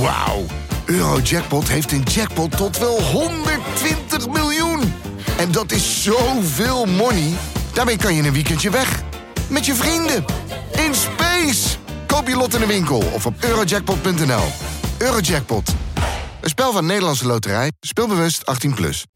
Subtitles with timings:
[0.00, 0.44] Wauw.
[0.86, 4.80] Eurojackpot heeft een jackpot tot wel 120 miljoen.
[5.38, 7.32] En dat is zoveel money.
[7.74, 9.02] Daarmee kan je een weekendje weg.
[9.50, 10.24] Met je vrienden.
[10.86, 11.76] In space.
[12.06, 14.44] Koop je lot in de winkel of op eurojackpot.nl.
[14.98, 15.74] Eurojackpot.
[16.40, 17.72] Een spel van Nederlandse Loterij.
[17.80, 18.74] Speelbewust 18+.
[18.74, 19.06] Plus.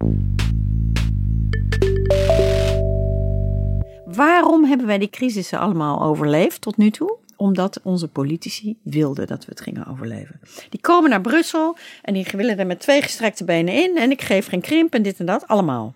[4.04, 7.18] Waarom hebben wij die crisissen allemaal overleefd tot nu toe?
[7.42, 10.40] Omdat onze politici wilden dat we het gingen overleven.
[10.68, 13.96] Die komen naar Brussel en die willen er met twee gestrekte benen in.
[13.96, 15.94] En ik geef geen krimp en dit en dat, allemaal.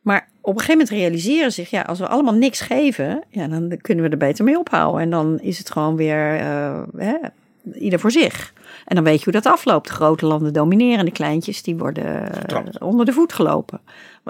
[0.00, 3.78] Maar op een gegeven moment realiseren zich, ja, als we allemaal niks geven, ja, dan
[3.80, 5.00] kunnen we er beter mee ophouden.
[5.00, 7.14] En dan is het gewoon weer uh, hè,
[7.74, 8.52] ieder voor zich.
[8.84, 9.88] En dan weet je hoe dat afloopt.
[9.88, 12.80] De grote landen domineren, de kleintjes die worden Getrapt.
[12.80, 13.80] onder de voet gelopen.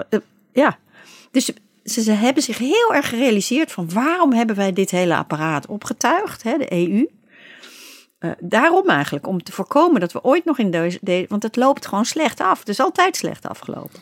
[0.09, 0.19] Uh,
[0.51, 0.77] ja,
[1.31, 1.53] dus
[1.91, 6.43] ze, ze, hebben zich heel erg gerealiseerd van waarom hebben wij dit hele apparaat opgetuigd,
[6.43, 7.07] hè, de EU.
[8.19, 11.55] Uh, daarom eigenlijk, om te voorkomen dat we ooit nog in deze, de, want het
[11.55, 12.59] loopt gewoon slecht af.
[12.59, 13.99] Het is altijd slecht afgelopen.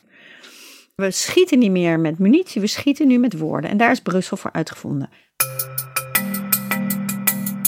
[0.95, 3.69] We schieten niet meer met munitie, we schieten nu met woorden.
[3.69, 5.09] En daar is Brussel voor uitgevonden.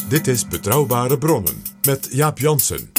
[0.10, 2.97] Dit is Betrouwbare Bronnen met Jaap Jansen.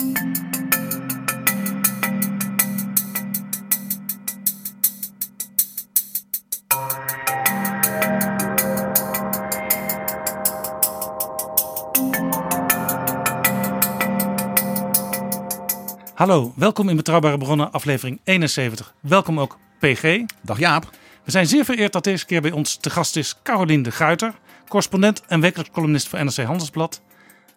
[16.19, 18.95] Hallo, welkom in Betrouwbare Bronnen, aflevering 71.
[19.01, 20.25] Welkom ook PG.
[20.43, 20.91] Dag Jaap.
[21.25, 24.35] We zijn zeer vereerd dat deze keer bij ons te gast is Carolien de Guiter,
[24.69, 27.03] correspondent en wekelijks columnist voor NRC Handelsblad.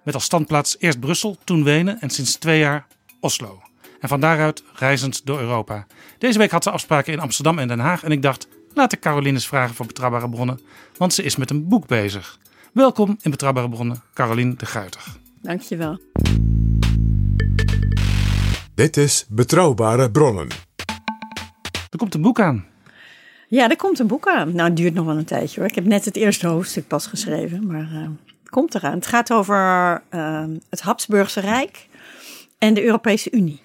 [0.04, 2.88] Met als standplaats eerst Brussel, toen Wenen en sinds twee jaar
[3.20, 3.62] Oslo.
[4.00, 5.86] En van daaruit reizend door Europa.
[6.17, 9.00] Deze week had ze afspraken in Amsterdam en Den Haag en ik dacht, laat ik
[9.00, 10.59] Carolien eens vragen van Betrouwbare Bronnen,
[10.98, 12.39] want ze is met een boek bezig.
[12.73, 15.04] Welkom in Betrouwbare Bronnen, Carolien de Guiter.
[15.42, 16.00] Dankjewel.
[18.75, 20.47] Dit is Betrouwbare Bronnen.
[21.89, 22.66] Er komt een boek aan.
[23.47, 24.55] Ja, er komt een boek aan.
[24.55, 25.70] Nou, het duurt nog wel een tijdje hoor.
[25.70, 28.02] Ik heb net het eerste hoofdstuk pas geschreven, maar uh,
[28.39, 28.93] het komt eraan.
[28.93, 31.87] Het gaat over uh, het Habsburgse Rijk
[32.58, 33.61] en de Europese Unie.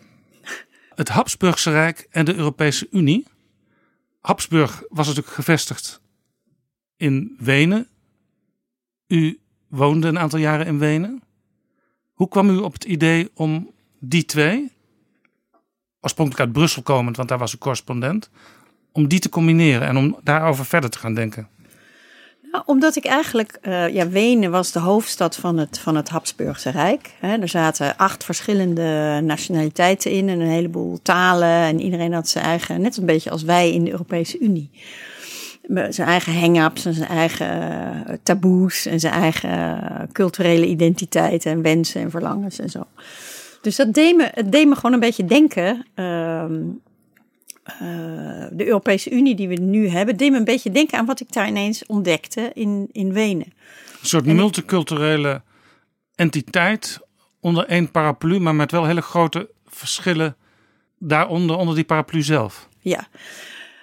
[0.94, 3.26] Het Habsburgse Rijk en de Europese Unie.
[4.20, 6.00] Habsburg was natuurlijk gevestigd
[6.96, 7.88] in Wenen.
[9.06, 11.22] U woonde een aantal jaren in Wenen.
[12.12, 14.74] Hoe kwam u op het idee om die twee,
[16.06, 18.30] oorspronkelijk uit Brussel komend, want daar was u correspondent,
[18.92, 21.48] om die te combineren en om daarover verder te gaan denken?
[22.52, 26.70] Nou, omdat ik eigenlijk, uh, ja, Wenen was de hoofdstad van het, van het Habsburgse
[26.70, 27.10] Rijk.
[27.20, 31.48] Er zaten acht verschillende nationaliteiten in en een heleboel talen.
[31.48, 34.70] En iedereen had zijn eigen, net een beetje als wij in de Europese Unie.
[35.88, 39.78] Zijn eigen hang-ups en zijn eigen taboes en zijn eigen
[40.12, 42.86] culturele identiteiten en wensen en verlangens en zo.
[43.66, 45.86] Dus dat deed me, het deed me gewoon een beetje denken.
[45.94, 46.44] Uh,
[47.82, 51.20] uh, de Europese Unie die we nu hebben, deed me een beetje denken aan wat
[51.20, 53.46] ik daar ineens ontdekte in, in Wenen.
[54.00, 55.42] Een soort en multiculturele
[56.14, 57.00] entiteit
[57.40, 60.36] onder één paraplu, maar met wel hele grote verschillen
[60.98, 62.68] daaronder, onder die paraplu zelf.
[62.78, 63.08] Ja,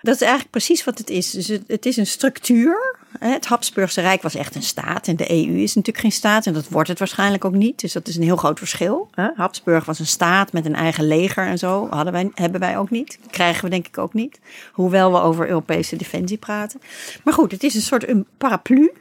[0.03, 1.31] dat is eigenlijk precies wat het is.
[1.31, 2.95] Dus het, is een structuur.
[3.19, 6.53] Het Habsburgse Rijk was echt een staat en de EU is natuurlijk geen staat en
[6.53, 7.79] dat wordt het waarschijnlijk ook niet.
[7.79, 9.09] Dus dat is een heel groot verschil.
[9.35, 11.87] Habsburg was een staat met een eigen leger en zo.
[11.89, 13.19] Hadden wij, hebben wij ook niet.
[13.29, 14.39] Krijgen we denk ik ook niet.
[14.71, 16.81] Hoewel we over Europese defensie praten.
[17.23, 18.91] Maar goed, het is een soort een paraplu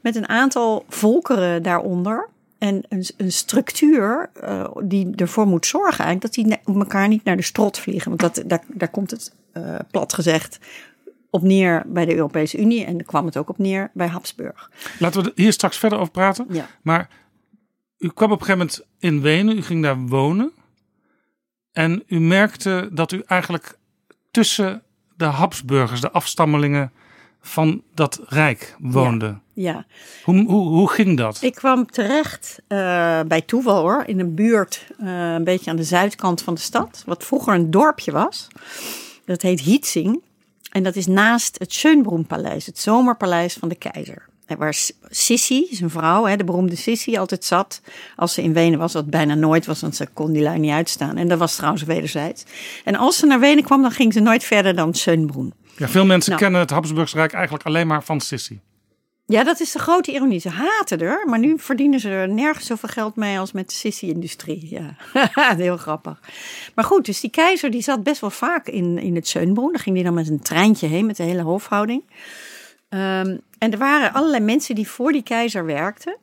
[0.00, 2.28] met een aantal volkeren daaronder.
[2.58, 7.36] En een, een structuur uh, die ervoor moet zorgen eigenlijk dat die elkaar niet naar
[7.36, 8.16] de strot vliegen.
[8.16, 10.58] Want dat, daar, daar komt het uh, plat gezegd
[11.30, 14.70] op neer bij de Europese Unie en kwam het ook op neer bij Habsburg.
[14.98, 16.46] Laten we hier straks verder over praten.
[16.48, 16.68] Ja.
[16.82, 17.08] Maar
[17.98, 20.52] u kwam op een gegeven moment in Wenen, u ging daar wonen
[21.72, 23.78] en u merkte dat u eigenlijk
[24.30, 24.82] tussen
[25.16, 26.92] de Habsburgers, de afstammelingen
[27.40, 29.26] van dat rijk woonde.
[29.26, 29.72] Ja.
[29.72, 29.86] ja.
[30.24, 31.42] Hoe, hoe, hoe ging dat?
[31.42, 35.84] Ik kwam terecht uh, bij toeval hoor, in een buurt uh, een beetje aan de
[35.84, 38.48] zuidkant van de stad, wat vroeger een dorpje was.
[39.28, 40.20] Dat heet Hietzing.
[40.70, 44.26] En dat is naast het Schönbrunn-paleis, het zomerpaleis van de keizer.
[44.58, 44.76] Waar
[45.08, 47.80] Sissi, zijn vrouw, de beroemde Sissi, altijd zat
[48.16, 48.92] als ze in Wenen was.
[48.92, 51.16] Wat bijna nooit was, want ze kon die lui niet uitstaan.
[51.16, 52.44] En dat was trouwens wederzijds.
[52.84, 55.52] En als ze naar Wenen kwam, dan ging ze nooit verder dan Schönbrunn.
[55.76, 56.42] Ja, veel mensen nou.
[56.42, 58.60] kennen het Habsburgse Rijk eigenlijk alleen maar van Sissi.
[59.30, 60.40] Ja, dat is de grote ironie.
[60.40, 63.74] Ze haten er, maar nu verdienen ze er nergens zoveel geld mee als met de
[63.74, 64.68] Sissi-industrie.
[64.70, 64.96] Ja,
[65.56, 66.20] heel grappig.
[66.74, 69.72] Maar goed, dus die keizer die zat best wel vaak in, in het Schönbrunn.
[69.72, 72.02] Daar ging hij dan met een treintje heen met de hele hofhouding.
[72.88, 76.16] Um, en er waren allerlei mensen die voor die keizer werkten.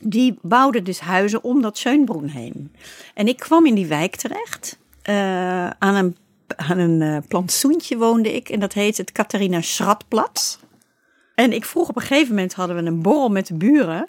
[0.00, 2.72] die bouwden dus huizen om dat Schönbrunn heen.
[3.14, 4.78] En ik kwam in die wijk terecht.
[5.08, 6.16] Uh, aan een,
[6.56, 10.58] aan een uh, plantsoentje woonde ik en dat heet het Catharina Schratplatz.
[11.34, 14.08] En ik vroeg op een gegeven moment hadden we een borrel met de buren.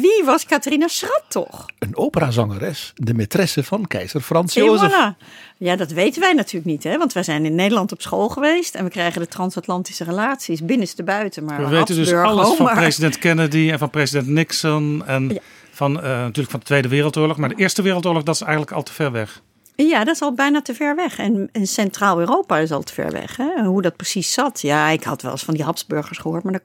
[0.00, 1.66] Wie was Catharina Schrat toch?
[1.78, 4.92] Een operazangeres, de maîtresse van keizer Frans Jozef.
[4.92, 5.24] voilà.
[5.56, 6.98] Ja, dat weten wij natuurlijk niet, hè?
[6.98, 11.02] want wij zijn in Nederland op school geweest en we krijgen de transatlantische relaties binnenste
[11.02, 11.44] buiten.
[11.44, 15.40] Maar We weten dus alles van maar- president Kennedy en van president Nixon en Ja.
[15.70, 17.36] van eh, natuurlijk van de Tweede Wereldoorlog.
[17.36, 19.42] Maar de Eerste Wereldoorlog, dat is eigenlijk al te ver weg.
[19.76, 21.18] Ja, dat is al bijna te ver weg.
[21.18, 23.36] En, en Centraal-Europa is al te ver weg.
[23.36, 23.64] Hè?
[23.64, 24.60] Hoe dat precies zat.
[24.60, 26.62] Ja, ik had wel eens van die Habsburgers gehoord, maar dat,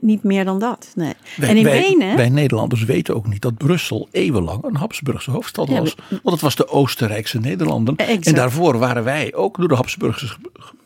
[0.00, 0.92] niet meer dan dat.
[0.94, 1.14] Nee.
[1.36, 2.16] Wij, en in wij, Wenen.
[2.16, 5.94] wij Nederlanders weten ook niet dat Brussel eeuwenlang een Habsburgse hoofdstad Ja, was.
[6.08, 7.96] Want het was de Oostenrijkse Nederlanden.
[7.96, 8.26] Exact.
[8.26, 10.36] En daarvoor waren wij ook door de Habsburgers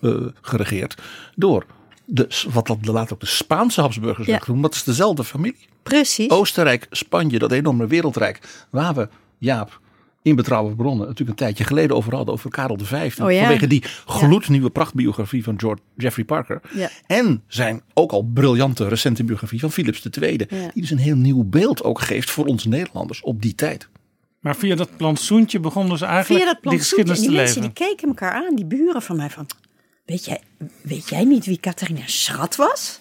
[0.00, 0.94] eh, geregeerd.
[1.34, 1.66] Door
[2.04, 4.38] de, wat dat later ook de Spaanse Habsburgers Ja.
[4.38, 4.62] genoemd.
[4.62, 5.68] Dat is dezelfde familie.
[5.82, 6.30] Precies.
[6.30, 8.66] Oostenrijk, Spanje, dat enorme wereldrijk.
[8.70, 9.80] Waar we, Jaap,
[10.22, 12.34] in betrouwbare bronnen natuurlijk een tijdje geleden over hadden.
[12.34, 12.92] Over Karel V.
[12.92, 13.10] Oh ja.
[13.10, 16.60] Vanwege die gloednieuwe prachtbiografie van George, Jeffrey Parker.
[16.74, 16.90] Ja.
[17.06, 20.30] En zijn ook al briljante recente biografie van Philips II.
[20.32, 20.46] Ja.
[20.46, 23.88] Die dus een heel nieuw beeld ook geeft voor ons Nederlanders op die tijd.
[24.40, 27.74] Maar via dat plantsoentje begonnen ze eigenlijk Via dat die geschiedenis die te mensen leven.
[27.74, 29.46] die keken elkaar aan, die buren van mij van...
[30.04, 30.40] Weet jij,
[30.82, 33.00] weet jij niet wie Catharina Schrat was?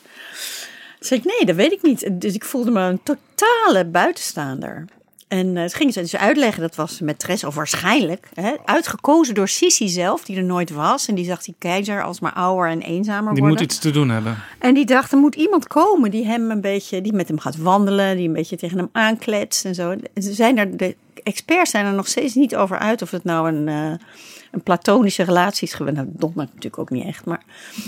[1.00, 2.22] Toen zei ik, nee, dat weet ik niet.
[2.22, 4.86] Dus ik voelde me een totale buitenstaander.
[5.32, 9.36] En eh, het ging ze dus uitleggen, dat was met Tres, of waarschijnlijk, hè, uitgekozen
[9.36, 11.08] door Sissi zelf, die er nooit was.
[11.08, 13.48] En die zag die keizer als maar ouder en eenzamer Die worden.
[13.50, 14.38] moet iets te doen hebben.
[14.60, 17.58] En die dacht, er moet iemand komen die hem een beetje, die met hem gaat
[17.58, 19.96] wandelen, die een beetje tegen hem aankletst en zo.
[20.16, 23.48] Ze zijn er, de experts zijn er nog steeds niet over uit of het nou
[23.48, 24.08] een, eh,
[24.52, 25.96] een platonische relatie is geweest.
[25.96, 27.26] Nou, dondert natuurlijk ook niet echt.
[27.26, 27.44] Maar...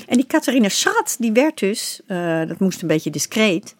[0.08, 3.76] En die Catharina Schrat, die werd dus, eh, dat moest een beetje discreet.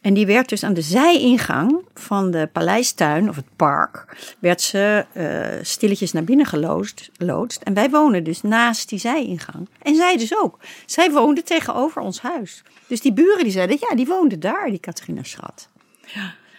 [0.00, 5.06] En die werd dus aan de zijingang van de paleistuin of het park, werd ze
[5.12, 7.62] eh, stilletjes naar binnen geloosd, loodst.
[7.62, 9.68] En wij wonen dus naast die zijingang.
[9.82, 10.58] En zij dus ook.
[10.86, 12.62] Zij woonde tegenover ons huis.
[12.86, 15.68] Dus die buren die zeiden, ja, die woonde daar, die Catharina Schat.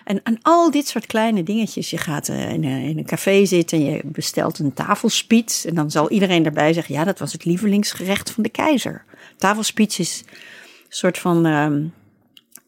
[0.07, 1.89] En aan al dit soort kleine dingetjes.
[1.89, 5.65] Je gaat eh, in een, café zitten en je bestelt een tafelspiets.
[5.65, 9.03] En dan zal iedereen daarbij zeggen, ja, dat was het lievelingsgerecht van de keizer.
[9.37, 10.35] Tafelspiets is een
[10.89, 11.85] soort van ehm,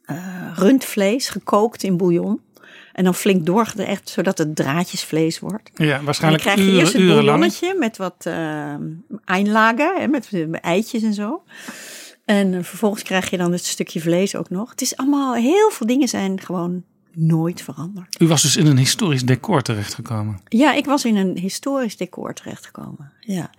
[0.10, 2.42] eh, rundvlees gekookt in bouillon.
[2.94, 5.70] En dan flink doorgerecht, zodat het draadjesvlees wordt.
[5.76, 7.26] Ja, En dan waarschijnlijk krijg je eerst uren, urenlang.
[7.26, 8.74] bouillonnetje met wat uh,
[9.26, 11.44] einlagen, hè, met eh, eitjes en zo.
[12.26, 14.70] En vervolgens krijg je dan het stukje vlees ook nog.
[14.70, 16.84] Het is allemaal, heel veel dingen zijn gewoon
[17.14, 18.22] nooit veranderd.
[18.22, 20.42] U was dus in een historisch decor terechtgekomen.
[20.48, 23.12] Ja, ik was in een historisch decor terechtgekomen.
[23.20, 23.50] Ja.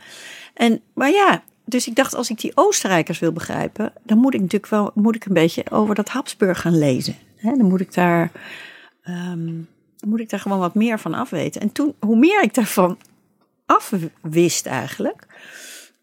[0.54, 4.40] En, maar ja, dus ik dacht, als ik die Oostenrijkers wil begrijpen, dan moet ik
[4.40, 7.14] natuurlijk wel moet ik een beetje over dat Habsburg gaan lezen.
[7.42, 8.30] Dan moet ik daar.
[9.02, 9.50] ehm,
[10.06, 11.60] moet ik daar gewoon wat meer van afweten.
[11.60, 12.98] En toen, hoe meer ik daarvan
[13.66, 15.26] afwist eigenlijk,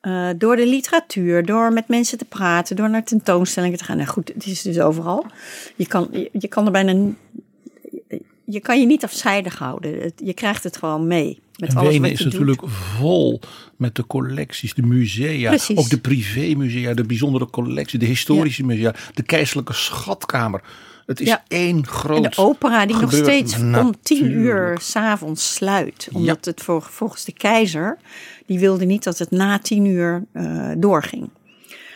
[0.01, 3.97] eh, door de literatuur, door met mensen te praten, door naar tentoonstellingen te gaan.
[3.97, 5.25] Nou goed, het is dus overal.
[5.75, 7.11] Je kan, je, je kan er bijna.
[8.45, 10.11] Je kan je niet afzijdig houden.
[10.15, 11.39] Je krijgt het gewoon mee.
[11.57, 12.69] Met En Wenen is natuurlijk doet.
[12.71, 13.39] vol
[13.75, 15.77] met de collecties, de musea, Precies.
[15.77, 20.61] ook de privémusea, de bijzondere collectie, de historische musea, de keizerlijke schatkamer.
[21.05, 21.43] Het is Ja.
[21.47, 26.09] één groot En de opera die nog steeds om tien uur s'avonds sluit.
[26.13, 27.97] Omdat het voor, volgens de keizer,
[28.45, 31.29] die wilde niet dat het na tien uur eh, doorging.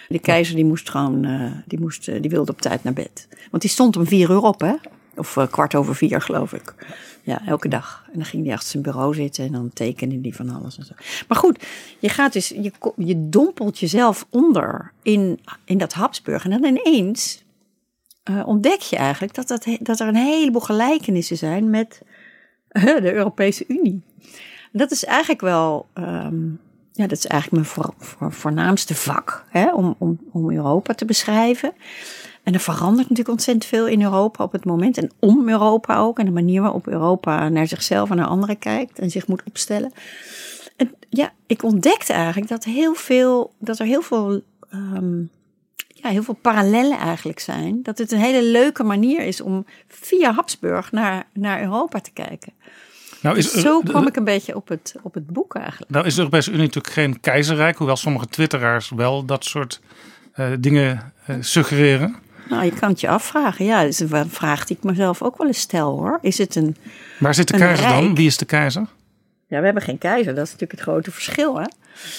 [0.08, 3.28] De keizer die moest gewoon, eh, die, moest, eh, die wilde op tijd naar bed.
[3.52, 4.74] Want die stond om vier uur op, hè?
[5.16, 6.74] Of eh, kwart over vier, geloof ik.
[7.24, 8.04] Ja, elke dag.
[8.06, 10.86] En dan ging hij achter zijn bureau zitten en dan tekende hij van alles en
[10.86, 10.94] zo.
[11.28, 11.66] Maar goed,
[12.00, 16.44] je gaat dus, je, je dompelt jezelf onder in, in dat Habsburg.
[16.46, 17.44] En dan ineens
[18.24, 22.02] eh, ontdek je eigenlijk dat, dat, dat er een heleboel gelijkenissen zijn met
[22.68, 24.02] eh, de Europese Unie.
[24.72, 26.46] Dat is eigenlijk wel, ehm,
[26.92, 31.06] ja, dat is eigenlijk mijn voor, voor- voornaamste vak, hè, om, om, om Europa te
[31.06, 31.74] beschrijven.
[32.44, 34.98] En er verandert natuurlijk ontzettend veel in Europa op het moment.
[34.98, 36.20] En om Europa ook.
[36.20, 39.00] En de manier waarop Europa naar zichzelf en naar anderen kijkt.
[39.00, 39.92] En zich moet opstellen.
[40.76, 45.20] En ja, ik ontdekte eigenlijk dat, heel veel, dat er heel veel, ehm,
[45.88, 47.80] ja, heel veel parallellen eigenlijk zijn.
[47.84, 52.54] Dat het een hele leuke manier is om via Habsburg naar, naar Europa te kijken.
[53.22, 55.92] Nou is, Dus zo de- kwam ik een beetje op het, op het boek eigenlijk.
[55.92, 59.82] nou is de Europese Unie natuurlijk geen keizerrijk, hoewel sommige twitteraars wel dat soort
[60.34, 62.16] eh, dingen eh, suggereren.
[62.52, 63.66] Nou, je kan het je afvragen.
[63.66, 66.20] Ja, dat is een vraag die ik mezelf ook wel eens stel hoor.
[66.22, 66.76] Is het een
[67.20, 68.16] Waar zit de keizer dan?
[68.16, 68.86] Wie is de keizer?
[69.48, 70.36] Ja, we hebben geen keizer.
[70.36, 71.60] Dat is natuurlijk het grote verschil.
[71.60, 71.66] Hè?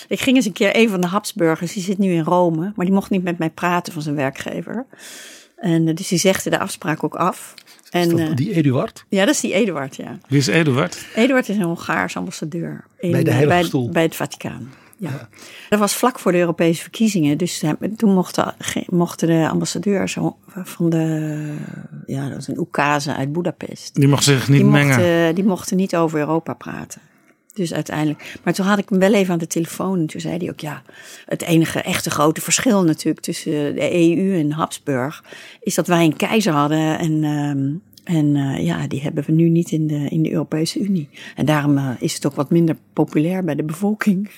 [0.08, 2.86] Ik ging eens een keer, een van de Habsburgers, die zit nu in Rome, maar
[2.86, 4.86] die mocht niet met mij praten van zijn werkgever.
[5.56, 7.54] En eh, dus die zegde de afspraak ook af.
[7.90, 9.04] En, Is dat eh, die Eduard?
[9.08, 10.18] ja, dat is die Eduard, ja.
[10.28, 11.06] Wie is Eduard?
[11.14, 12.84] Eduard is een Hongaars ambassadeur.
[12.98, 13.90] In, Bij de Heilige bij, Stoel.
[13.90, 14.72] bij het Vaticaan.
[15.02, 15.28] Ja.
[15.68, 17.38] Dat was vlak voor de Europese verkiezingen.
[17.38, 17.62] Dus
[17.96, 18.54] toen mochten,
[18.86, 20.16] mochten de ambassadeurs
[20.46, 21.54] van de...
[22.06, 23.94] Ja, dat was een oekase uit Budapest.
[23.94, 24.88] Die mag zich niet die mengen.
[24.88, 27.00] Mochten, die mochten niet over Europa praten.
[27.52, 28.34] Dus uiteindelijk.
[28.42, 29.98] Maar toen had ik hem wel even aan de telefoon.
[29.98, 30.82] En toen zei hij ook: ja,
[31.26, 35.24] het enige echte grote verschil natuurlijk tussen de EU en Habsburg.
[35.60, 36.98] is dat wij een keizer hadden.
[36.98, 40.78] En, ehm, en eh, ja, die hebben we nu niet in de, in de Europese
[40.80, 41.08] Unie.
[41.36, 44.30] En daarom eh, is het ook wat minder populair bij de bevolking.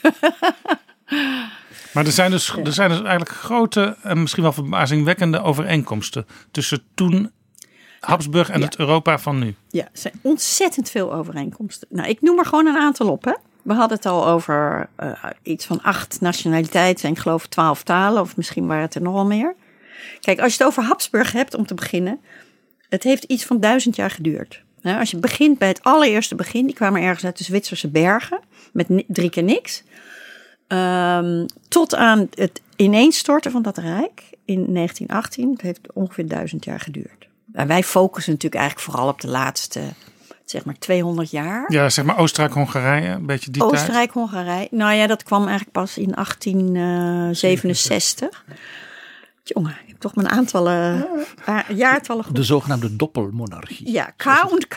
[1.93, 6.83] Maar er zijn, dus, er zijn dus eigenlijk grote en misschien wel verbazingwekkende overeenkomsten tussen
[6.95, 7.31] toen
[8.01, 8.65] Habsburg en Ja.
[8.65, 9.55] het Europa van nu.
[9.69, 11.89] Ja, er zijn ontzettend veel overeenkomsten.
[11.91, 13.25] Nou, ik noem er gewoon een aantal op.
[13.25, 13.33] Hè.
[13.63, 18.21] We hadden het al over eh, iets van acht nationaliteiten en ik geloof twaalf talen,
[18.23, 19.55] of misschien waren het er nog wel meer.
[20.21, 22.21] Kijk, als je het over Habsburg hebt, om te beginnen,
[22.95, 24.63] het heeft iets van duizend jaar geduurd.
[24.83, 28.41] Als je begint bij het allereerste begin, die kwamen ergens uit de Zwitserse bergen,
[28.73, 29.83] met drie keer niks,
[30.67, 35.51] ehm, tot aan het ineenstorten van dat rijk in 1918.
[35.51, 37.29] Het heeft ongeveer duizend jaar geduurd.
[37.53, 39.81] En wij focussen natuurlijk eigenlijk vooral op de laatste,
[40.45, 41.73] zeg maar 200 jaar.
[41.73, 43.73] Ja, zeg maar Oostenrijk-Hongarije, een beetje die tijd.
[43.73, 44.69] Oostenrijk, Hongarije.
[44.71, 48.45] Nou ja, dat kwam eigenlijk pas in 1867.
[49.47, 51.07] Jongen, ik heb toch mijn aantallen,
[51.49, 52.37] a- jaartallen goed.
[52.37, 53.91] De zogenaamde doppelmonarchie.
[53.93, 54.77] Ja, K en K.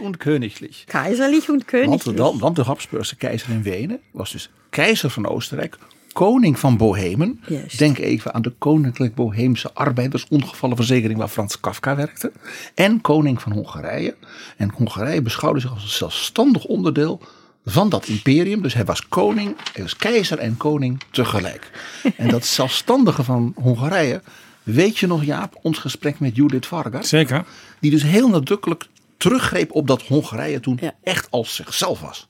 [0.00, 0.84] Und königlich.
[0.86, 2.16] Keiserlich und Want, Königlich.
[2.16, 5.78] dan, want de Habsburgse keizer in Wenen was dus keizer van Oostenrijk,
[6.12, 7.40] koning van Bohemen.
[7.76, 12.32] Denk even aan de Koninklijk Boheemse Arbeidersongevallenverzekering waar Frans Kafka werkte.
[12.74, 14.16] En koning van Hongarije.
[14.56, 17.20] En Hongarije beschouwde zich als een zelfstandig onderdeel
[17.64, 18.62] van dat imperium.
[18.62, 21.70] Dus hij was koning, hij was keizer en koning tegelijk.
[22.16, 24.22] En dat zelfstandige van Hongarije,
[24.62, 27.08] weet je nog Jaap, ons gesprek met Judith Vargas?
[27.08, 27.44] Zeker.
[27.80, 28.86] Die dus heel nadrukkelijk
[29.16, 30.94] teruggreep op dat Hongarije toen Ja.
[31.02, 32.28] echt als zichzelf was.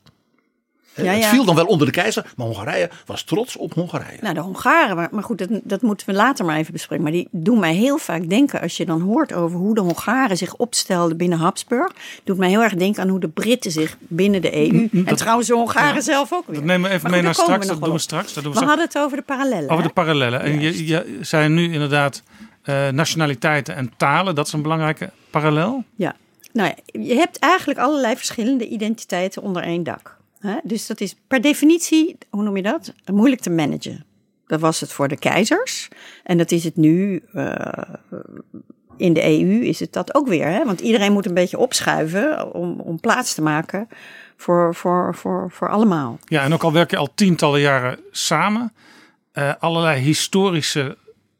[1.04, 1.28] Ja, Het ja.
[1.28, 4.18] viel dan wel onder de keizer, maar Hongarije was trots op Hongarije.
[4.20, 7.04] Nou, de Hongaren, maar, maar goed, dat, dat moeten we later maar even bespreken.
[7.04, 10.36] Maar die doen mij heel vaak denken, als je dan hoort over hoe de Hongaren
[10.36, 11.92] zich opstelden binnen Habsburg,
[12.24, 14.88] doet mij heel erg denken aan hoe de Britten zich binnen de EU.
[15.04, 16.56] en trouwens de Hongaren zelf ook weer.
[16.56, 17.66] Dat nemen we even mee naar straks.
[17.66, 18.32] Dat doen we straks.
[18.34, 18.80] Dat doen we We straks.
[18.80, 19.68] hadden het over de parallellen.
[19.70, 20.40] Over de parallellen.
[20.40, 22.22] En je, je zijn nu inderdaad
[22.62, 24.34] eh, nationaliteiten en talen.
[24.34, 25.84] Dat is een belangrijke parallel.
[25.94, 26.14] Ja,
[26.52, 30.18] nou ja, je hebt eigenlijk allerlei verschillende identiteiten onder één dak.
[30.40, 30.56] Hè?
[30.62, 32.94] Dus dat is per definitie, hoe noem je dat?
[33.12, 34.04] Moeilijk te managen.
[34.46, 35.88] Dat was het voor de keizers.
[36.24, 37.54] En dat is het nu eh,
[38.96, 40.46] in de EU is het dat ook weer.
[40.46, 40.64] Hè?
[40.64, 43.88] Want iedereen moet een beetje opschuiven om, om plaats te maken
[44.36, 46.18] voor, voor, voor, voor allemaal.
[46.24, 48.72] Ja, en ook al werk je al tientallen jaren samen.
[49.32, 50.96] eh, allerlei historische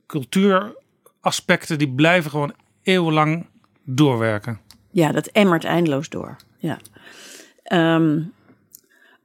[0.07, 2.53] cultuuraspecten die blijven gewoon
[2.83, 3.47] eeuwenlang
[3.85, 4.61] doorwerken.
[4.91, 6.37] Ja, dat emmert eindeloos door.
[6.59, 6.79] Ja.
[7.63, 8.21] Ehm,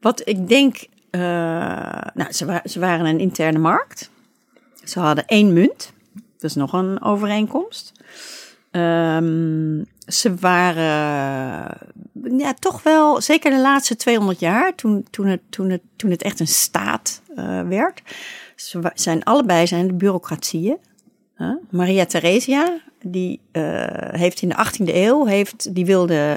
[0.06, 1.22] wat ik denk, eh,
[2.14, 4.10] nou, ze, ze waren een interne markt.
[4.84, 5.94] Ze hadden één munt.
[6.14, 7.92] Dat is nog een overeenkomst.
[8.72, 11.78] Ehm, ze waren
[12.38, 16.22] ja, toch wel, zeker de laatste 200 jaar, toen, toen, het, toen, het, toen het
[16.22, 18.02] echt een staat eh, werd.
[18.56, 20.78] Ze zijn allebei zijn de bureaucratieën.
[21.70, 26.36] Maria Theresia, die eh, heeft in de 18e eeuw, heeft, die wilde,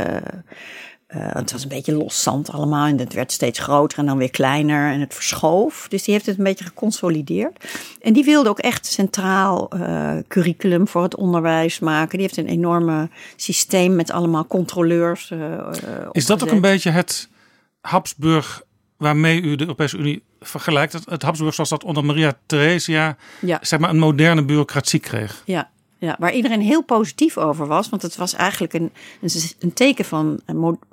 [1.08, 4.18] eh, het was een beetje los zand allemaal en het werd steeds groter en dan
[4.18, 5.86] weer kleiner en het verschoof.
[5.88, 7.64] Dus die heeft het een beetje geconsolideerd.
[8.00, 12.18] En die wilde ook echt centraal eh, curriculum voor het onderwijs maken.
[12.18, 15.30] Die heeft een enorme systeem met allemaal controleurs.
[15.30, 15.68] eh,
[16.12, 17.28] Is dat ook een beetje het
[17.80, 18.62] Habsburg
[18.96, 20.92] waarmee u de Europese Unie vergelijkt?
[20.92, 23.58] Het, het Habsburg zoals dat onder Maria Theresia Ja.
[23.62, 25.42] zeg maar een moderne bureaucratie kreeg.
[25.44, 27.88] Ja, ja, waar iedereen heel positief over was.
[27.88, 28.92] Want het was eigenlijk een,
[29.58, 30.40] een, teken van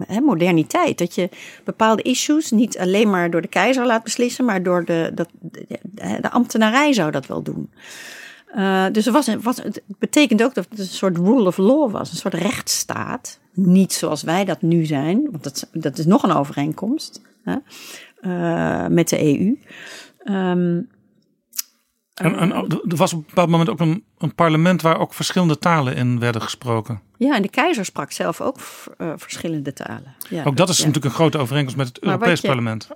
[0.08, 0.98] eh, moderniteit.
[0.98, 1.30] Dat je
[1.64, 5.30] bepaalde issues niet alleen maar door de keizer laat beslissen, maar door de, dat,
[5.82, 7.70] de, ambtenarij zou dat wel doen.
[8.48, 12.18] Eh, dus was, het betekent ook dat het een soort rule of law was, een
[12.18, 13.40] soort rechtsstaat.
[13.54, 17.56] Niet zoals wij dat nu zijn, want dat, dat is nog een overeenkomst hè,
[18.22, 19.58] eh, met de EU.
[20.24, 20.82] Ehm,
[22.16, 22.52] En, en
[22.88, 26.20] er was op een bepaald moment ook een, een parlement waar ook verschillende talen in
[26.20, 27.02] werden gesproken.
[27.18, 28.58] Ja, en de keizer sprak zelf ook
[28.98, 30.16] eh, verschillende talen.
[30.30, 30.86] Ja, Ook dat is ja.
[30.86, 32.88] natuurlijk een grote overeenkomst met het Maar Europees je- parlement.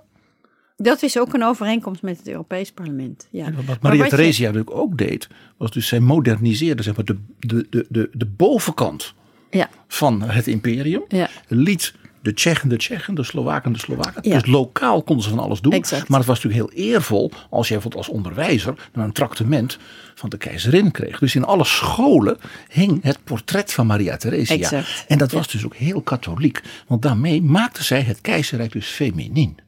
[0.76, 3.28] Dat is ook een overeenkomst met het Europees Parlement.
[3.30, 3.44] Ja.
[3.52, 7.04] Wat Maar Maria wat je- Theresia natuurlijk ook deed, was dus zij moderniseerde zeg maar,
[7.04, 9.14] de, de, de, de, de bovenkant
[9.50, 11.02] Ja, van het imperium.
[11.08, 11.28] Ja.
[11.48, 14.28] Liet de Tsjechen de Tsjechen, de Slowaken de Slowaken.
[14.28, 14.38] Ja.
[14.38, 15.72] Dus lokaal konden ze van alles doen.
[15.72, 16.08] Exact.
[16.08, 19.78] Maar het was natuurlijk heel eervol als jij bijvoorbeeld als onderwijzer dan een tractement
[20.14, 21.18] van de keizerin kreeg.
[21.18, 24.54] Dus in alle scholen hing het portret van Maria Theresia.
[24.54, 25.04] Exact.
[25.08, 26.62] En dat was dus ook heel katholiek.
[26.86, 29.58] Want daarmee maakte zij het keizerrijk dus feminien.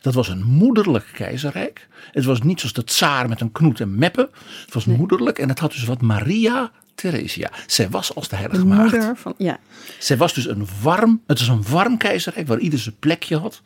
[0.00, 1.88] Dat was een moederlijk keizerrijk.
[2.12, 4.28] Het was niet zoals de tsaar met een knoet en meppen.
[4.64, 7.50] Het was moederlijk en het had dus wat Maria Theresia.
[7.66, 8.80] Zij was als de heilige De maagd.
[8.92, 9.58] moeder van, ja.
[9.98, 13.62] Zij was dus een warm, het is een warm keizerrijk waar ieder zijn plekje had.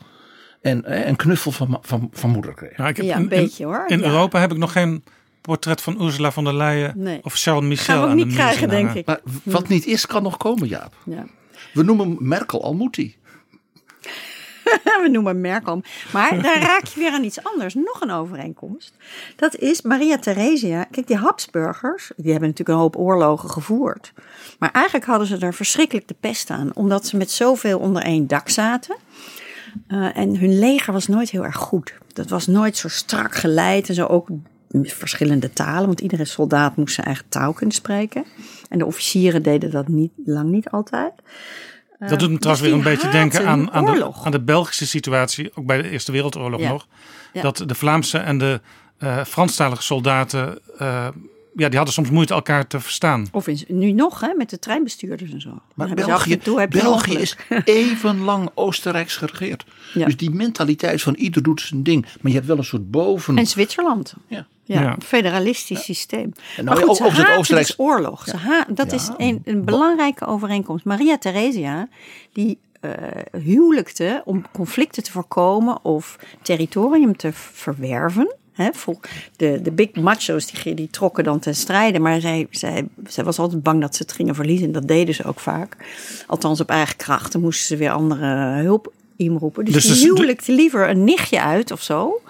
[0.61, 2.77] En eh, een knuffel van, van, van moeder kreeg.
[2.77, 3.85] Ja, ik heb Ja, in- een in- beetje, hoor.
[3.89, 4.05] In Ja.
[4.05, 5.05] Europa heb ik nog geen
[5.41, 7.21] portret van Ursula von der Leyen Nee.
[7.23, 9.07] of Charles Michel Gaan we ook aan de niet krijgen, denk ik.
[9.07, 10.95] Maar wat niet is, kan nog komen, Jaap.
[11.05, 11.27] ja.
[11.73, 13.17] We noemen Merkel Almuti.
[15.03, 15.83] We noemen Merkel.
[16.13, 17.75] Maar daar raak je weer aan iets anders.
[17.75, 18.95] Nog een overeenkomst.
[19.37, 20.85] Dat is Maria Theresia.
[20.85, 24.13] Kijk, die Habsburgers, die hebben natuurlijk een hoop oorlogen gevoerd.
[24.59, 26.71] Maar eigenlijk hadden ze er verschrikkelijk de pest aan.
[26.75, 28.97] Omdat ze met zoveel onder één dak zaten.
[29.87, 31.95] Eh, en hun leger was nooit heel erg goed.
[32.13, 34.29] Dat was nooit zo strak geleid en zo ook
[34.83, 35.87] verschillende talen.
[35.87, 38.25] Want iedere soldaat moest zijn eigen taal kunnen spreken.
[38.69, 41.13] En de officieren deden dat niet, lang niet altijd.
[42.09, 45.51] Dat doet me trouwens weer een beetje denken aan, aan, de, aan de Belgische situatie,
[45.55, 46.69] ook bij de Eerste Wereldoorlog Ja.
[46.69, 46.87] nog.
[47.33, 47.43] Ja.
[47.43, 48.61] Dat de Vlaamse en de
[48.99, 51.09] eh Franstalige soldaten, eh,
[51.57, 53.29] ja, die hadden soms moeite elkaar te verstaan.
[53.33, 55.59] Of in, nu nog, hè, met de treinbestuurders en zo.
[55.75, 56.69] Maar België, toe
[57.19, 59.65] is even lang Oostenrijks geregeerd.
[59.95, 60.05] Ja.
[60.05, 62.07] Dus die mentaliteit van ieder doet zijn ding.
[62.21, 63.39] Maar je hebt wel een soort boven...
[63.39, 64.15] En Zwitserland.
[64.27, 64.47] ja.
[64.65, 64.93] Ja, Ja.
[64.95, 66.33] een federalistisch systeem.
[66.57, 68.25] En maar nou, goed, ze over het haten Oostenrijks- dus oorlog.
[68.29, 70.85] Ze ha- dat is een, een belangrijke overeenkomst.
[70.85, 71.89] Maria Theresia,
[72.33, 72.93] die eh
[73.43, 78.35] huwelijkte om conflicten te voorkomen of territorium te verwerven.
[78.63, 78.93] Hè,
[79.37, 83.39] de, de big macho's die, die trokken dan ten strijde, maar zij, zij, zij was
[83.39, 84.67] altijd bang dat ze het gingen verliezen.
[84.67, 85.77] En dat deden ze ook vaak.
[86.27, 87.33] Althans op eigen kracht.
[87.33, 89.65] Dan moesten ze weer andere hulp inroepen.
[89.65, 92.21] Dus, Dus die huwelijkte liever een nichtje uit of zo.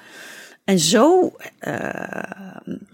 [0.64, 1.72] En zo eh,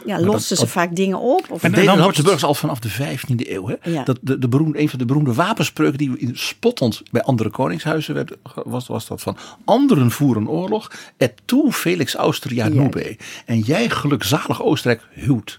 [0.06, 1.46] ja, losten ze vaak dingen op.
[1.50, 3.66] Of En- En dan wordt het- Habsburgers al vanaf de 15e eeuw.
[3.68, 3.74] Hè?
[3.90, 4.04] Ja.
[4.04, 8.14] Dat de, de beroemde, een van de beroemde wapenspreuken die in spottend bij andere koningshuizen
[8.14, 10.90] werd, was, was dat van anderen voeren oorlog.
[11.16, 12.70] Et tu Felix Austria Ja.
[12.72, 13.16] nube.
[13.46, 15.58] En jij gelukzalig Oostenrijk huwt.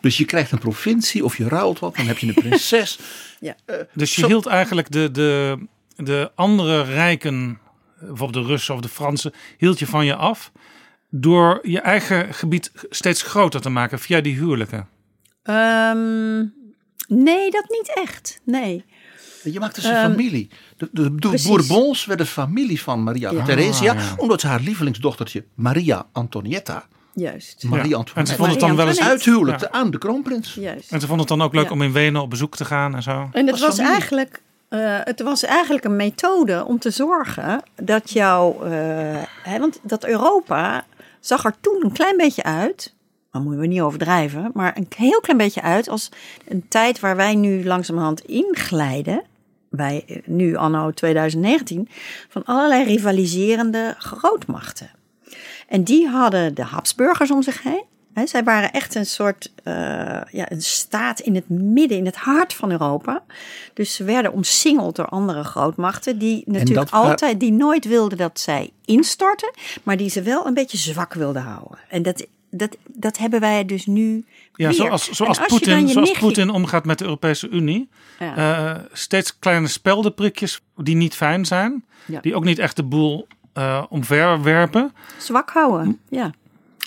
[0.00, 2.98] Dus je krijgt een provincie of je ruilt wat, dan heb je een prinses.
[3.40, 3.56] ja.
[3.94, 5.58] Dus je Zo- hield eigenlijk de, de,
[5.96, 7.58] de andere rijken,
[8.00, 10.52] bijvoorbeeld de Russen of de Fransen, hield je van je af.
[11.14, 14.88] Door je eigen gebied steeds groter te maken via die huwelijken.
[15.42, 16.38] Ehm,
[17.08, 18.40] nee, dat niet echt.
[18.44, 18.84] Nee.
[19.42, 20.50] Je maakt dus een Ehm, familie.
[20.76, 21.42] De, de, de.
[21.46, 23.44] Bourbons werden familie van Maria Ja.
[23.44, 23.92] Theresia.
[23.92, 24.14] Ah, ja.
[24.16, 26.84] Omdat ze haar lievelingsdochtertje Maria Antonietta.
[27.14, 27.62] Juist.
[27.64, 27.90] Maria Ja.
[27.90, 28.24] En Antonietta.
[28.32, 30.54] ze vonden het dan wel eens Marie uithuwelijkte aan de kroonprins.
[30.54, 30.92] Juist.
[30.92, 31.70] En ze vonden het dan ook leuk Ja.
[31.70, 33.28] om in Wenen op bezoek te gaan en zo.
[33.32, 38.62] En het was eigenlijk, eh, het was eigenlijk een methode om te zorgen dat jouw.
[38.62, 38.70] eh,
[39.42, 40.84] hè, want dat Europa
[41.24, 42.94] zag er toen een klein beetje uit.
[43.30, 44.50] Maar moeten we niet overdrijven.
[44.54, 46.08] Maar een heel klein beetje uit als
[46.48, 49.22] een tijd waar wij nu langzamerhand inglijden.
[49.68, 51.88] Wij eh, nu anno 2019.
[52.28, 54.90] Van allerlei rivaliserende grootmachten.
[55.68, 57.84] En die hadden de Habsburgers om zich heen.
[58.24, 59.72] Zij waren echt een soort eh,
[60.30, 63.22] ja, een staat in het midden, in het hart van Europa.
[63.74, 66.18] Dus ze werden omsingeld door andere grootmachten.
[66.18, 69.50] Die natuurlijk dat altijd, die nooit wilden dat zij instorten.
[69.82, 71.78] Maar die ze wel een beetje zwak wilden houden.
[71.88, 74.24] En dat, dat, dat hebben wij dus nu.
[74.54, 74.76] Ja, weer.
[74.76, 77.88] zoals, zoals Poetin, zoals nichtje- Poetin omgaat met de Europese Unie.
[78.18, 78.36] Ja.
[78.36, 81.84] Eh, steeds kleine speldenprikjes die niet fijn zijn.
[82.06, 82.20] Ja.
[82.20, 84.92] Die ook niet echt de boel eh omverwerpen.
[85.18, 86.30] Zwak houden, ja.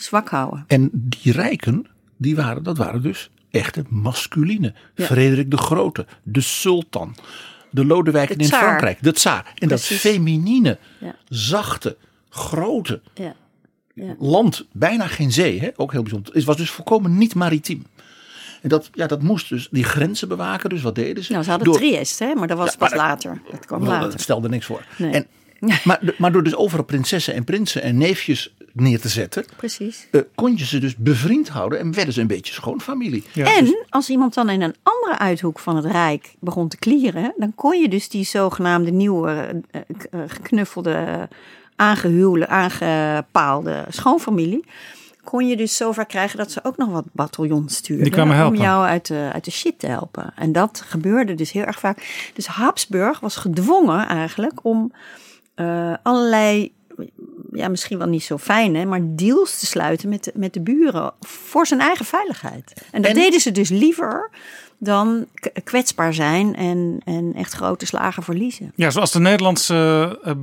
[0.01, 0.63] Zwak houden.
[0.67, 1.85] En die rijken,
[2.17, 4.73] die waren, dat waren dus echte masculine.
[4.95, 5.05] Ja.
[5.05, 7.15] Frederik de Grote, de sultan,
[7.71, 8.49] de Lodewijken De in.
[8.49, 9.51] Frankrijk, de tsaar.
[9.55, 10.01] En Precies.
[10.03, 11.15] dat feminine, Ja.
[11.29, 11.97] zachte,
[12.29, 13.35] grote Ja.
[14.19, 15.69] Land, bijna geen zee, hè?
[15.75, 16.33] ook heel bijzonder.
[16.33, 17.85] Het was dus volkomen niet maritiem.
[18.61, 20.69] En dat, ja, dat moest dus die grenzen bewaken.
[20.69, 21.31] Dus wat deden ze?
[21.31, 22.33] Nou, ze hadden Door- Triest, hè?
[22.35, 23.41] maar dat was Ja, pas later.
[23.51, 24.09] Dat kwam Wel, later.
[24.11, 24.85] Dat stelde niks voor.
[24.97, 25.11] Nee.
[25.11, 25.27] En,
[25.83, 30.07] maar, maar door dus overal prinsessen en prinsen en neefjes neer te zetten, Precies.
[30.11, 33.23] eh, kon je ze dus bevriend houden en werden ze een beetje schoonfamilie.
[33.33, 36.77] Ja, En dus- als iemand dan in een andere uithoek van het Rijk begon te
[36.77, 41.27] klieren, dan kon je dus die zogenaamde nieuwe eh, eh, geknuffelde,
[41.75, 44.65] aangehuwde, aangepaalde schoonfamilie.
[45.23, 48.03] Kon je dus zover krijgen dat ze ook nog wat bataljons stuurden.
[48.05, 48.57] Die kwamen helpen.
[48.57, 50.33] Om jou uit de, uit de shit te helpen.
[50.35, 52.29] En dat gebeurde dus heel erg vaak.
[52.33, 54.91] Dus Habsburg was gedwongen eigenlijk om
[55.55, 56.73] eh, allerlei
[57.53, 60.61] ja, misschien wel niet zo fijn, hè, maar deals te sluiten met de, met de
[60.61, 62.73] buren voor zijn eigen veiligheid.
[62.91, 64.29] En dat En- deden ze dus liever
[64.77, 65.25] dan
[65.63, 68.71] kwetsbaar zijn en, en echt grote slagen verliezen.
[68.75, 70.33] Ja, zoals de Nederlandse, eh,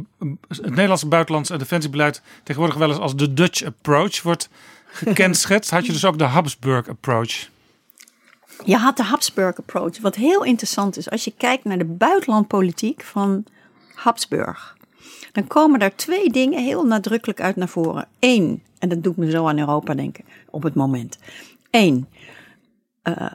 [0.49, 4.49] het Nederlandse buitenlands en defensiebeleid tegenwoordig wel eens als de Dutch approach wordt
[4.87, 7.49] gekenschetst, had je dus ook de Habsburg approach.
[8.65, 11.11] Je had de Habsburg approach, wat heel interessant is.
[11.11, 13.45] Als je kijkt naar de buitenlandpolitiek van
[13.95, 14.77] Habsburg,
[15.33, 18.09] dan komen daar twee dingen heel nadrukkelijk uit naar voren.
[18.19, 21.19] Eén, en dat doet me zo aan Europa denken op het moment.
[21.71, 22.09] Eén,
[23.03, 23.27] eh,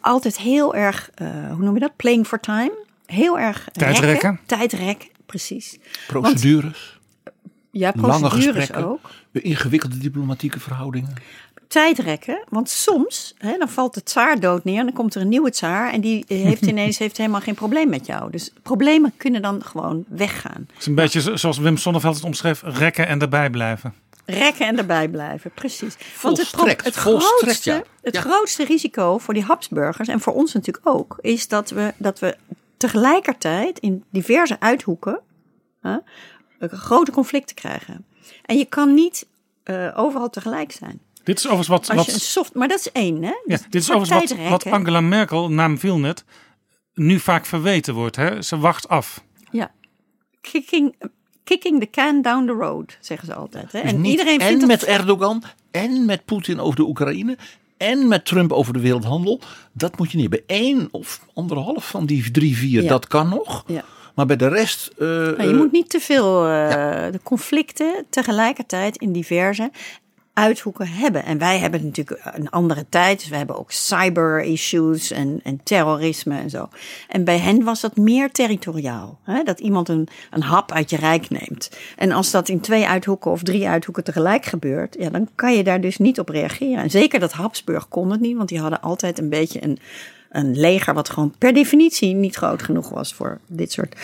[0.00, 1.96] altijd heel erg, eh, hoe noem je dat?
[1.96, 2.86] Playing for time.
[3.06, 4.08] Heel erg Tijdrekken.
[4.10, 4.40] rekken.
[4.46, 5.78] Tijdrekken, precies.
[6.06, 6.98] Procedures,
[7.70, 9.10] Ja, lange procedures gesprekken, ook.
[9.32, 11.14] ingewikkelde diplomatieke verhoudingen.
[11.68, 12.44] Tijdrekken.
[12.48, 15.50] Want soms, hè, dan valt de tsaar dood neer en dan komt er een nieuwe
[15.50, 18.30] tsaar en die heeft ineens heeft helemaal geen probleem met jou.
[18.30, 20.66] Dus problemen kunnen dan gewoon weggaan.
[20.68, 23.94] Het is een beetje zo- zoals Wim Sonneveld het omschreef, rekken en erbij blijven.
[24.24, 25.96] Rekken en erbij blijven, precies.
[26.22, 27.82] Want het, Volstrekt, het, volstrekt, grootste, ja.
[28.02, 28.20] het Ja.
[28.20, 32.36] grootste risico voor die Habsburgers en voor ons natuurlijk ook, is dat we, dat we
[32.76, 35.20] tegelijkertijd in diverse uithoeken
[35.80, 35.96] hè,
[36.60, 38.04] grote conflicten krijgen.
[38.44, 39.26] En je kan niet
[39.62, 41.00] eh, overal tegelijk zijn.
[41.28, 43.32] Dit is overigens wat, Als je een wat, soft, maar dat is één, hè?
[43.46, 46.24] ja, dit is overigens wat, wat Angela Merkel, naam viel net,
[46.94, 48.16] nu vaak verweten wordt.
[48.16, 48.42] Hè?
[48.42, 49.24] Ze wacht af.
[49.50, 49.70] Ja.
[50.40, 50.94] Kicking,
[51.44, 53.72] kicking the can down the road, zeggen ze altijd.
[53.72, 53.82] Hè?
[53.82, 54.88] Dus en niet iedereen en vindt met dat...
[54.88, 57.36] Erdogan en met Poetin over de Oekraïne
[57.76, 59.40] en met Trump over de wereldhandel.
[59.72, 60.30] Dat moet je niet.
[60.30, 62.88] Bij één of anderhalf van die drie, vier, Ja.
[62.88, 63.64] dat kan nog.
[63.66, 63.84] Ja.
[64.14, 64.86] Maar bij de rest.
[64.98, 69.70] eh, Maar je eh, moet niet te veel eh, de conflicten tegelijkertijd in diverse
[70.38, 71.24] uithoeken hebben.
[71.24, 73.18] En wij hebben natuurlijk een andere tijd.
[73.18, 76.68] Dus we hebben ook cyber issues en, en terrorisme en zo.
[77.08, 79.18] En bij hen was dat meer territoriaal.
[79.22, 79.42] Hè?
[79.42, 81.70] Dat iemand een, een hap uit je rijk neemt.
[81.96, 85.64] En als dat in twee uithoeken of drie uithoeken tegelijk gebeurt, ja, dan kan je
[85.64, 86.82] daar dus niet op reageren.
[86.82, 89.78] En zeker dat Habsburg kon het niet, want die hadden altijd een beetje een,
[90.30, 93.96] een leger wat gewoon per definitie niet groot genoeg was voor dit soort.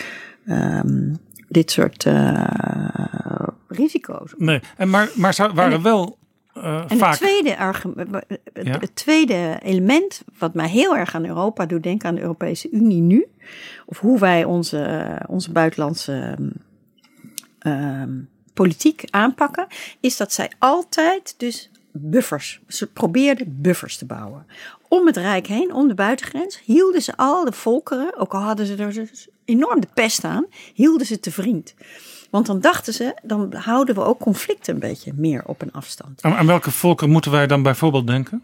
[0.45, 1.13] ehm,
[1.47, 4.33] dit soort eh, risico's.
[4.37, 6.17] Nee, en maar, maar zou, waren wel
[6.55, 7.09] eh, En vaak...
[7.09, 8.09] het tweede, argument,
[8.53, 8.79] het, Ja.
[8.79, 13.01] het tweede element, wat mij heel erg aan Europa doet denken, aan de Europese Unie
[13.01, 13.25] nu,
[13.85, 16.37] of hoe wij onze, onze buitenlandse
[17.59, 18.13] ehm,
[18.53, 19.67] politiek aanpakken,
[19.99, 24.45] is dat zij altijd dus buffers, ze probeerden buffers te bouwen.
[24.87, 28.65] Om het Rijk heen, om de buitengrens, hielden ze al de volkeren, ook al hadden
[28.65, 31.73] ze er dus enorm de pest aan, hielden ze te vriend.
[32.35, 36.21] Want dan dachten ze, dan houden we ook conflicten een beetje meer op een afstand.
[36.21, 38.43] Aan, aan welke volkeren moeten wij dan bijvoorbeeld denken?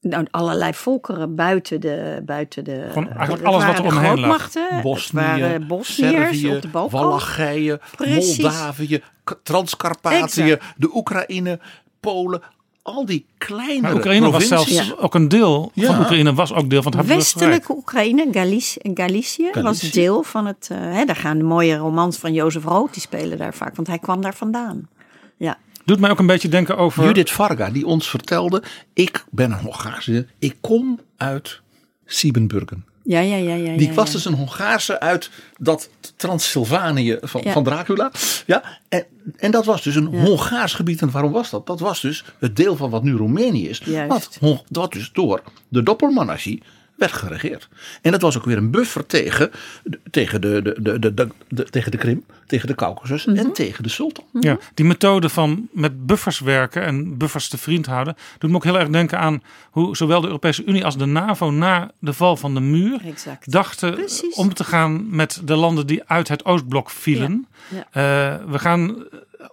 [0.00, 2.22] Nou, allerlei volkeren buiten de.
[2.24, 4.50] Buiten de Gewoon eigenlijk het alles wat er omheen lag.
[4.82, 7.00] Bosnië, waren Bosniërs Servië, op de Balkan.
[7.00, 7.80] Wallachije.
[7.98, 9.02] Moldavië,
[9.42, 11.60] Transcarpathië, de Oekraïne,
[12.00, 12.42] Polen.
[12.84, 15.86] Al die kleinere Maar Oekraïne was zelfs ook een deel Ja.
[15.86, 17.06] van Oekraïne was ook deel van het.
[17.06, 20.68] Westelijke Oekraïne, Galici Galicië, was deel van het.
[20.70, 23.88] eh, hè, daar gaan de mooie romans van Jozef Rood, die spelen daar vaak, want
[23.88, 24.88] hij kwam daar vandaan.
[25.36, 27.04] Ja, Doet mij ook een beetje denken over...
[27.04, 31.60] Judith Varga, die ons vertelde: Ik ben een Hongaarse, ik kom uit
[32.04, 32.84] Siebenburgen.
[33.04, 33.54] Ja, ja, ja.
[33.54, 38.12] ja Die ja, was dus een Hongaarse uit dat Transylvanië van, van Dracula.
[38.46, 39.04] Ja, en,
[39.36, 40.06] en dat was dus een.
[40.06, 41.00] Hongaars gebied.
[41.02, 41.66] En waarom was dat?
[41.66, 43.82] Dat was dus het deel van wat nu Roemenië is.
[44.08, 46.62] Wat, Hon- wat dus door de Doppelmonarchie
[46.96, 47.68] werd geregeerd.
[48.02, 49.50] En dat was ook weer een buffer tegen,
[49.84, 53.36] de- tegen, de, de, de, de, de, de- tegen de Krim, tegen de Caucasus Mhm.
[53.36, 54.24] en tegen de sultan.
[54.40, 58.64] Ja, die methode van met buffers werken en buffers te vriend houden, doet me ook
[58.64, 62.36] heel erg denken aan hoe zowel de Europese Unie als de NAVO na de val
[62.36, 63.52] van de muur Exact.
[63.52, 64.34] dachten Precies.
[64.34, 67.46] om te gaan met de landen die uit het Oostblok vielen.
[67.68, 67.86] Ja.
[67.90, 69.04] Eh, we gaan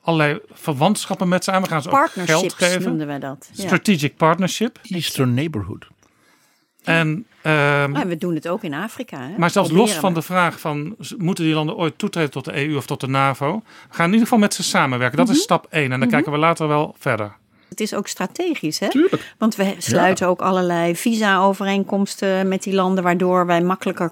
[0.02, 2.82] allerlei verwantschappen met ze aan, we gaan ze ook geld Partnerships geven.
[2.90, 3.50] noemden wij dat.
[3.54, 3.64] Ja.
[3.66, 4.80] Strategic Partnership.
[4.84, 5.88] Eastern Neighborhood.
[6.84, 9.20] En, ehm, En we doen het ook in Afrika.
[9.20, 9.38] Hè?
[9.38, 10.20] maar zelfs los van we.
[10.20, 13.62] de vraag van moeten die landen ooit toetreden tot de EU of tot de NAVO,
[13.90, 15.18] we gaan in ieder geval met ze samenwerken.
[15.18, 15.36] Dat Mhm.
[15.36, 17.40] is stap 1 en dan kijken we later wel verder.
[17.70, 18.90] Het is ook strategisch, hè?
[18.90, 19.34] Tuurlijk.
[19.38, 24.12] Want we sluiten ook allerlei visa-overeenkomsten met die landen, waardoor wij makkelijker.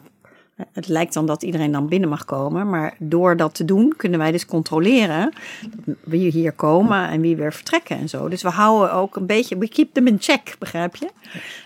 [0.71, 4.19] Het lijkt dan dat iedereen dan binnen mag komen, maar door dat te doen kunnen
[4.19, 5.33] wij dus controleren
[6.03, 8.27] wie hier komen en wie weer vertrekken en zo.
[8.27, 11.09] Dus we houden ook een beetje, we keep them in check, begrijp je?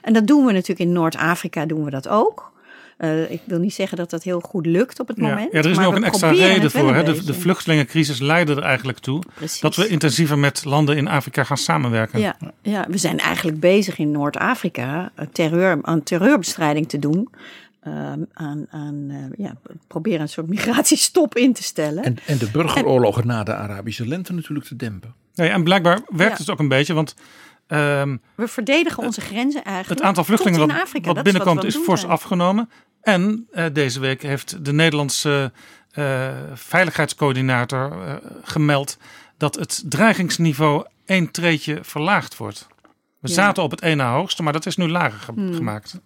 [0.01, 2.51] En dat doen we natuurlijk in Noord-Afrika, doen we dat ook.
[2.97, 5.23] Eh, ik wil niet zeggen dat dat heel goed lukt op het Ja.
[5.27, 5.51] moment.
[5.51, 6.93] ja, er is nu ook een extra reden voor.
[6.95, 7.03] Hè?
[7.03, 9.59] De, vluchtelingencrisis leidde er eigenlijk toe Precies.
[9.61, 12.19] dat we intensiever met landen in Afrika gaan samenwerken.
[12.19, 17.29] Ja, ja, we zijn eigenlijk bezig in Noord-Afrika terreur, aan terreurbestrijding te doen.
[17.83, 19.55] Eh, aan, aan eh, ja,
[19.87, 22.03] proberen een soort migratiestop in te stellen.
[22.03, 25.13] En, en de burgeroorlogen na de Arabische lente natuurlijk te dempen.
[25.35, 26.37] Nee, en blijkbaar werkt Ja.
[26.43, 27.15] het ook een beetje, want
[27.67, 29.99] ehm, we verdedigen onze grenzen eigenlijk.
[29.99, 31.05] het aantal vluchtelingen tot wat, in Afrika.
[31.05, 32.11] wat Dat binnenkomt is fors zijn.
[32.11, 32.69] afgenomen.
[33.01, 35.51] En eh, deze week heeft de Nederlandse
[35.91, 38.97] eh, veiligheidscoördinator eh, gemeld
[39.37, 42.67] dat het dreigingsniveau één treetje verlaagd wordt.
[43.19, 43.33] We Ja.
[43.33, 45.99] zaten op het één na hoogste, maar dat is nu lager ge- gemaakt.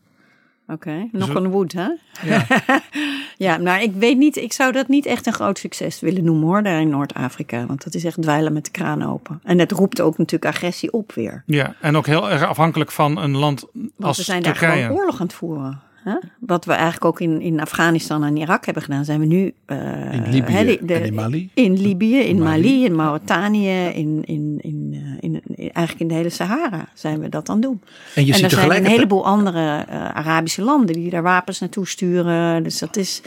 [0.67, 1.87] Oké, knock we- on wood, hè?
[2.23, 2.45] Ja.
[3.37, 6.45] Ja, maar ik weet niet, ik zou dat niet echt een groot succes willen noemen
[6.47, 7.65] hoor, daar in Noord-Afrika.
[7.65, 9.39] Want dat is echt dweilen met de kraan open.
[9.43, 11.43] En het roept ook natuurlijk agressie op weer.
[11.45, 14.81] ja, en ook heel erg afhankelijk van een land Want als we zijn daar Turkije.
[14.83, 15.79] gewoon oorlog aan het voeren.
[16.03, 16.15] Hè?
[16.39, 19.53] Wat we eigenlijk ook in, in Afghanistan en Irak hebben gedaan, zijn we nu.
[19.65, 21.49] eh, In Libië hè, de- de- en in Mali.
[21.53, 22.61] In Libië, in Mali.
[22.61, 27.29] Mali, in Mauritanië, in, in, in, eh, in, eigenlijk in de hele Sahara zijn we
[27.29, 27.81] dat aan het doen.
[28.15, 31.59] En je en ziet er zijn een heleboel andere eh, Arabische landen die daar wapens
[31.59, 32.63] naartoe sturen.
[32.63, 33.21] Dus dat is,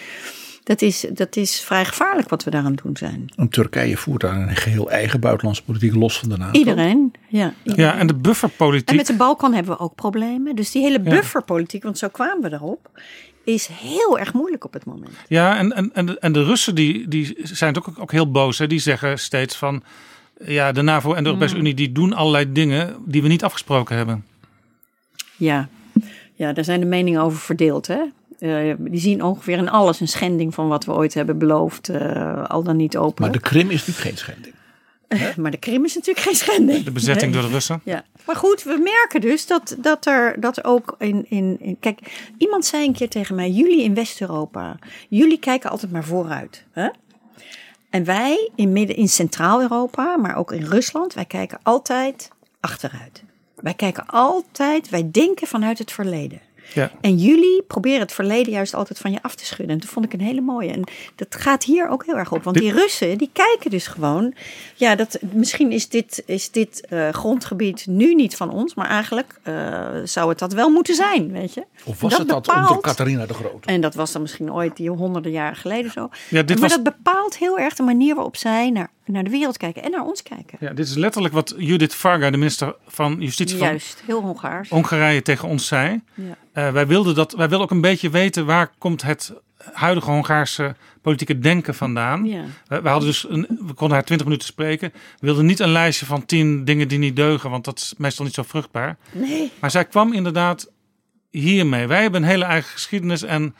[0.64, 3.32] dat, is, dat is vrij gevaarlijk wat we daar aan het doen zijn.
[3.36, 6.58] En Turkije voert daar een geheel eigen buitenlandse politiek los van de NATO.
[6.58, 7.54] Iedereen, ja.
[7.62, 8.88] Ja, en de bufferpolitiek.
[8.88, 10.56] En met de Balkan hebben we ook problemen.
[10.56, 12.90] Dus die hele bufferpolitiek, want zo kwamen we erop,
[13.44, 15.12] is heel erg moeilijk op het moment.
[15.28, 18.58] Ja, en, en, en, de, en de Russen die, die zijn ook, ook heel boos.
[18.58, 18.66] Hè?
[18.66, 19.82] Die zeggen steeds van...
[20.44, 21.60] Ja, de NAVO en de Europese Mm.
[21.60, 24.24] Unie die doen allerlei dingen die we niet afgesproken hebben.
[25.36, 25.68] Ja,
[26.34, 27.86] ja daar zijn de meningen over verdeeld.
[27.86, 28.00] Hè?
[28.38, 32.44] Eh, die zien ongeveer in alles een schending van wat we ooit hebben beloofd, eh,
[32.44, 33.22] al dan niet open.
[33.24, 34.54] Maar de Krim is natuurlijk geen schending.
[35.40, 36.84] maar de Krim is natuurlijk geen schending.
[36.84, 37.40] De bezetting Nee.
[37.40, 37.80] door de Russen.
[37.84, 41.76] Ja, maar goed, we merken dus dat, dat er dat ook in, in, in.
[41.80, 46.64] Kijk, iemand zei een keer tegen mij: jullie in West-Europa, jullie kijken altijd maar vooruit.
[46.72, 46.88] Hè?
[47.90, 53.22] En wij in, midden, in Centraal-Europa, maar ook in Rusland, wij kijken altijd achteruit.
[53.54, 56.40] Wij kijken altijd, wij denken vanuit het verleden.
[56.74, 56.90] Ja.
[57.00, 59.74] En jullie proberen het verleden juist altijd van je af te schudden.
[59.74, 60.70] En dat vond ik een hele mooie.
[60.72, 60.82] En
[61.14, 62.42] dat gaat hier ook heel erg op.
[62.42, 64.34] Want die Russen, die kijken dus gewoon...
[64.74, 68.74] Ja, dat, misschien is dit, is dit eh, grondgebied nu niet van ons.
[68.74, 69.54] Maar eigenlijk eh,
[70.04, 71.64] zou het dat wel moeten zijn, weet je.
[71.84, 73.68] Of was Dat het dat bepaalt- onder Catharina de Grote?
[73.68, 76.08] En dat was dan misschien ooit die honderden jaren geleden zo.
[76.28, 79.30] Ja, dit maar was- dat bepaalt heel erg de manier waarop zij naar, naar de
[79.30, 79.82] wereld kijken.
[79.82, 80.58] En naar ons kijken.
[80.60, 84.68] Ja, dit is letterlijk wat Judith Varga, de minister van Justitie van Juist, heel Hongaars.
[84.68, 86.00] Hongarije, tegen ons zei.
[86.14, 86.36] Ja.
[86.52, 89.32] Eh, wij, wilden dat, wij wilden ook een beetje weten waar komt het
[89.72, 92.24] huidige Hongaarse politieke denken vandaan.
[92.24, 92.44] Ja.
[92.66, 94.90] We, we hadden dus een, we konden haar twintig minuten spreken.
[94.92, 98.24] We wilden niet een lijstje van tien dingen die niet deugen, want dat is meestal
[98.24, 98.96] niet zo vruchtbaar.
[99.12, 99.52] Nee.
[99.60, 100.70] Maar zij kwam inderdaad
[101.30, 101.86] hiermee.
[101.86, 103.54] Wij hebben een hele eigen geschiedenis en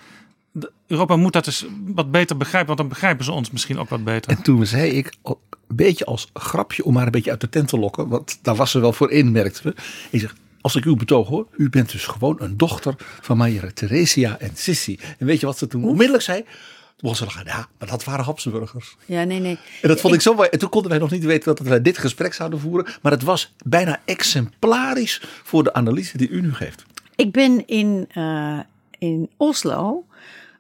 [0.87, 4.05] Europa moet dat dus wat beter begrijpen, want dan begrijpen ze ons misschien ook wat
[4.05, 4.31] beter.
[4.31, 7.49] En toen zei ik, al- een beetje als grapje om haar een beetje uit de
[7.49, 8.09] tent te lokken.
[8.09, 9.75] Want daar was ze wel voor in, merkten we.
[10.11, 13.71] Ik zeg, als ik uw betoog hoor, u bent dus gewoon een dochter van Maria
[13.75, 14.99] Theresia en Sissi.
[15.19, 16.43] En weet je wat ze toen onmiddellijk zei?
[16.43, 18.97] Toen begon ze lachen, ja, maar dat waren Habsburgers.
[19.07, 19.59] Ja, nee, nee.
[19.83, 20.49] En dat vond ik zo mooi.
[20.49, 22.93] En toen konden wij nog niet weten dat wij dit gesprek zouden voeren.
[23.03, 26.85] Maar het was bijna exemplarisch voor de analyse die u nu geeft.
[27.17, 28.59] Ik ben in, eh,
[29.01, 30.05] in Oslo.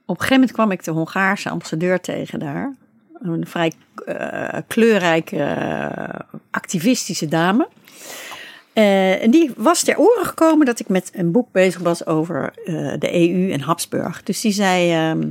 [0.06, 2.74] Op een gegeven moment kwam ik de Hongaarse ambassadeur tegen daar.
[3.22, 3.72] Een vrij
[4.06, 7.68] eh, kleurrijke, eh, activistische dame.
[8.72, 12.52] Eh, en die was ter oren gekomen dat ik met een boek bezig was over
[12.98, 14.22] de EU en Habsburg.
[14.22, 14.92] Dus die zei.
[14.92, 15.28] ehm,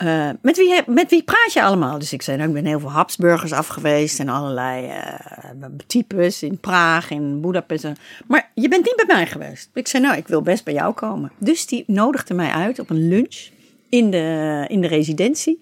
[0.00, 1.98] eh, met, wie, met wie praat je allemaal?
[1.98, 6.42] Dus ik zei, nou, ik ben heel veel Habsburgers af geweest en allerlei eh, types
[6.42, 7.86] in Praag, in Budapest.
[8.26, 9.70] Maar je bent niet bij mij geweest.
[9.74, 11.32] Ik zei, nou, ik wil best bij jou komen.
[11.38, 13.48] Dus die nodigde mij uit op een lunch
[13.88, 15.58] in de, in de residentie.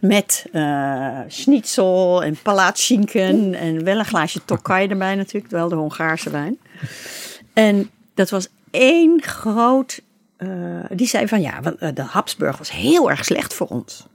[0.00, 6.30] Met eh schnitzel en palatschinken en wel een glaasje Tokai erbij natuurlijk, wel de Hongaarse
[6.30, 6.58] wijn.
[7.52, 10.00] En dat was één groot.
[10.44, 14.06] Eh, die zei van ja, want, eh, de Habsburg was heel erg slecht voor ons.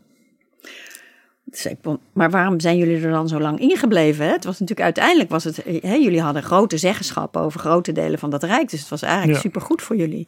[2.13, 4.31] Maar waarom zijn jullie er dan zo lang ingebleven?
[4.31, 5.63] Het was natuurlijk uiteindelijk was het.
[5.81, 8.69] Hè, jullie hadden grote zeggenschap over grote delen van dat rijk.
[8.69, 9.39] Dus het was eigenlijk Ja.
[9.41, 10.27] supergoed voor jullie.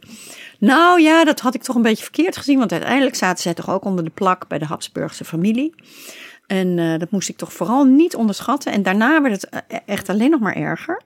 [0.59, 2.57] Nou ja, dat had ik toch een beetje verkeerd gezien.
[2.57, 5.73] Want uiteindelijk zaten zij toch ook onder de plak bij de Habsburgse familie.
[6.47, 8.71] En eh, dat moest ik toch vooral niet onderschatten.
[8.71, 11.01] En daarna werd het echt alleen nog maar erger.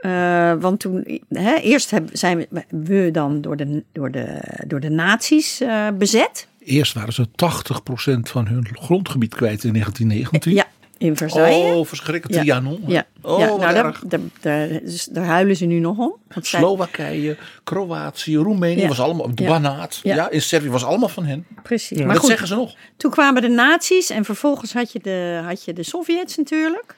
[0.00, 4.80] Eh, want toen, hè, eerst hebben, zijn we, we dan door de, door de, door
[4.80, 6.46] de nazi's eh, bezet.
[6.64, 7.30] Eerst waren ze 80%
[8.20, 10.52] van hun grondgebied kwijt in 1919.
[10.52, 10.66] Ja,
[10.98, 11.74] in Versailles.
[11.76, 12.34] Oh, verschrikkelijk.
[12.34, 12.40] Ja.
[12.40, 12.82] Trianon.
[12.86, 16.16] Ja, Oh, ja nou, daar, daar, daar, dus daar huilen ze nu nog om.
[16.40, 18.88] Slowakije, Kroatië, Roemenië Ja.
[18.88, 19.48] was allemaal, de Ja.
[19.48, 20.00] Banaat.
[20.02, 20.14] Ja.
[20.14, 20.30] Ja.
[20.30, 21.46] in Servië was allemaal van hen.
[21.62, 21.98] Precies.
[21.98, 22.04] Ja.
[22.04, 22.74] Maar dat goed, zeggen ze nog.
[22.96, 26.96] toen kwamen de nazi's en vervolgens had je de, had je de Sovjets natuurlijk.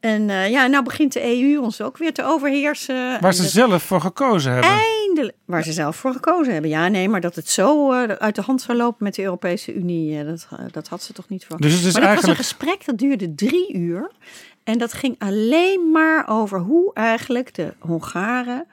[0.00, 3.20] En eh, ja, nou begint de EU ons ook weer te overheersen.
[3.20, 4.70] Waar ze zelf voor gekozen hebben.
[4.70, 6.70] eindelijk, waar ze zelf voor gekozen hebben.
[6.70, 9.74] Ja, nee, maar dat het zo eh, uit de hand zou lopen met de Europese
[9.74, 11.62] Unie, eh, dat, dat had ze toch niet verwacht.
[11.62, 14.10] Dus het is maar dat was eigenlijk- een gesprek dat duurde drie uur.
[14.64, 18.66] En dat ging alleen maar over hoe eigenlijk de Hongaren.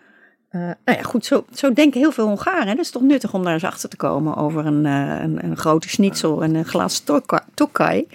[0.51, 2.75] nou ja, goed, zo, zo denken heel veel Hongaren.
[2.75, 5.89] Dat is toch nuttig om daar eens achter te komen over een, een, een grote
[5.89, 7.03] schnitzel en een glas
[7.53, 8.07] tokkai.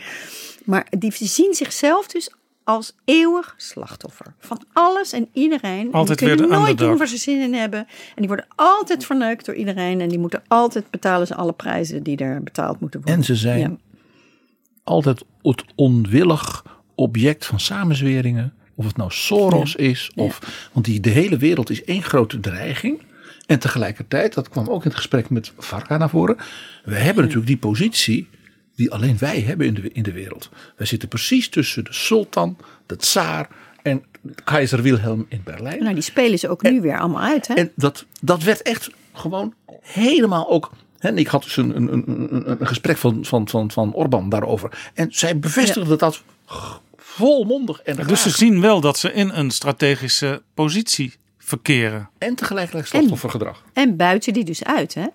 [0.65, 2.31] Maar die zien zichzelf dus
[2.65, 4.35] als eeuwig slachtoffer.
[4.39, 5.93] Van alles en iedereen.
[5.93, 7.79] En die kunnen nooit doen waar ze zin in hebben.
[7.79, 10.01] En die worden altijd verneukt door iedereen.
[10.01, 13.19] En die moeten altijd betalen ze alle prijzen die er betaald moeten worden.
[13.19, 13.77] En ze zijn Ja.
[14.85, 18.53] altijd het onwillig object van samenzweringen.
[18.75, 20.11] Of het nou Soros is.
[20.15, 23.03] Of, Want die, de hele wereld is één grote dreiging.
[23.47, 26.37] En tegelijkertijd, dat kwam ook in het gesprek met Varka naar voren.
[26.85, 28.29] We hebben natuurlijk die positie
[28.83, 30.51] die alleen wij hebben in de, in de wereld.
[30.77, 33.49] Wij zitten precies tussen de sultan, de tsaar
[33.83, 34.05] en
[34.45, 35.83] keizer Wilhelm in Berlijn.
[35.83, 37.49] Nou, die spelen ze ook nu weer allemaal uit.
[37.49, 37.55] Hè?
[37.55, 40.71] En dat, dat werd echt gewoon helemaal ook.
[40.99, 43.95] Hè, en ik had dus een, een, een, een, een gesprek van, van, van, van
[43.95, 44.91] Orbán daarover.
[44.95, 46.23] En zij bevestigde dat
[46.97, 51.15] volmondig en Dus ze zien wel dat ze in een strategische positie
[51.53, 52.09] verkeren.
[52.19, 53.63] En tegelijkertijd slachtoffergedrag.
[53.73, 54.95] En buiten die dus uit.
[54.95, 55.07] Hè?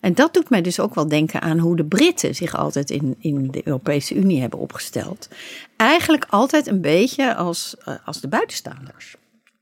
[0.00, 3.16] En dat doet mij dus ook wel denken aan hoe de Britten zich altijd in,
[3.18, 5.28] in de Europese Unie hebben opgesteld.
[5.76, 9.14] Eigenlijk altijd een beetje als, eh, als de buitenstaanders.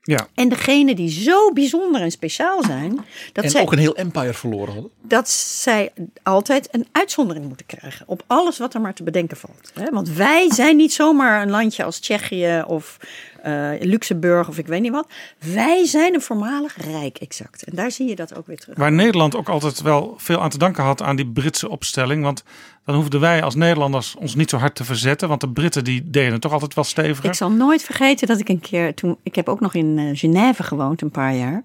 [0.05, 3.95] Ja, En degene die zo bijzonder en speciaal zijn, dat En zij ook een heel
[3.95, 4.91] empire verloren hadden.
[5.01, 5.91] dat zij
[6.23, 9.71] altijd een uitzondering moeten krijgen op alles wat er maar te bedenken valt.
[9.73, 9.89] hè.
[9.91, 12.97] Want wij zijn niet zomaar een landje als Tsjechië of
[13.43, 15.07] eh, Luxemburg of ik weet niet wat.
[15.53, 17.63] Wij zijn een voormalig rijk, exact.
[17.63, 18.77] En daar zie je dat ook weer terug.
[18.77, 22.23] waar Nederland ook altijd wel veel aan te danken had aan die Britse opstelling.
[22.23, 22.43] Want
[22.85, 25.27] dan hoefden wij als Nederlanders ons niet zo hard te verzetten.
[25.27, 27.25] Want de Britten die deden het toch altijd wel steviger.
[27.25, 30.19] Ik zal nooit vergeten dat ik een keer, toen, ik heb ook nog in eh,
[30.19, 31.63] Genève gewoond een paar jaar.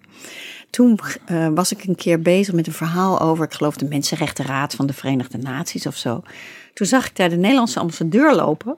[0.71, 4.75] Toen eh, was ik een keer bezig met een verhaal over, ik geloof de Mensenrechtenraad
[4.75, 6.23] van de Verenigde Naties of zo.
[6.75, 8.77] Toen zag ik daar de Nederlandse ambassadeur lopen.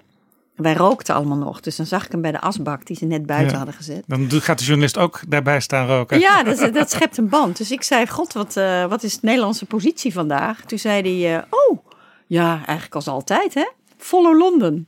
[0.62, 3.26] Wij rookten allemaal nog, dus dan zag ik hem bij de asbak die ze net
[3.26, 3.56] buiten Ja.
[3.56, 4.04] hadden gezet.
[4.06, 6.18] Dan gaat de journalist ook daarbij staan roken.
[6.20, 7.56] Ja, dat, dat schept een band.
[7.56, 10.64] Dus ik zei, god, wat, eh, wat is de Nederlandse positie vandaag?
[10.64, 11.78] Toen zei hij, eh, oh,
[12.26, 13.68] ja, eigenlijk als altijd, hè?
[13.96, 14.86] Follow London.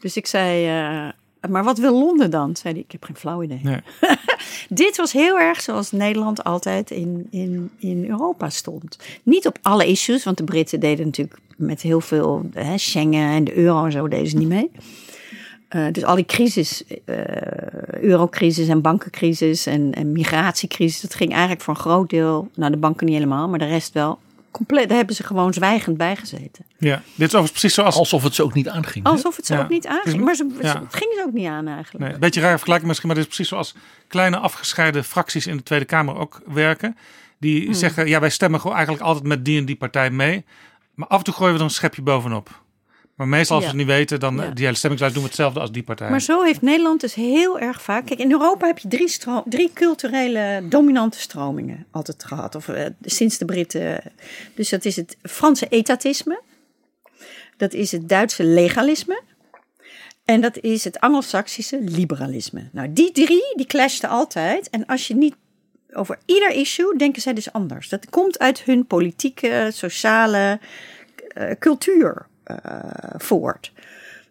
[0.00, 1.08] Dus ik zei, eh,
[1.50, 2.56] maar wat wil Londen dan?
[2.56, 3.60] Zei hij, ik heb geen flauw idee.
[3.62, 3.80] Nee.
[4.68, 8.98] Dit was heel erg zoals Nederland altijd in, in, in Europa stond.
[9.22, 13.44] Niet op alle issues, want de Britten deden natuurlijk met heel veel hè, Schengen en
[13.44, 14.70] de euro en zo deden ze niet mee.
[15.74, 17.16] Eh, dus al die crisis, eh,
[18.00, 22.76] eurocrisis en bankencrisis en, en migratiecrisis, dat ging eigenlijk voor een groot deel, nou de
[22.76, 24.18] banken niet helemaal, maar de rest wel,
[24.50, 26.64] compleet, daar hebben ze gewoon zwijgend bij gezeten.
[26.78, 27.96] Ja, dit is overigens precies zoals...
[27.96, 29.04] Alsof het ze ook niet aanging.
[29.04, 29.60] Alsof het ze Ja.
[29.62, 30.70] ook niet aanging, Dus- maar ze, ja.
[30.70, 32.04] ze- het ging ze ook niet aan eigenlijk.
[32.04, 33.74] Nee, een beetje raar vergelijking misschien, maar dit is precies zoals
[34.08, 36.96] kleine afgescheiden fracties in de Tweede Kamer ook werken.
[37.38, 37.72] Die Hmm.
[37.74, 40.44] zeggen, ja wij stemmen gewoon eigenlijk altijd met die en die partij mee.
[40.94, 42.62] Maar af en toe gooien we er een schepje bovenop.
[43.16, 43.70] Maar meestal als Ja.
[43.70, 44.50] het niet weten, dan Ja.
[44.50, 46.10] die hele stemmingslijst doen we hetzelfde als die partij.
[46.10, 48.06] Maar zo heeft Nederland dus heel erg vaak.
[48.06, 52.54] Kijk, in Europa heb je drie, stro- drie culturele dominante stromingen altijd gehad.
[52.54, 54.00] Of eh, sinds de Britten.
[54.54, 56.40] Dus dat is het Franse etatisme.
[57.56, 59.22] Dat is het Duitse legalisme.
[60.24, 62.68] En dat is het Anglo-Saxische liberalisme.
[62.72, 64.70] Nou, die drie, die clashten altijd.
[64.70, 65.34] En als je niet
[65.92, 67.88] over ieder issue denken zij dus anders.
[67.88, 70.58] Dat komt uit hun politieke, sociale
[71.28, 72.26] eh, cultuur
[73.16, 73.72] voort.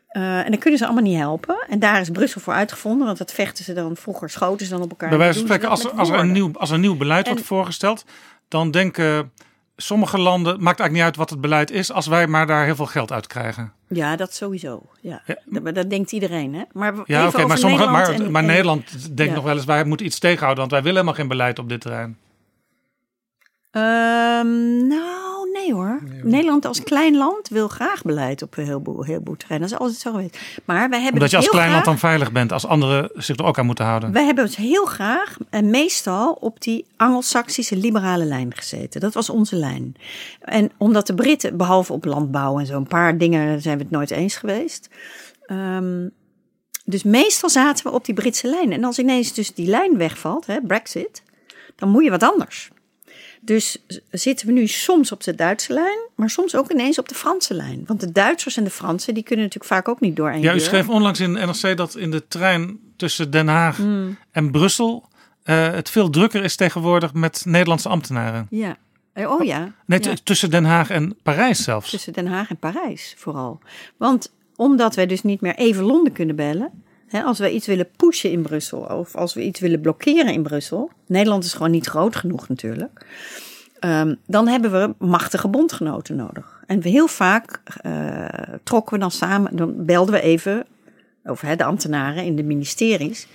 [0.08, 1.66] Eh, en dan kunnen ze allemaal niet helpen.
[1.70, 3.06] En daar is Brussel voor uitgevonden.
[3.06, 5.10] Want dat vechten ze dan vroeger, schoten ze dan op elkaar.
[5.10, 8.06] Bij wijze van spreken, als, als, er een nieuw, als een nieuw beleid wordt voorgesteld,
[8.48, 9.32] dan denken
[9.78, 12.76] sommige landen, maakt eigenlijk niet uit wat het beleid is, als wij maar daar heel
[12.76, 13.72] veel geld uit krijgen.
[13.88, 14.84] Ja, dat sowieso.
[15.02, 15.22] Ja.
[15.26, 15.36] Ja.
[15.46, 16.54] Dat, dat denkt iedereen.
[16.54, 16.64] Hè?
[16.72, 19.34] Maar Ja, oké, maar, sommige, maar, Nederland en- maar en- Nederland denkt ja.
[19.34, 21.82] nog wel eens, wij moeten iets tegenhouden, want wij willen helemaal geen beleid op dit
[21.82, 22.18] terrein.
[23.74, 26.02] Ehm, nou, nee hoor.
[26.24, 29.70] Nederland als klein land wil graag beleid op een heleboel, heleboel terreinen.
[29.70, 30.62] Dat is altijd zo geweest.
[30.66, 33.38] Maar wij hebben Omdat je als heel klein land dan veilig bent, als anderen zich
[33.38, 34.12] er ook aan moeten houden.
[34.12, 39.02] Wij hebben het heel graag en meestal op die Anglo-Saxische liberale lijn gezeten.
[39.02, 39.96] Dat was onze lijn.
[40.42, 44.12] En omdat de Britten, behalve op landbouw en zo'n paar dingen, zijn we het nooit
[44.12, 44.90] eens geweest.
[45.46, 46.08] Ehm,
[46.86, 48.72] dus meestal zaten we op die Britse lijn.
[48.72, 51.24] En als ineens dus die lijn wegvalt, hè, Brexit,
[51.76, 52.72] dan moet je wat anders.
[53.46, 57.16] Dus zitten we nu soms op de Duitse lijn, maar soms ook ineens op de
[57.16, 57.84] Franse lijn.
[57.88, 60.54] Want de Duitsers en de Fransen, die kunnen natuurlijk vaak ook niet door één Ja,
[60.54, 64.18] u schreef onlangs in NRC dat in de trein tussen Den Haag Hmm.
[64.32, 65.10] en Brussel
[65.44, 68.48] eh, het veel drukker is tegenwoordig met Nederlandse ambtenaren.
[68.50, 68.78] Ja.
[69.14, 69.72] Eh, Oh ja.
[69.86, 70.14] Nee, Ja.
[70.24, 71.90] tussen Den Haag en Parijs zelfs.
[71.90, 73.60] Tussen Den Haag en Parijs vooral.
[73.98, 76.84] Want omdat wij dus niet meer even Londen kunnen bellen,
[77.22, 80.92] Als we iets willen pushen in Brussel of als we iets willen blokkeren in Brussel.
[81.08, 83.06] Nederland is gewoon niet groot genoeg natuurlijk.
[83.80, 86.64] Ehm, dan hebben we machtige bondgenoten nodig.
[86.68, 88.26] En we heel vaak eh,
[88.64, 90.66] trokken we dan samen, dan belden we even,
[91.24, 93.28] of hè, de ambtenaren in de ministeries,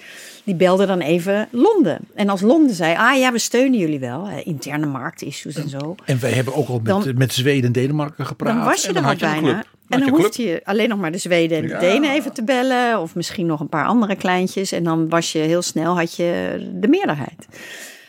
[0.45, 1.99] die belden dan even Londen.
[2.15, 5.95] En als Londen zei, ah ja, we steunen jullie wel, hè, interne marktissues en zo.
[6.05, 8.55] En wij hebben ook al met, Dan- met Zweden en Denemarken gepraat.
[8.57, 9.65] Dan was je en er al had je een bijna.
[9.89, 11.79] En dan hoefde je alleen nog maar de Zweden en de Ja.
[11.79, 13.01] Denen even te bellen.
[13.01, 14.73] Of misschien nog een paar andere kleintjes.
[14.73, 17.47] En dan was je heel snel had je de meerderheid.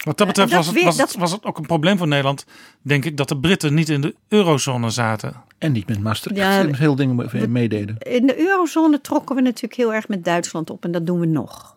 [0.04, 1.98] Wat dat betreft dat was, het, weer- was, het, dat- was het ook een probleem
[1.98, 2.46] voor Nederland,
[2.82, 5.34] denk ik, dat de Britten niet in de eurozone zaten.
[5.58, 6.40] En niet met Maastricht.
[6.40, 7.96] Ja, heel dingen mee- meededen.
[7.98, 10.84] In de eurozone trokken we natuurlijk heel erg met Duitsland op.
[10.86, 11.76] En dat doen we nog.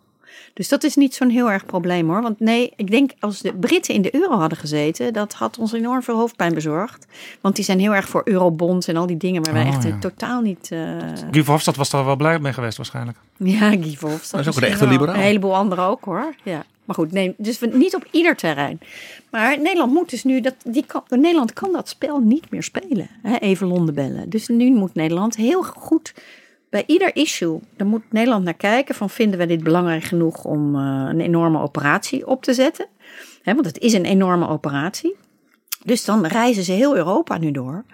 [0.54, 2.22] Dus dat is niet zo'n heel erg probleem hoor.
[2.22, 5.72] Want nee, ik denk als de Britten in de euro hadden gezeten, dat had ons
[5.72, 7.06] enorm veel hoofdpijn bezorgd.
[7.40, 9.82] Want die zijn heel erg voor eurobonds en al die dingen waar wij Oh, echt
[9.82, 9.98] ja.
[9.98, 10.68] totaal niet.
[10.70, 10.78] eh,
[11.30, 13.18] Guy Verhofstadt was daar wel blij mee geweest waarschijnlijk.
[13.36, 14.30] Ja, Guy Verhofstadt.
[14.30, 15.14] Hij is ook een echte liberaal.
[15.14, 16.34] Een heleboel anderen ook hoor.
[16.42, 16.64] Ja.
[16.84, 18.80] Maar goed, nee, dus we, niet op ieder terrein.
[19.30, 23.08] Maar Nederland moet dus nu, dat, die kan, Nederland kan dat spel niet meer spelen.
[23.22, 23.36] Hè?
[23.36, 24.30] Even Londen bellen.
[24.30, 26.14] Dus nu moet Nederland heel goed,
[26.72, 30.74] bij ieder issue, dan moet Nederland naar kijken van vinden we dit belangrijk genoeg om
[30.74, 32.86] eh, een enorme operatie op te zetten.
[33.44, 35.16] Want het is een enorme operatie.
[35.84, 37.84] Dus dan reizen ze heel Europa nu door.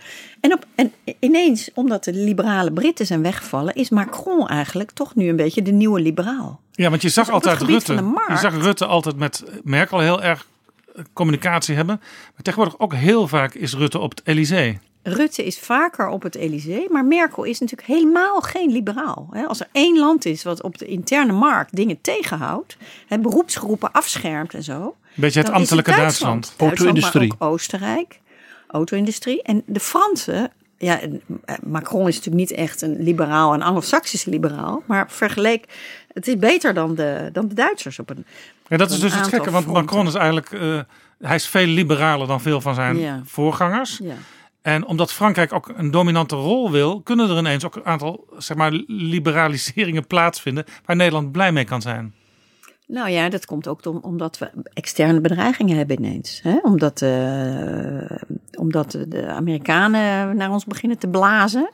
[0.40, 5.28] En, op, en ineens, omdat de liberale Britten zijn weggevallen, is Macron eigenlijk toch nu
[5.28, 6.60] een beetje de nieuwe liberaal.
[6.72, 7.94] Ja, want je zag Dus het altijd Rutte.
[8.28, 10.46] Je zag Rutte altijd met Merkel heel erg
[10.94, 11.96] eh, communicatie hebben.
[12.00, 14.78] Maar tegenwoordig ook heel vaak is Rutte op het Elysée.
[15.08, 19.28] Rutte is vaker op het Elysée, maar Merkel is natuurlijk helemaal geen liberaal.
[19.30, 19.44] hè.
[19.46, 24.54] Als er één land is wat op de interne markt dingen tegenhoudt, hè, beroepsgroepen afschermt
[24.54, 24.96] en zo.
[25.14, 26.32] Beetje het ambtelijke Duitsland.
[26.32, 26.58] Duitsland.
[26.58, 27.34] Duitsland, Auto-industrie.
[27.38, 28.20] Maar ook Oostenrijk,
[28.68, 29.42] auto-industrie.
[29.42, 31.08] En de Fransen, ja, eh,
[31.62, 35.64] Macron is natuurlijk niet echt een liberaal, een anglo-saxische liberaal, maar vergeleek,
[36.12, 38.24] het is beter dan de, dan de Duitsers op een.
[38.68, 39.84] Ja, dat is dus het gekke, want fronten.
[39.84, 40.80] Macron is eigenlijk, eh,
[41.20, 43.20] hij is veel liberaler dan veel van zijn Ja.
[43.24, 43.98] voorgangers.
[44.02, 44.14] Ja.
[44.62, 48.56] En omdat Frankrijk ook een dominante rol wil, kunnen er ineens ook een aantal zeg
[48.56, 52.14] maar, liberaliseringen plaatsvinden waar Nederland blij mee kan zijn.
[52.86, 56.40] Nou ja, dat komt ook om, omdat we externe bedreigingen hebben ineens.
[56.42, 56.58] Hè?
[56.62, 58.16] Omdat, eh,
[58.58, 61.70] omdat de- de Amerikanen naar ons beginnen te blazen.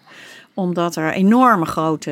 [0.57, 2.11] Omdat er enorme grote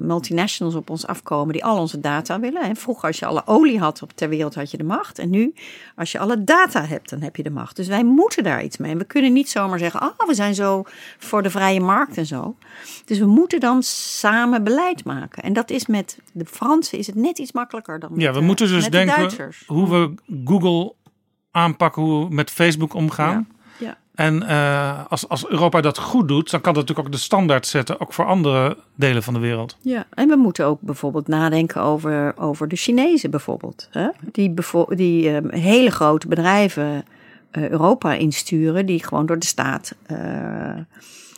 [0.00, 2.64] multinationals op ons afkomen die al onze data willen.
[2.64, 2.74] Hè?
[2.74, 5.18] Vroeger als je alle olie had op ter wereld had je de macht.
[5.18, 5.54] En nu
[5.96, 7.76] als je alle data hebt dan heb je de macht.
[7.76, 8.90] Dus wij moeten daar iets mee.
[8.90, 10.82] En we kunnen niet zomaar zeggen, oh we zijn zo
[11.18, 12.56] voor de vrije markt en zo.
[13.04, 15.42] Dus we moeten dan samen beleid maken.
[15.42, 18.38] En dat is met de Fransen is het net iets makkelijker dan met, Ja, we
[18.38, 19.64] de- moeten dus met de denken Duitsers.
[19.66, 20.94] hoe we Google
[21.50, 23.48] aanpakken, hoe we met Facebook omgaan.
[24.14, 27.66] En eh, als, als Europa dat goed doet, dan kan dat natuurlijk ook de standaard
[27.66, 29.76] zetten, ook voor andere delen van de wereld.
[29.80, 33.88] Ja, en we moeten ook bijvoorbeeld nadenken over, over de Chinezen bijvoorbeeld.
[33.90, 34.08] Hè?
[34.32, 37.04] Die, bevo- die eh, hele grote bedrijven
[37.50, 40.16] eh, Europa insturen, die gewoon door de staat eh,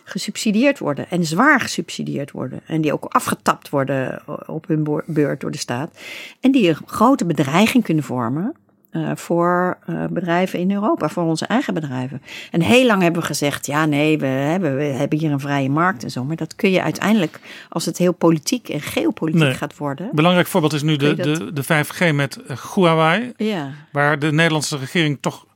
[0.05, 1.11] gesubsidieerd worden.
[1.11, 2.61] En zwaar gesubsidieerd worden.
[2.67, 5.99] En die ook afgetapt worden op hun beurt door de staat.
[6.41, 8.55] En die een grote bedreiging kunnen vormen.
[8.95, 12.23] Eh, voor eh, bedrijven in Europa, voor onze eigen bedrijven.
[12.51, 15.69] En heel lang hebben we gezegd: ja, nee, we hebben, we hebben hier een vrije
[15.71, 16.25] markt en zo.
[16.25, 19.55] Maar dat kun je uiteindelijk, als het heel politiek en geopolitiek Nee.
[19.55, 20.09] gaat worden.
[20.13, 24.77] Belangrijk voorbeeld is nu de, de, de 5G met eh, Huawei, Ja, waar de Nederlandse
[24.77, 25.47] regering toch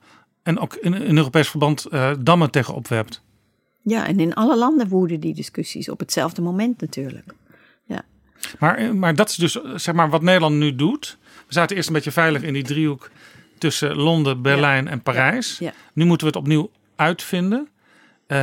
[0.42, 1.86] en ook in, in Europees verband
[2.20, 3.22] dammen tegen opwerpt.
[3.82, 7.34] ja, en in alle landen woeden die discussies op hetzelfde moment natuurlijk.
[8.58, 11.18] Maar, eh, maar dat is dus eh, zeg maar wat Nederland nu doet.
[11.46, 13.10] We zaten eerst een beetje veilig in die driehoek
[13.58, 15.58] tussen Londen, Berlijn en Parijs.
[15.58, 15.72] ja.
[15.92, 17.68] Nu moeten we het opnieuw uitvinden.
[18.26, 18.38] Eh,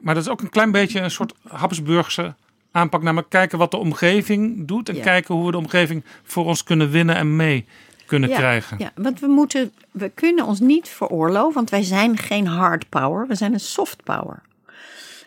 [0.00, 2.34] maar dat is ook een klein beetje een soort Habsburgse
[2.70, 3.02] aanpak.
[3.02, 4.88] Namelijk kijken wat de omgeving doet.
[4.88, 7.66] En kijken hoe we de omgeving voor ons kunnen winnen en mee
[8.06, 8.78] kunnen ja, krijgen.
[8.78, 13.26] Ja, want we moeten, we kunnen ons niet veroorloven, want wij zijn geen hard power,
[13.26, 14.42] we zijn een soft power.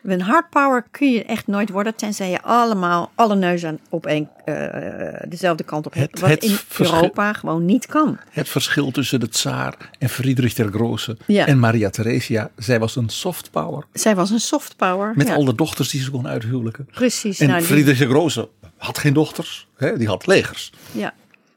[0.04, 4.30] Een hard power kun je echt nooit worden, tenzij je allemaal alle neuzen op één,
[4.45, 6.12] eh, dezelfde kant op hebt.
[6.12, 8.18] Het- wat het in Europa gewoon niet kan.
[8.30, 11.45] Het verschil tussen de tsaar en Friedrich der Große Ja.
[11.47, 12.49] en Maria Theresia.
[12.58, 13.84] Zij was een soft power.
[13.93, 15.12] Zij was een soft power.
[15.16, 16.86] Met ja, al de dochters die ze kon uithuwelijken.
[16.91, 17.39] Precies.
[17.39, 19.68] En nou, Friedrich der Große had geen dochters.
[19.78, 19.97] Hè?
[19.97, 20.72] Die had legers.
[20.91, 21.14] ja,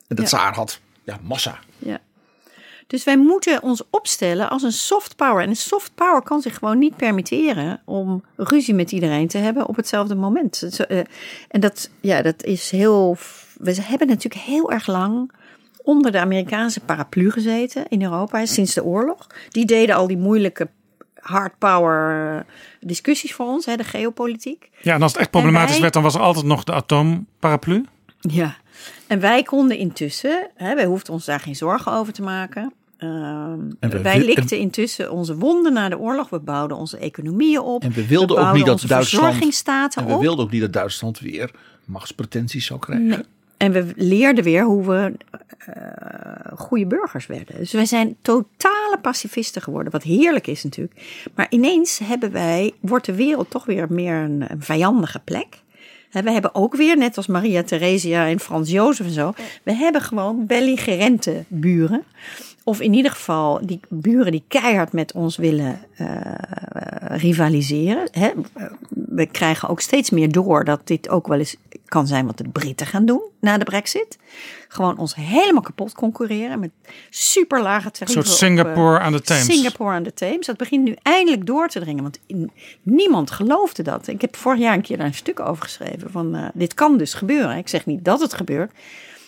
[0.08, 1.58] En de tsaar had ja, massa.
[1.78, 1.98] ja.
[2.86, 5.42] Dus wij moeten ons opstellen als een soft power.
[5.42, 9.66] En een soft power kan zich gewoon niet permitteren om ruzie met iedereen te hebben
[9.68, 10.62] op hetzelfde moment.
[10.88, 10.98] Eh,
[11.48, 13.16] En dat, ja, dat is heel.
[13.58, 15.30] We hebben natuurlijk heel erg lang
[15.82, 19.26] onder de Amerikaanse paraplu gezeten in Europa sinds de oorlog.
[19.48, 20.68] Die deden al die moeilijke
[21.20, 22.40] hard power eh,
[22.80, 24.70] discussies voor ons, hè, de geopolitiek.
[24.82, 27.84] Ja, en als het echt problematisch wij- werd, dan was er altijd nog de atoomparaplu.
[28.20, 28.56] Ja,
[29.06, 32.72] en wij konden intussen, hè, wij hoefden ons daar geen zorgen over te maken.
[32.96, 33.58] Ehm,
[34.02, 36.28] wij wi- likten intussen onze wonden na de oorlog.
[36.28, 37.82] We bouwden onze economieën op.
[37.82, 39.34] En we wilden ook niet dat Duitsland-
[39.94, 40.20] En we op.
[40.20, 41.50] wilden ook niet dat Duitsland weer
[41.84, 43.06] machtspretenties zou krijgen.
[43.06, 43.20] Nee.
[43.56, 45.12] En we leerden weer hoe we
[45.58, 47.56] eh, goede burgers werden.
[47.58, 51.28] Dus wij zijn totale pacifisten geworden, wat heerlijk is natuurlijk.
[51.34, 55.62] Maar ineens hebben wij, wordt de wereld toch weer meer een, een vijandige plek.
[56.24, 60.00] We hebben ook weer, net als Maria Theresia en Frans Jozef en zo, we hebben
[60.00, 62.04] gewoon belligerente buren.
[62.64, 66.08] Of in ieder geval die buren die keihard met ons willen eh,
[67.00, 68.08] rivaliseren.
[68.10, 68.30] Hè.
[68.88, 72.48] We krijgen ook steeds meer door dat dit ook wel eens kan zijn wat de
[72.48, 74.18] Britten gaan doen na de brexit.
[74.68, 76.70] Gewoon ons helemaal kapot concurreren met
[77.10, 78.22] super lage Een tarieven.
[78.24, 79.44] soort op, Singapore eh, aan de Theems.
[79.44, 80.46] Singapore aan de Theems.
[80.46, 82.02] Dat begint nu eindelijk door te dringen.
[82.02, 82.50] Want in-
[82.82, 84.06] niemand geloofde dat.
[84.06, 86.10] Ik heb vorig jaar een keer daar een stuk over geschreven.
[86.10, 87.56] Van eh, dit kan dus gebeuren.
[87.56, 88.72] Ik zeg niet dat het gebeurt.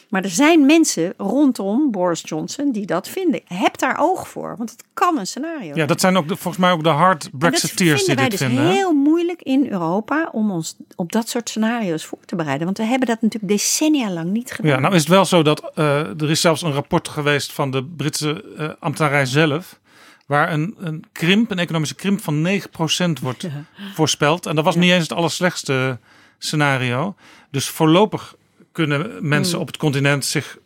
[0.08, 3.40] Maar er zijn mensen rondom Boris Johnson die dat vinden.
[3.44, 4.54] Heb daar oog voor.
[4.56, 7.30] Want het kan een scenario Ja, dat zijn ook de, volgens mij ook de hard
[7.32, 8.64] Brexiteers die dit dus vinden.
[8.64, 8.72] hè?
[8.72, 12.64] heel moeilijk in Europa om ons op dat soort scenario's voor te bereiden.
[12.64, 14.70] Want we hebben dat natuurlijk decennia lang niet gedaan.
[14.70, 17.70] Ja, nou is het wel zo dat eh, er is zelfs een rapport geweest van
[17.70, 19.78] de Britse eh ambtenarij zelf.
[20.26, 23.48] Waar een, een krimp, een economische krimp van 9% wordt
[23.94, 24.46] voorspeld.
[24.46, 25.98] En dat was niet eens het allerslechtste
[26.38, 27.14] scenario.
[27.50, 28.36] Dus voorlopig
[28.84, 29.60] kunnen mensen Hmm.
[29.60, 30.58] op het continent zich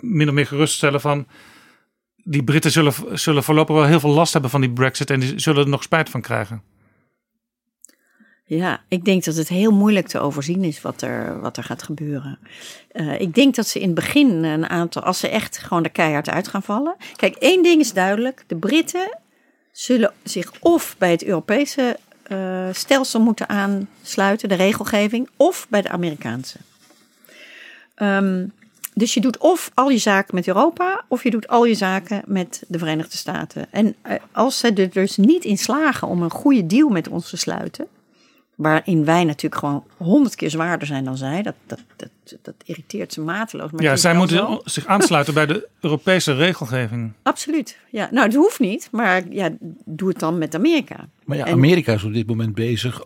[0.00, 1.26] min of meer geruststellen van...
[2.24, 5.10] Die Britten zullen, zullen voorlopig wel heel veel last hebben van die brexit.
[5.10, 6.62] En die zullen er nog spijt van krijgen.
[8.44, 11.82] Ja, ik denk dat het heel moeilijk te overzien is wat er, wat er gaat
[11.82, 12.38] gebeuren.
[12.88, 15.88] Eh, ik denk dat ze in het begin een aantal, als ze echt gewoon de
[15.88, 16.96] keihard uit gaan vallen.
[17.16, 19.18] Kijk, één ding is duidelijk: de Britten
[19.72, 25.88] zullen zich of bij het Europese eh, stelsel moeten aansluiten, de regelgeving, of bij de
[25.88, 26.58] Amerikaanse.
[27.94, 28.46] Ehm,
[28.94, 32.22] dus je doet of al je zaken met Europa, of je doet al je zaken
[32.26, 33.66] met de Verenigde Staten.
[33.70, 37.30] En eh, als ze er dus niet in slagen om een goede deal met ons
[37.30, 37.86] te sluiten,
[38.54, 42.08] waarin wij natuurlijk gewoon honderd keer zwaarder zijn dan zij, dat, dat, dat,
[42.42, 43.70] dat irriteert ze mateloos.
[43.70, 44.60] Maar Ja, zij moeten zo.
[44.64, 47.12] zich aansluiten bij de Europese regelgeving.
[47.22, 47.78] Absoluut.
[47.90, 49.50] Ja, nou, het hoeft niet, maar ja,
[49.84, 50.96] doe het dan met Amerika.
[51.24, 53.02] Maar ja, En- Amerika is op dit moment bezig,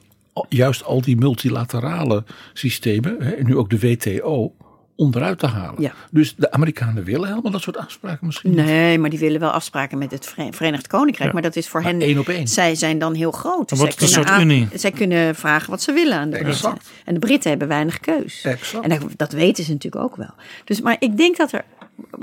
[0.49, 4.53] juist al die multilaterale systemen, hè, en nu ook de WTO,
[4.97, 5.83] onderuit te halen.
[5.83, 5.93] Ja.
[6.11, 8.65] Dus de Amerikanen willen helemaal dat soort afspraken misschien niet.
[8.65, 11.27] Nee, maar die willen wel afspraken met het Vere- Verenigd Koninkrijk.
[11.29, 11.33] Ja.
[11.33, 12.01] Maar dat is voor Maar hen.
[12.01, 12.49] één op één.
[12.49, 13.69] Zij zijn dan heel groot.
[13.69, 14.69] Dan wordt zij, een kunnen soort unie.
[14.79, 16.69] zij kunnen vragen wat ze willen aan de Britten.
[16.71, 16.91] Exact.
[17.05, 18.43] En de Britten hebben weinig keus.
[18.45, 18.89] Exact.
[18.89, 20.35] En dat, weten ze natuurlijk ook wel.
[20.65, 21.65] Dus, maar ik denk dat er.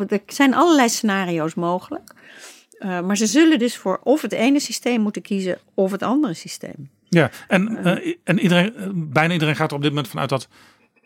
[0.07, 2.13] Er zijn allerlei scenario's mogelijk.
[2.80, 6.34] Eh, maar ze zullen dus voor of het ene systeem moeten kiezen of het andere
[6.34, 6.89] systeem.
[7.09, 10.47] Ja, en, eh, en iedereen, eh, bijna iedereen gaat er op dit moment vanuit dat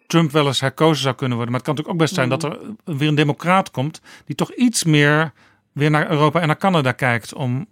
[0.08, 1.53] Trump wel eens herkozen zou kunnen worden.
[1.55, 4.53] Maar het kan natuurlijk ook best zijn dat er weer een democraat komt die toch
[4.53, 5.34] iets meer
[5.72, 7.68] weer naar Europa en naar Canada kijkt om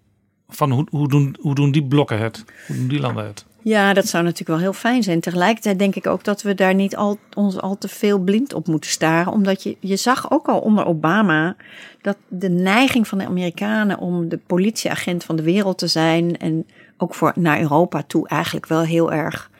[0.48, 2.44] van hoe, hoe, doen, hoe doen die blokken het?
[2.68, 3.46] Hoe doen die landen het?
[3.62, 5.20] Ja, dat zou natuurlijk wel heel fijn zijn.
[5.20, 8.68] Tegelijkertijd denk ik ook dat we daar niet al, ons al te veel blind op
[8.68, 9.32] moeten staren.
[9.32, 11.56] Omdat je, je zag ook al onder Obama
[12.02, 16.38] dat de neiging van de Amerikanen om de politieagent van de wereld te zijn.
[16.38, 16.66] En
[16.98, 19.52] ook voor naar Europa toe eigenlijk wel heel erg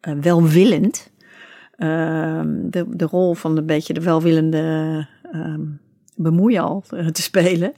[0.00, 1.10] eh, welwillend.
[1.76, 5.60] Ehm, de, de rol van een beetje de welwillende ehm
[6.14, 7.72] bemoeial eh, te spelen.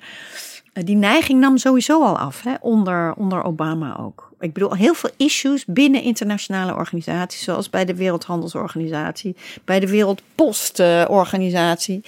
[0.73, 4.31] Eh, Die neiging nam sowieso al af, hè, onder, onder Obama ook.
[4.41, 12.05] Ik bedoel, heel veel issues binnen internationale organisaties, zoals bij de Wereldhandelsorganisatie, bij de Wereldpostorganisatie,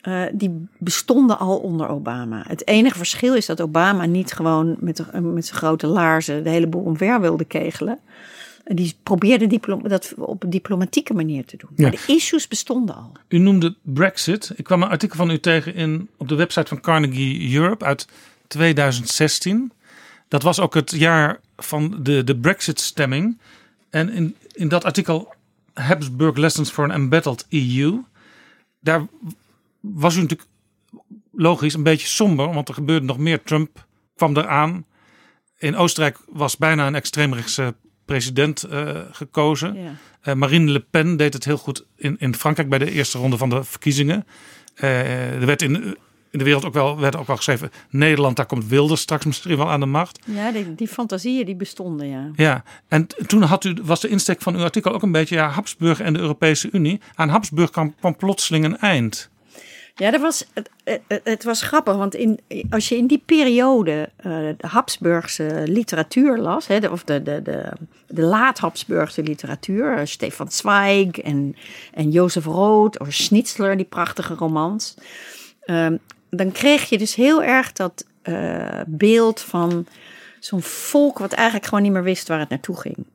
[0.00, 2.44] eh, die bestonden al onder Obama.
[2.48, 6.66] Het enige verschil is dat Obama niet gewoon met, met zijn grote laarzen de hele
[6.66, 7.98] boel omver wilde kegelen.
[8.66, 11.70] En Die probeerde diplo- dat op een diplomatieke manier te doen.
[11.76, 11.82] Ja.
[11.82, 13.12] Maar de issues bestonden al.
[13.28, 14.52] U noemde Brexit.
[14.56, 18.08] Ik kwam een artikel van u tegen in, op de website van Carnegie Europe uit
[18.46, 19.72] 2016.
[20.28, 23.38] Dat was ook het jaar van de, de Brexit-stemming.
[23.90, 25.34] En in, in dat artikel
[25.74, 28.02] Habsburg Lessons for an Embattled EU.
[28.80, 29.06] Daar
[29.80, 30.48] was u natuurlijk
[31.32, 33.42] logisch een beetje somber, want er gebeurde nog meer.
[33.42, 34.84] Trump kwam eraan.
[35.58, 37.74] In Oostenrijk was bijna een extreemrechtse
[38.06, 39.74] president eh, gekozen.
[39.74, 39.94] Ja.
[40.20, 43.36] Eh, Marine Le Pen deed het heel goed in, in Frankrijk bij de eerste ronde
[43.36, 44.26] van de verkiezingen.
[44.74, 45.74] Eh, er werd in,
[46.30, 49.56] in de wereld ook wel, werd ook wel geschreven: Nederland, daar komt Wilders straks misschien
[49.56, 50.18] wel aan de macht.
[50.24, 52.30] Ja, die, die fantasieën die bestonden, ja.
[52.34, 55.48] Ja, en toen had u, was de insteek van uw artikel ook een beetje ja,
[55.48, 57.00] Habsburg en de Europese Unie.
[57.14, 59.30] Aan Habsburg kwam, kwam plotseling een eind.
[59.98, 60.70] Ja, dat was, het,
[61.24, 62.40] het, was grappig, want in,
[62.70, 67.72] als je in die periode eh, de Habsburgse literatuur las, hè, of de, de, de,
[68.06, 71.56] de laat-Habsburgse literatuur, eh, Stefan Zweig en,
[71.92, 74.94] en Jozef Rood of Schnitzler, die prachtige romans,
[75.60, 75.96] ehm,
[76.30, 79.86] dan kreeg je dus heel erg dat eh, beeld van
[80.40, 83.06] zo'n volk wat eigenlijk gewoon niet meer wist waar het naartoe ging.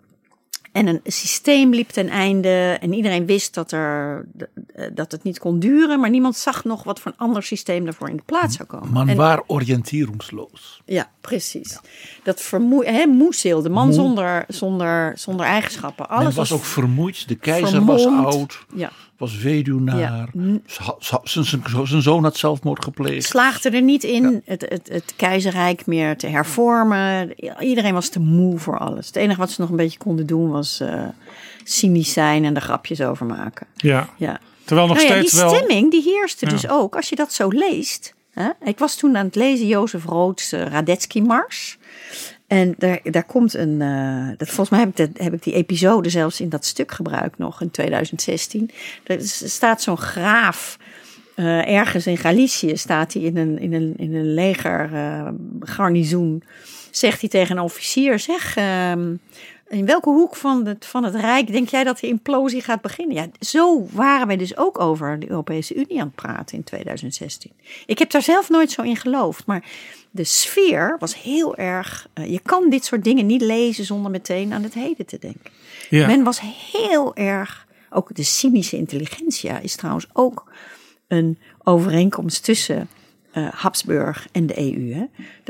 [0.71, 4.25] En een systeem liep ten einde en iedereen wist dat, er,
[4.93, 8.09] dat het niet kon duren, maar niemand zag nog wat voor een ander systeem daarvoor
[8.09, 8.89] in de plaats zou komen.
[8.91, 10.81] Man En- waar oriënteringsloos.
[10.85, 11.79] ja, precies.
[12.23, 13.93] Dat vermoe, hè, moezel, de man Moe.
[13.95, 16.09] zonder, zonder, zonder eigenschappen.
[16.09, 17.27] Alles Men was ook vermoeid.
[17.27, 18.65] De keizer was oud.
[18.75, 19.99] Ja, Was weduwnaar.
[19.99, 20.27] Ja.
[21.23, 23.25] Zijn, zijn, zijn zoon had zelfmoord gepleegd.
[23.27, 27.33] slaagde er niet in het, het, het keizerrijk meer te hervormen.
[27.59, 29.07] Iedereen was te moe voor alles.
[29.07, 31.03] Het enige wat ze nog een beetje konden doen was eh
[31.63, 33.67] cynisch zijn en er grapjes over maken.
[33.75, 34.09] Ja.
[34.17, 34.39] Ja.
[34.65, 35.55] Terwijl nog Nou ja, steeds die wel.
[35.55, 38.13] stemming die heerste dus ook, als je dat zo leest.
[38.63, 41.77] Ik was toen aan het lezen Jozef Roods eh, Radetzky-mars.
[42.47, 43.81] En daar, daar komt een.
[43.81, 47.71] eh, dat, volgens mij heb ik, die episode zelfs in dat stuk gebruikt nog in
[47.71, 48.69] 2016.
[49.03, 50.77] Er staat zo'n graaf.
[51.35, 55.27] eh, ergens in Galicië staat hij in een, in een, in een leger eh,
[55.59, 56.43] garnizoen.
[56.91, 59.15] Zegt hij tegen een officier: Zeg, ehm,
[59.71, 63.15] in welke hoek van het, van het Rijk denk jij dat de implosie gaat beginnen?
[63.15, 67.51] Ja, zo waren wij dus ook over de Europese Unie aan het praten in 2016.
[67.85, 69.63] Ik heb daar zelf nooit zo in geloofd, maar
[70.11, 72.07] de sfeer was heel erg.
[72.13, 75.51] eh, je kan dit soort dingen niet lezen zonder meteen aan het heden te denken.
[75.89, 76.07] Ja.
[76.07, 76.41] Men was
[76.71, 77.67] heel erg.
[77.89, 80.51] Ook de cynische intelligentia is trouwens ook
[81.07, 82.89] een overeenkomst tussen
[83.31, 84.93] eh, Habsburg en de EU.
[84.93, 85.05] Hè.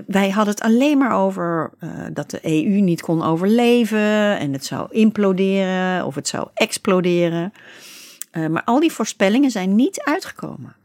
[0.07, 4.65] Wij hadden het alleen maar over eh, dat de EU niet kon overleven en het
[4.65, 7.53] zou imploderen of het zou exploderen.
[8.32, 10.75] Eh, maar al die voorspellingen zijn niet uitgekomen.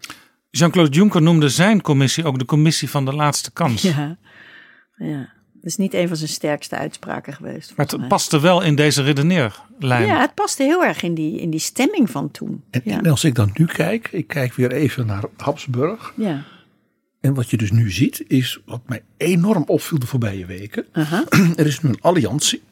[0.51, 3.83] Jean-Claude Juncker noemde zijn commissie ook de commissie van de laatste kans.
[3.83, 4.17] Ja,
[4.97, 5.35] ja.
[5.53, 7.73] Dat is niet een van zijn sterkste uitspraken geweest.
[7.77, 8.09] Maar het mij.
[8.09, 10.07] paste wel in deze redeneerlijn.
[10.07, 12.65] Ja, het paste heel erg in die, in die stemming van toen.
[12.71, 12.99] En, ja.
[12.99, 16.13] en als ik dan nu kijk, ik kijk weer even naar Habsburg.
[16.17, 16.45] ja.
[17.27, 20.87] En wat je dus nu ziet, is wat mij enorm opviel de voorbije weken.
[21.61, 22.63] Er is nu een alliantie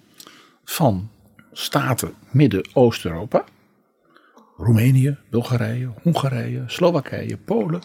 [0.64, 1.10] van
[1.52, 3.44] staten Midden-Oost-Europa.
[4.56, 7.82] Roemenië, Bulgarije, Hongarije, Slowakije, Polen.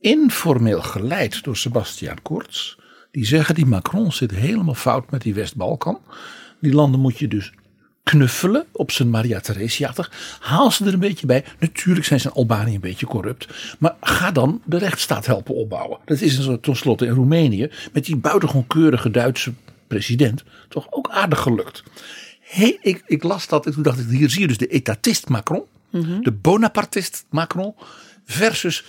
[0.00, 2.76] Informeel geleid door Sebastian Kurz.
[3.10, 6.00] Die zeggen die Macron zit helemaal fout met die West-Balkan.
[6.60, 7.52] Die landen moet je dus
[8.10, 9.94] knuffelen op zijn Maria Theresia.
[10.40, 11.44] Haal ze er een beetje bij.
[11.58, 13.48] Natuurlijk zijn ze in Albanië een beetje corrupt.
[13.78, 15.98] Maar ga dan de rechtsstaat helpen opbouwen.
[16.04, 19.52] Dat is tenslotte in Roemenië met die buitengewoon keurige Duitse
[19.86, 21.82] president toch ook aardig gelukt.
[22.40, 25.28] Hey, ik, ik las dat en toen dacht ik, hier zie je dus de etatist
[25.28, 25.62] Macron.
[26.22, 27.74] De Bonapartist Macron
[28.24, 28.84] versus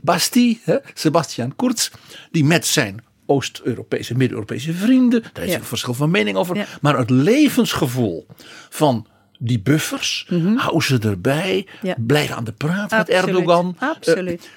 [0.00, 1.90] Bastille, Sebastian Kurz.
[2.30, 5.22] Die met zijn Oost-Europese, Midden-Europese vrienden.
[5.32, 5.56] Daar is Ja.
[5.58, 6.56] een verschil van mening over.
[6.56, 6.66] Ja.
[6.80, 8.26] Maar het levensgevoel
[8.68, 9.06] van
[9.38, 10.26] die buffers.
[10.56, 11.66] Hou ze erbij.
[11.76, 11.86] Mhm.
[11.86, 11.94] Ja.
[11.98, 13.24] Blijf aan de praat met Absoluut.
[13.24, 13.76] Erdogan.
[13.78, 14.48] Absoluut.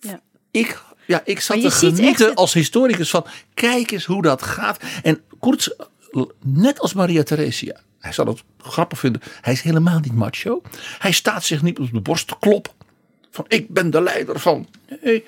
[0.00, 0.20] ja.
[0.50, 4.80] Ik, ja, ik zat te genieten als historicus van kijk eens hoe dat gaat.
[5.02, 5.68] En Kurz,
[6.44, 10.62] net als Maria Theresia, hij zal het grappig vinden, hij is helemaal niet macho.
[10.98, 12.72] Hij staat zich niet op de borst te kloppen
[13.30, 14.68] van ik ben de leider van.
[15.02, 15.24] Nee,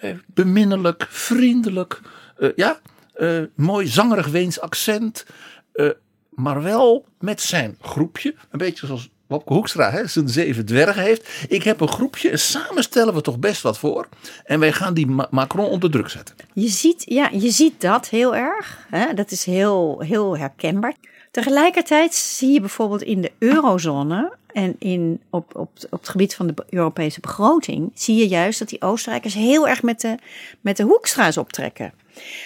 [0.00, 2.00] eh, beminnelijk, vriendelijk,
[2.38, 2.80] eh, ja,
[3.14, 5.26] eh, mooi zangerig Weens accent.
[5.72, 5.88] eh,
[6.30, 11.28] maar wel met zijn groepje, een beetje zoals Wopke Hoekstra hè, zijn zeven dwergen heeft.
[11.48, 14.08] Ik heb een groepje en samen stellen we toch best wat voor.
[14.44, 16.34] En wij gaan die Ma- Macron onder druk zetten.
[16.52, 18.86] Je ziet, ja, je ziet dat heel erg.
[18.90, 19.14] Hè?
[19.14, 20.94] Dat is heel, heel herkenbaar.
[21.30, 26.46] Tegelijkertijd zie je bijvoorbeeld in de eurozone en in, op, op, op het gebied van
[26.46, 30.14] de Europese begroting, zie je juist dat die Oostenrijkers heel erg met de,
[30.60, 31.92] met de hoekstra's optrekken.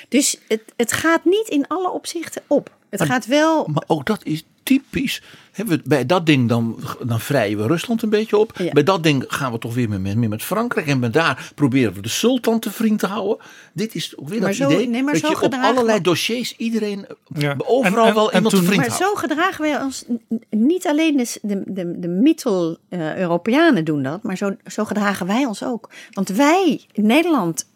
[0.09, 2.71] Dus het, het gaat niet in alle opzichten op.
[2.91, 3.66] Het gaat wel.
[3.73, 5.23] Maar ook dat is typisch.
[5.66, 8.53] We- Bij dat ding dan, dan vrijen we Rusland een beetje op.
[8.59, 8.73] Ja.
[8.73, 10.87] Bij dat ding gaan we toch weer meer met, meer met Frankrijk.
[10.87, 13.39] En bij daar proberen we de sultan te vriend te houden.
[13.73, 15.97] Dit is ook weer Maar dat zo- idee nee, maar dat zo je op allerlei
[15.99, 17.55] we- dossiers iedereen Ja.
[17.66, 19.05] overal En- en- wel en iemand toen- te vriend Maar houdt.
[19.05, 20.05] zo gedragen wij ons
[20.51, 25.64] niet alleen de, de, de, de Mittel-Europeanen doen dat, maar zo, zo gedragen wij ons
[25.64, 25.91] ook.
[26.11, 27.68] Want wij, Nederland eh,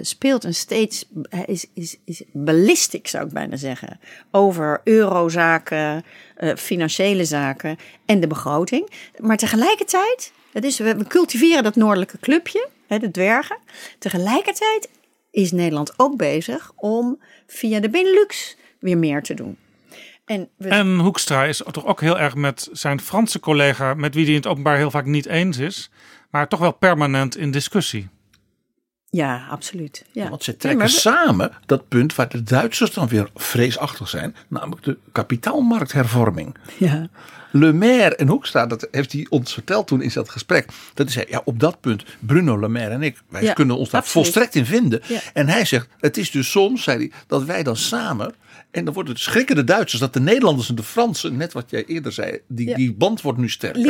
[0.00, 4.00] speelt een steeds, eh, is, is, is ballistic zou ik bijna zeggen,
[4.30, 6.04] over eurozaken,
[6.36, 8.90] eh, financiële zaken en de begroting.
[9.18, 13.58] Maar tegelijkertijd, het is, we, cultiveren dat noordelijke clubje, hè, de dwergen.
[13.98, 14.88] Tegelijkertijd
[15.30, 19.56] is Nederland ook bezig om via de Benelux weer meer te doen.
[20.58, 24.38] En Hoekstra is toch ook heel erg met zijn Franse collega, met wie hij in
[24.38, 25.90] het openbaar heel vaak niet eens,
[26.30, 28.08] maar toch wel permanent in discussie.
[29.10, 30.04] Ja, absoluut.
[30.12, 30.28] Ja.
[30.28, 34.82] Want ze trekken we- samen dat punt waar de Duitsers dan weer vreesachtig zijn, namelijk
[34.84, 36.56] de kapitaalmarkthervorming.
[36.78, 37.08] ja.
[37.52, 40.66] Le Maire en Hoekstra, dat heeft hij ons verteld toen in dat gesprek.
[40.94, 43.76] Dat hij zei, ja op dat punt, Bruno Le Maire en ik, wij Ja, kunnen
[43.78, 44.26] ons daar absoluut.
[44.26, 45.00] volstrekt in vinden.
[45.06, 45.20] Ja.
[45.32, 48.34] En hij zegt, het is dus soms, zei hij, dat wij dan samen,
[48.70, 51.70] en dan worden het schrikken de Duitsers, dat de Nederlanders en de Fransen, net wat
[51.70, 52.76] jij eerder zei, die, Ja.
[52.76, 53.82] die band wordt nu sterker.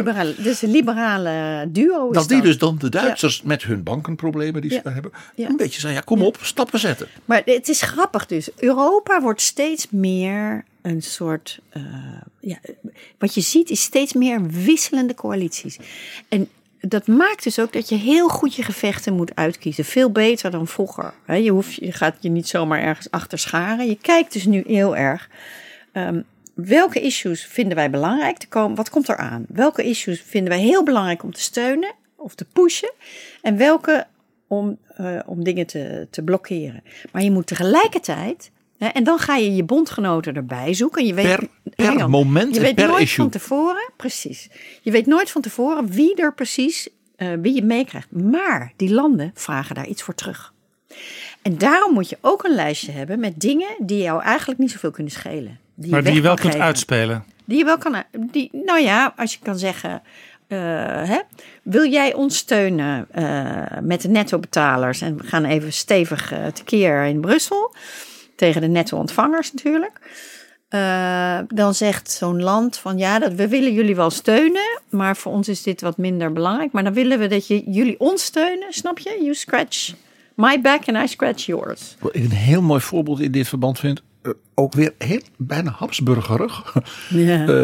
[0.42, 2.46] Dus een liberale duo is dat die dat.
[2.46, 6.00] dus dan de Duitsers met hun bankenproblemen die ze daar hebben, een beetje zeggen, ja
[6.00, 7.06] kom op, stappen zetten.
[7.24, 8.48] Maar het is grappig dus.
[8.56, 11.58] Europa wordt steeds meer een soort.
[11.70, 11.82] eh,
[12.40, 12.58] ja,
[13.18, 15.76] wat je ziet is steeds meer wisselende coalities.
[16.28, 16.48] En
[16.80, 19.84] dat maakt dus ook dat je heel goed je gevechten moet uitkiezen.
[19.84, 21.14] Veel beter dan vroeger.
[21.26, 23.86] Je, hoeft, je gaat je niet zomaar ergens achter scharen.
[23.86, 25.28] Je kijkt dus nu heel erg.
[25.92, 26.20] ehm,
[26.54, 28.76] welke issues vinden wij belangrijk te komen?
[28.76, 29.44] Wat komt er aan?
[29.48, 32.92] Welke issues vinden wij heel belangrijk om te steunen of te pushen?
[33.42, 34.06] En welke
[34.46, 36.82] om, eh, om dingen te, te blokkeren.
[37.12, 38.50] Maar je moet tegelijkertijd.
[38.78, 41.06] En dan ga je je bondgenoten erbij zoeken.
[41.06, 42.10] Je weet, Per- per on.
[42.10, 43.16] moment Je weet per nooit issue.
[43.22, 44.48] van tevoren, precies.
[44.82, 48.10] Je weet nooit van tevoren wie er precies, eh, wie je meekrijgt.
[48.12, 50.52] Maar die landen vragen daar iets voor terug.
[51.42, 54.90] En daarom moet je ook een lijstje hebben met dingen die jou eigenlijk niet zoveel
[54.90, 55.58] kunnen schelen.
[55.74, 56.66] Die Maar die je wel kunt geven.
[56.66, 57.24] uitspelen.
[57.44, 58.02] Die je wel kan.
[58.30, 60.02] Die, nou ja, als je kan zeggen.
[60.46, 60.58] eh,
[61.08, 61.18] hè,
[61.62, 65.00] wil jij ons steunen eh, met de netto-betalers?
[65.00, 67.74] En we gaan even stevig tekeer in Brussel.
[68.39, 70.01] Tegen de netto-ontvangers natuurlijk.
[70.68, 74.80] Eh, dan zegt zo'n land van ja, dat, we willen jullie wel steunen.
[74.91, 76.72] Maar voor ons is dit wat minder belangrijk.
[76.72, 78.72] Maar dan willen we dat je, jullie ons steunen.
[78.72, 79.18] Snap je?
[79.20, 79.95] You scratch
[80.34, 81.97] my back and I scratch yours.
[81.99, 85.70] Wat ik een heel mooi voorbeeld in dit verband vind, eh, ook weer heel bijna
[85.70, 86.62] Habsburgerig.
[87.12, 87.62] Eh,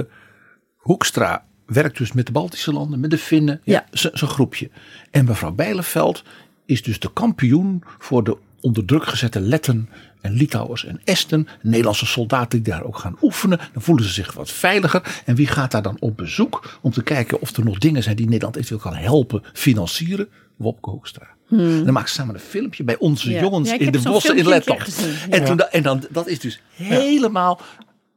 [0.77, 3.85] Hoekstra werkt dus met de Baltische landen, met de Finnen, ja.
[3.91, 4.71] Zo'n groepje.
[5.11, 6.23] En mevrouw Bijleveld
[6.67, 9.89] is dus de kampioen voor de onder druk gezette Letten
[10.25, 11.49] en Litouwers en Esten.
[11.63, 13.59] Nederlandse soldaten die daar ook gaan oefenen.
[13.73, 15.23] Dan voelen ze zich wat veiliger.
[15.25, 18.17] En wie gaat daar dan op bezoek om te kijken of er nog dingen zijn
[18.17, 20.29] die Nederland eventueel kan helpen financieren?
[20.57, 21.27] Wopke Hoekstra.
[21.51, 23.35] En dan maakt ze samen een filmpje bij onze Hmm.
[23.35, 23.41] Ja.
[23.41, 25.07] jongens Ja, in de bossen in Letland.
[25.31, 27.61] En, toen, en dan, dat is dus helemaal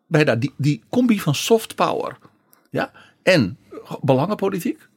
[0.07, 2.17] bijna die, die combi van soft power.
[2.69, 2.91] Ja?
[3.23, 3.57] En
[4.01, 4.87] belangenpolitiek.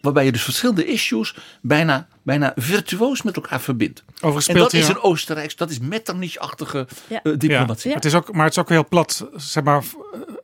[0.00, 4.04] Waarbij je dus verschillende issues bijna, bijna virtuoos met elkaar verbindt.
[4.14, 7.22] Overigens En speelt dat is een Oostenrijks, dat is Metternich-achtige Ja.
[7.22, 7.88] eh, diplomatie.
[7.90, 9.28] Ja, het is ook, maar het is ook heel plat.
[9.36, 9.84] Zeg maar,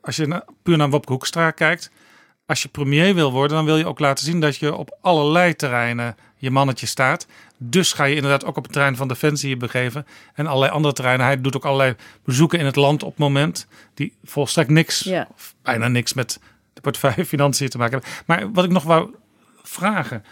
[0.01, 1.91] als je na- puur naar Wopke Hoekstra kijkt.
[2.45, 5.55] Als je premier wil worden, dan wil je ook laten zien dat je op allerlei
[5.55, 7.27] terreinen je mannetje staat.
[7.57, 10.05] Dus ga je inderdaad ook op het terrein van defensie je begeven.
[10.33, 11.25] En allerlei andere terreinen.
[11.25, 13.67] Hij doet ook allerlei bezoeken in het land op het moment.
[13.93, 15.27] Die volstrekt niks, Ja.
[15.35, 16.39] of bijna niks met
[16.73, 18.09] de portefeuille financiën te maken hebben.
[18.25, 19.15] Maar wat ik nog wou
[19.67, 20.23] vragen.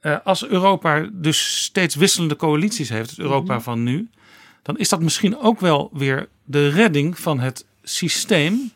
[0.00, 4.10] eh, als Europa dus steeds wisselende coalities heeft, het Europa van nu
[4.62, 8.72] dan is dat misschien ook wel weer de redding van het systeem.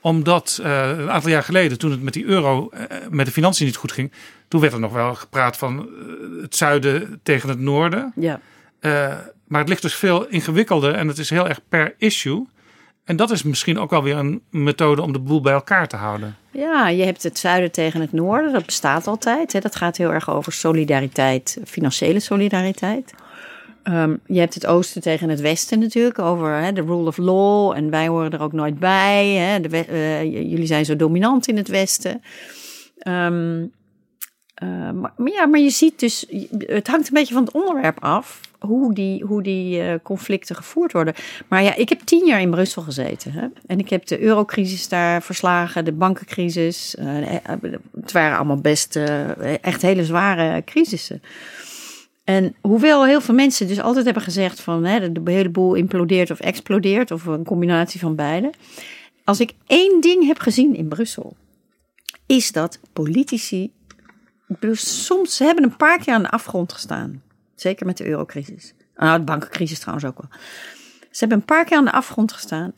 [0.00, 3.66] Omdat eh, een aantal jaar geleden, toen het met die euro, eh, met de financiën
[3.66, 4.12] niet goed ging,
[4.48, 5.88] toen werd er nog wel gepraat van
[6.40, 8.12] het zuiden tegen het noorden.
[8.16, 8.40] Ja.
[9.46, 12.46] Maar het ligt dus veel ingewikkelder en het is heel erg per issue.
[13.06, 15.96] En dat is misschien ook wel weer een methode om de boel bij elkaar te
[15.96, 16.36] houden.
[16.50, 18.52] Ja, je hebt het zuiden tegen het noorden.
[18.52, 19.52] Dat bestaat altijd.
[19.52, 19.60] Hè.
[19.60, 23.14] Dat gaat heel erg over solidariteit, financiële solidariteit.
[23.82, 27.72] Ehm, je hebt het oosten tegen het westen natuurlijk, over de rule of law.
[27.76, 29.26] En wij horen er ook nooit bij.
[29.28, 29.60] Hè.
[29.60, 32.22] De eh, jullie zijn zo dominant in het westen.
[32.98, 33.64] Ehm,
[34.56, 36.26] eh, maar, ja, maar je ziet dus,
[36.58, 38.40] het hangt een beetje van het onderwerp af.
[38.58, 41.14] Hoe die, hoe die eh, conflicten gevoerd worden.
[41.48, 43.32] Maar ja, ik heb tien jaar in Brussel gezeten.
[43.32, 43.46] Hè?
[43.66, 46.94] En ik heb de eurocrisis daar verslagen, de bankencrisis.
[46.94, 47.06] Eh,
[48.00, 48.96] het waren allemaal best
[49.60, 51.22] echt hele zware crisissen.
[52.24, 56.30] En hoewel heel veel mensen dus altijd hebben gezegd van hè, de hele boel implodeert
[56.30, 58.50] of explodeert, of een combinatie van beide.
[59.24, 61.36] Als ik één ding heb gezien in Brussel,
[62.26, 63.70] is dat politici.
[64.46, 67.22] Bedoel, Soms ze hebben een paar keer aan de afgrond gestaan.
[67.54, 68.74] Zeker met de eurocrisis.
[68.96, 70.30] Nou, de bankencrisis trouwens ook wel.
[71.10, 72.72] Ze hebben een paar keer aan de afgrond gestaan.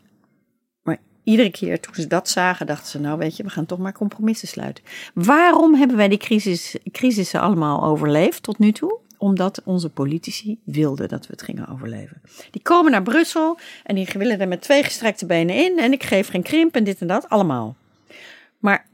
[0.82, 3.78] Maar iedere keer toen ze dat zagen, dachten ze: Nou, weet je, we gaan toch
[3.78, 4.84] maar compromissen sluiten.
[5.14, 8.98] Waarom hebben wij die crisis, crisissen allemaal overleefd tot nu toe?
[9.16, 12.20] Omdat onze politici wilden dat we het gingen overleven.
[12.50, 15.78] Die komen naar Brussel en die willen er met twee gestrekte benen in.
[15.78, 17.76] En ik geef geen krimp en dit en dat, allemaal.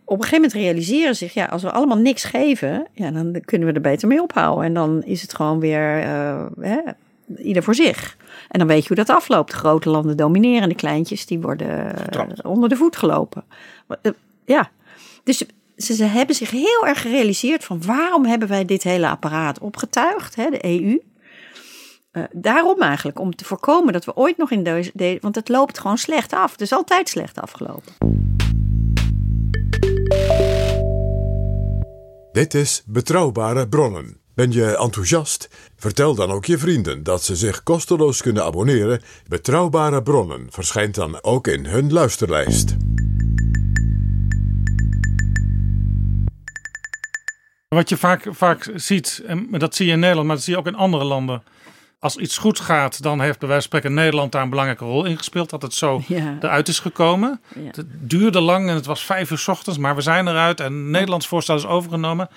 [0.04, 3.68] Op een gegeven moment realiseren zich, ja, als we allemaal niks geven, ja, dan kunnen
[3.68, 4.64] we er beter mee ophouden.
[4.64, 6.78] En dan is het gewoon weer eh, hè,
[7.36, 8.16] ieder voor zich.
[8.48, 9.50] En dan weet je hoe dat afloopt.
[9.50, 13.44] De grote landen domineren, de kleintjes die worden eh, onder de voet gelopen.
[14.02, 14.12] Eh,
[14.44, 14.70] Ja,
[15.24, 15.44] dus
[15.76, 20.34] ze, ze hebben zich heel erg gerealiseerd van waarom hebben wij dit hele apparaat opgetuigd,
[20.36, 20.98] hè, de EU.
[22.32, 24.90] Daarom eigenlijk, om te voorkomen dat we ooit nog in deze.
[24.94, 26.52] de- want het loopt gewoon slecht af.
[26.52, 27.92] Het is altijd slecht afgelopen.
[32.32, 34.20] Dit is Betrouwbare Bronnen.
[34.34, 35.48] Ben je enthousiast?
[35.76, 39.02] Vertel dan ook je vrienden dat ze zich kosteloos kunnen abonneren.
[39.28, 42.76] Betrouwbare Bronnen verschijnt dan ook in hun luisterlijst.
[47.68, 50.58] Wat je vaak, vaak ziet, en dat zie je in Nederland, maar dat zie je
[50.58, 51.42] ook in andere landen.
[52.04, 55.04] Als iets goed gaat, dan heeft bij wijze van spreken Nederland daar een belangrijke rol
[55.04, 55.50] in gespeeld.
[55.50, 56.36] Dat het zo Ja.
[56.40, 57.40] eruit is gekomen.
[57.54, 57.60] Ja.
[57.70, 60.90] Het duurde lang en het was vijf uur 's ochtends, maar we zijn eruit en
[60.90, 62.28] Nederlands voorstel is overgenomen.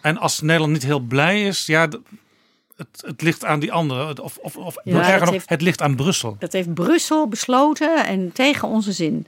[0.00, 1.88] En als Nederland niet heel blij is, ja,
[2.76, 4.06] het, het ligt aan die anderen.
[4.08, 6.36] Het- Of, of, of Ja, nog erger dat nog, heeft- het ligt aan Brussel.
[6.38, 9.26] Dat heeft Brussel besloten en tegen onze zin.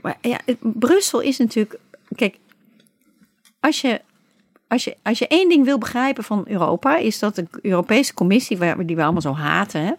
[0.00, 1.78] Maar ja, het- Brussel is natuurlijk.
[2.14, 2.36] Kijk,
[3.60, 4.00] als je,
[4.74, 8.58] als, je, als je één ding wil begrijpen van Europa, is dat de Europese Commissie,
[8.58, 9.92] waar, die we allemaal zo haten, hè,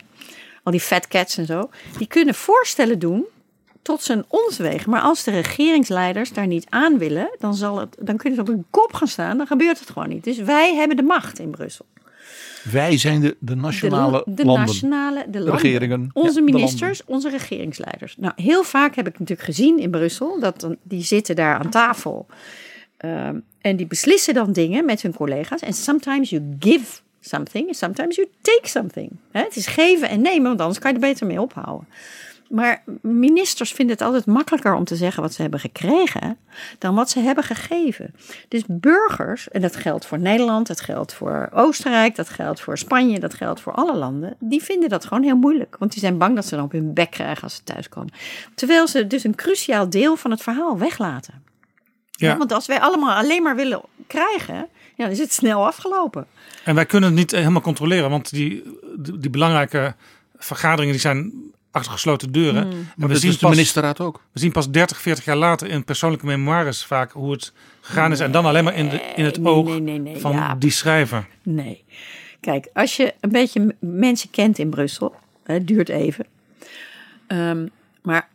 [0.63, 3.25] al die fat cats en zo, die kunnen voorstellen doen
[3.81, 4.89] tot zijn ons wegen.
[4.89, 8.47] Maar als de regeringsleiders daar niet aan willen, dan, zal het, dan kunnen ze op
[8.47, 9.37] hun kop gaan staan.
[9.37, 10.23] Dan gebeurt het gewoon niet.
[10.23, 11.85] Dus wij hebben de macht in Brussel.
[12.71, 14.65] Wij zijn de, de nationale de, de landen.
[14.65, 15.61] nationale de landen.
[15.61, 16.09] Regeringen.
[16.13, 18.15] Onze Ja, ministers, onze regeringsleiders.
[18.17, 22.25] Nou, heel vaak heb ik natuurlijk gezien in Brussel dat die zitten daar aan tafel
[22.97, 25.61] ehm, en die beslissen dan dingen met hun collega's.
[25.61, 29.11] En sometimes you give something, and sometimes you take something.
[29.31, 31.87] Het is geven en nemen, want anders kan je er beter mee ophouden.
[32.49, 36.37] Maar ministers vinden het altijd makkelijker om te zeggen wat ze hebben gekregen
[36.79, 38.13] dan wat ze hebben gegeven.
[38.47, 43.19] Dus burgers, en dat geldt voor Nederland, dat geldt voor Oostenrijk, dat geldt voor Spanje,
[43.19, 45.75] dat geldt voor alle landen, die vinden dat gewoon heel moeilijk.
[45.79, 48.13] Want die zijn bang dat ze dan op hun bek krijgen als ze thuiskomen.
[48.55, 51.44] Terwijl ze dus een cruciaal deel van het verhaal weglaten.
[52.15, 52.29] Ja.
[52.29, 54.55] Ja, want als wij allemaal alleen maar willen krijgen,
[54.95, 56.25] ja, dan is het snel afgelopen.
[56.63, 58.63] En wij kunnen het niet helemaal controleren, want die,
[58.97, 59.95] die, die belangrijke
[60.37, 61.33] vergaderingen die zijn
[61.71, 62.61] achter gesloten deuren.
[62.61, 62.71] Hmm.
[62.71, 64.21] En Maar we dat zien, is de pas, ministerraad ook.
[64.31, 68.19] we zien pas 30, 40 jaar later in persoonlijke memoires vaak hoe het gegaan is.
[68.19, 70.71] En dan alleen maar in, de, in het Nee, oog nee, nee, nee, van die
[70.71, 71.27] schrijver.
[71.43, 71.83] Nee.
[72.39, 76.25] Kijk, als je een beetje mensen kent in Brussel, het duurt even.
[77.27, 77.67] Ehm,
[78.01, 78.29] maar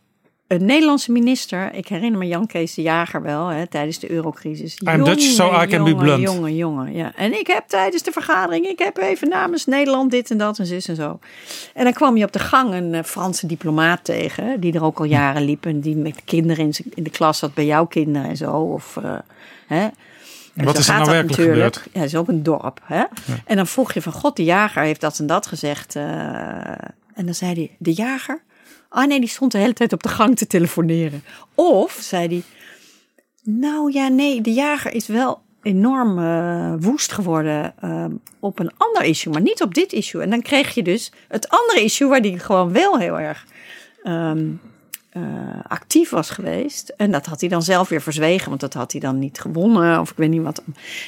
[0.51, 4.81] een Nederlandse minister, ik herinner me Jan Kees de Jager wel, hè, tijdens de eurocrisis.
[4.95, 6.21] I'm Dutch, so I can be jongen, blunt.
[6.23, 7.13] Jongen, jongen, ja.
[7.17, 10.67] En ik heb tijdens de vergadering, ik heb even namens Nederland dit en dat en
[10.67, 11.19] zus en zo.
[11.75, 14.99] En dan kwam je op de gang een eh, Franse diplomaat tegen, die er ook
[14.99, 15.67] al jaren liep.
[15.67, 18.51] En die met kinderen in, in de klas zat bij jouw kinderen en zo.
[18.53, 19.19] Of, eh,
[19.67, 19.89] hè.
[20.55, 21.75] En wat is er nou werkelijk natuurlijk.
[21.75, 21.89] gebeurd?
[21.93, 22.81] Ja, is ook een dorp.
[22.85, 23.05] Hè?
[23.45, 25.97] En dan vroeg je van, god, de jager heeft dat en dat gezegd.
[25.97, 26.03] eh,
[27.15, 28.43] en dan zei hij, de jager?
[28.93, 31.23] Ah nee, die stond de hele tijd op de gang te telefoneren.
[31.55, 32.43] Of, zei hij,
[33.43, 38.05] nou ja, nee, de jager is wel enorm eh, woest geworden eh,
[38.41, 40.23] op een ander issue, maar niet op dit issue.
[40.23, 43.47] En dan kreeg je dus het andere issue waar die gewoon wel heel erg
[44.03, 44.47] ehm,
[45.11, 45.23] eh,
[45.69, 46.89] actief was geweest.
[46.97, 50.01] En dat had hij dan zelf weer verzwegen, want dat had hij dan niet gewonnen.
[50.01, 50.63] Of ik weet niet wat.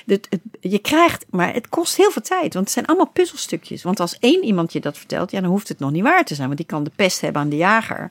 [0.06, 3.82] Het, het- je krijgt, maar het kost heel veel tijd, want het zijn allemaal puzzelstukjes.
[3.82, 6.34] Want als één iemand je dat vertelt, ja, dan hoeft het nog niet waar te
[6.34, 8.10] zijn, want die kan de pest hebben aan de jager.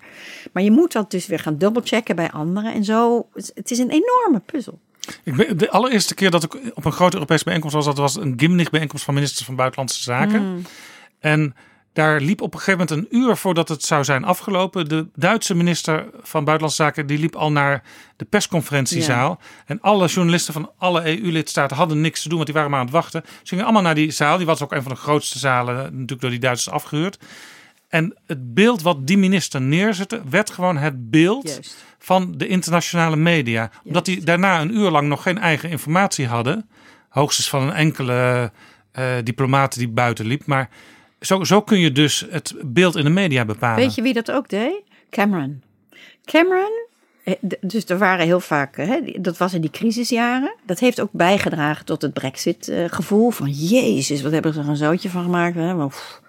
[0.52, 2.74] Maar je moet dat dus weer gaan dubbelchecken bij anderen.
[2.74, 4.80] En zo, het is een enorme puzzel.
[5.24, 8.16] Ik ben, de allereerste keer dat ik op een grote Europese bijeenkomst was, dat was
[8.16, 10.40] een Gimnich-bijeenkomst van ministers van Buitenlandse Zaken.
[10.42, 10.62] Hmm.
[11.20, 11.56] En
[11.94, 14.90] daar liep op een gegeven moment een uur voordat het zou zijn afgelopen.
[14.90, 17.84] De Duitse minister van Buitenlandse Zaken die liep al naar
[18.16, 19.40] de persconferentiezaal.
[19.66, 22.86] En alle journalisten van alle EU-lidstaten hadden niks te doen, want die waren maar aan
[22.86, 23.22] het wachten.
[23.26, 24.38] Ze gingen allemaal naar die zaal.
[24.38, 27.20] Die was ook een van de grootste zalen, natuurlijk door die Duitsers afgehuurd.
[27.88, 31.86] En het beeld wat die minister neerzette, werd gewoon het beeld Juist.
[32.00, 33.72] van de internationale media.
[33.84, 36.70] Omdat die daarna een uur lang nog geen eigen informatie hadden.
[37.10, 38.52] Hoogstens van een enkele
[38.92, 40.46] eh diplomaat die buiten liep.
[40.46, 40.70] Maar
[41.22, 43.84] zo, zo kun je dus het beeld in de media bepalen.
[43.84, 44.82] Weet je wie dat ook deed?
[45.10, 45.64] Cameron.
[46.26, 46.72] Cameron,
[47.24, 50.56] eh, dus er waren heel vaak, hè, dat was in die crisisjaren.
[50.66, 53.30] Dat heeft ook bijgedragen tot het Brexit-gevoel.
[53.30, 55.56] van Jezus, wat hebben ze er een zootje van gemaakt?
[55.56, 55.74] Hè?
[55.74, 56.22] Maar, pff,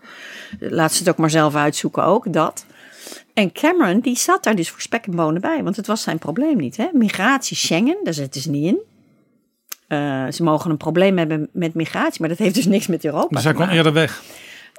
[0.58, 2.64] laat ze het ook maar zelf uitzoeken, ook dat.
[3.34, 6.18] En Cameron, die zat daar dus voor spek en bonen bij, want het was zijn
[6.18, 6.76] probleem niet.
[6.76, 6.88] Hè?
[6.92, 8.78] Migratie, Schengen, daar zitten ze niet in.
[9.88, 13.34] Eh, ze mogen een probleem hebben met migratie, maar dat heeft dus niks met Europa
[13.34, 14.22] dus hij te kon eerder weg.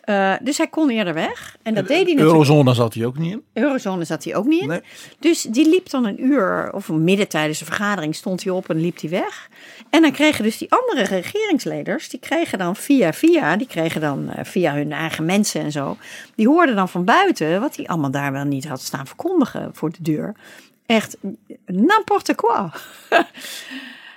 [0.03, 1.57] Eh, dus hij kon eerder weg.
[1.61, 2.31] En dat deed hij natuurlijk.
[2.31, 3.43] Eurozone zat hij ook niet in.
[3.53, 4.67] Eurozone zat hij ook niet in.
[4.67, 4.81] Nee.
[5.19, 8.81] Dus die liep dan een uur, of midden tijdens de vergadering, stond hij op en
[8.81, 9.49] liep hij weg.
[9.89, 14.29] En dan kregen dus die andere regeringsleiders, die kregen dan via via, die kregen dan
[14.29, 15.97] eh, via hun eigen mensen en zo,
[16.35, 19.91] die hoorden dan van buiten wat hij allemaal daar wel niet had staan verkondigen voor
[19.91, 20.35] de deur.
[20.85, 21.17] Echt
[21.65, 22.69] n'importe quoi.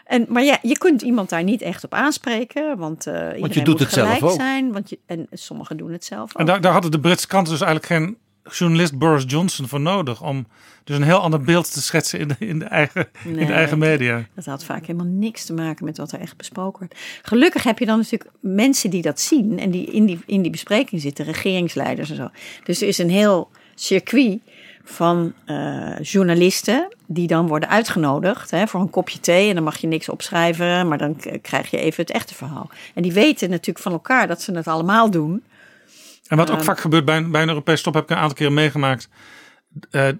[0.07, 3.55] En, maar ja, je kunt iemand daar niet echt op aanspreken, want, uh, iedereen je
[3.55, 4.41] doet moet het zelf gelijk ook.
[4.41, 4.73] zijn.
[4.73, 6.41] Want je, en sommigen doen het zelf ook.
[6.41, 8.17] En daar, daar hadden de Britse kranten dus eigenlijk geen
[8.53, 10.47] journalist Boris Johnson voor nodig om
[10.85, 13.79] dus een heel ander beeld te schetsen in de, in de, eigen, in de eigen
[13.79, 14.27] media.
[14.35, 16.95] Dat had vaak helemaal niks te maken met wat er echt besproken wordt.
[17.23, 20.51] Gelukkig heb je dan natuurlijk mensen die dat zien en die in die, in die
[20.51, 22.29] bespreking zitten, regeringsleiders en zo.
[22.65, 24.41] Dus er is een heel circuit
[24.89, 29.49] van eh, journalisten die dan worden uitgenodigd hè, voor een kopje thee.
[29.49, 32.70] En dan mag je niks opschrijven, maar dan krijg je even het echte verhaal.
[32.95, 35.45] En die weten natuurlijk van elkaar dat ze het allemaal doen.
[36.26, 36.64] En wat ook Ehm.
[36.64, 39.09] vaak gebeurt bij, een- bij een Europese top, heb ik een aantal keren meegemaakt.
[39.91, 40.18] Eh, er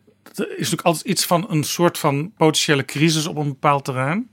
[0.50, 4.30] is natuurlijk altijd iets van een soort van potentiële crisis op een bepaald terrein.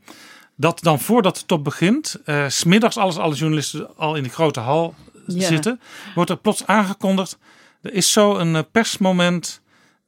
[0.56, 4.60] Dat dan voordat de top begint, eh, smiddags alles, alle journalisten al in die grote
[4.60, 4.94] hal
[5.28, 5.80] zitten,
[6.16, 7.38] wordt er plots aangekondigd.
[7.82, 9.62] Er is zo een eh, persmoment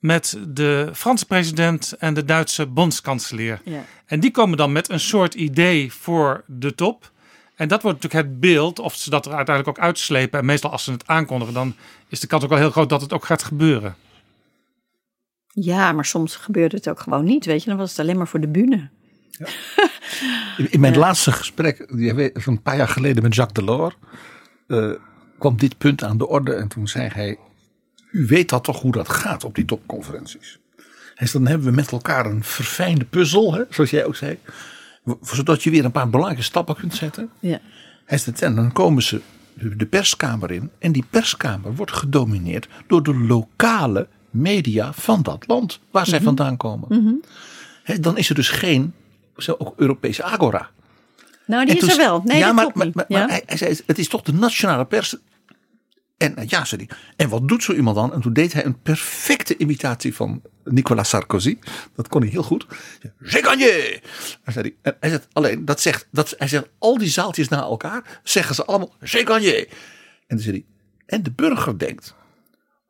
[0.05, 3.61] met de Franse president en de Duitse bondskanselier.
[3.63, 3.85] Ja.
[4.05, 7.11] En die komen dan met een soort idee voor de top.
[7.55, 10.39] En dat wordt natuurlijk het beeld, of ze dat er uiteindelijk ook uitslepen.
[10.39, 11.75] En meestal als ze het aankondigen, dan
[12.09, 13.95] is de kans ook wel heel groot dat het ook gaat gebeuren.
[15.53, 17.45] ja, maar soms gebeurde het ook gewoon niet.
[17.45, 18.89] Weet je, dan was het alleen maar voor de bühne.
[20.57, 21.85] In, in mijn laatste gesprek,
[22.33, 23.95] van een paar jaar geleden met Jacques Delors,
[24.67, 24.91] eh,
[25.39, 26.53] kwam dit punt aan de orde.
[26.53, 27.37] En toen zei hij,
[28.15, 30.59] u weet dat toch hoe dat gaat op die topconferenties.
[31.15, 34.37] Zei, dan hebben we met elkaar een verfijnde puzzel, hè, zoals jij ook zei.
[35.21, 37.29] Zodat je weer een paar belangrijke stappen kunt zetten.
[37.39, 37.59] Ja.
[38.39, 39.21] En dan komen ze
[39.55, 40.71] de perskamer in.
[40.79, 46.57] En die perskamer wordt gedomineerd door de lokale media van dat land waar zij vandaan
[46.57, 47.21] komen.
[47.83, 48.93] Hè, dan is er dus geen
[49.37, 50.69] zo ook Europese agora.
[51.45, 52.21] Nou, die is er wel.
[52.23, 53.27] Nee, ja, dat maar, maar, ja?
[53.45, 55.15] hij zei, het is toch de nationale pers.
[56.17, 56.89] En eh, ja, hij.
[57.15, 58.13] En wat doet zo iemand dan?
[58.13, 61.57] En toen deed hij een perfecte imitatie van Nicolas Sarkozy.
[61.95, 62.65] Dat kon hij heel goed.
[63.19, 63.99] J'ai gagné!
[64.43, 64.75] Hij.
[64.81, 68.55] En hij zegt, alleen, dat zegt, dat, hij zegt, al die zaaltjes na elkaar zeggen
[68.55, 69.55] ze allemaal, j'ai gagné!
[69.55, 69.67] En
[70.27, 70.65] dan zei hij,
[71.05, 72.15] en de burger denkt,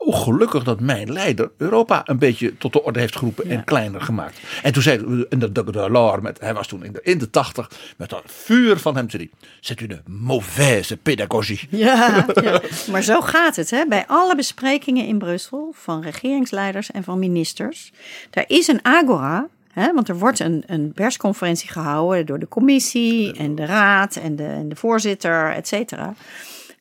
[0.05, 4.01] oh gelukkig dat mijn leider Europa een beetje tot de orde heeft geroepen en kleiner
[4.01, 4.39] gemaakt.
[4.63, 7.17] En toen zei de, en de, de, de met, hij was toen in de, in
[7.17, 11.67] de tachtig, met dat vuur van hem, zei hij, c'est une mauvaise pédagogie.
[11.69, 13.69] Ja, ja, maar zo gaat het.
[13.69, 13.85] Hè?
[13.85, 17.91] Bij alle besprekingen in Brussel van regeringsleiders en van ministers.
[18.29, 19.47] Daar is een agora.
[19.71, 19.93] Hè?
[19.93, 24.47] Want er wordt een, een persconferentie gehouden door de commissie en de raad en de,
[24.47, 26.13] en de voorzitter, et cetera.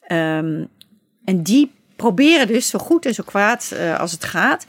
[0.06, 0.64] Ehm,
[1.24, 1.70] en die
[2.04, 4.66] proberen dus zo goed en zo kwaad eh, als het gaat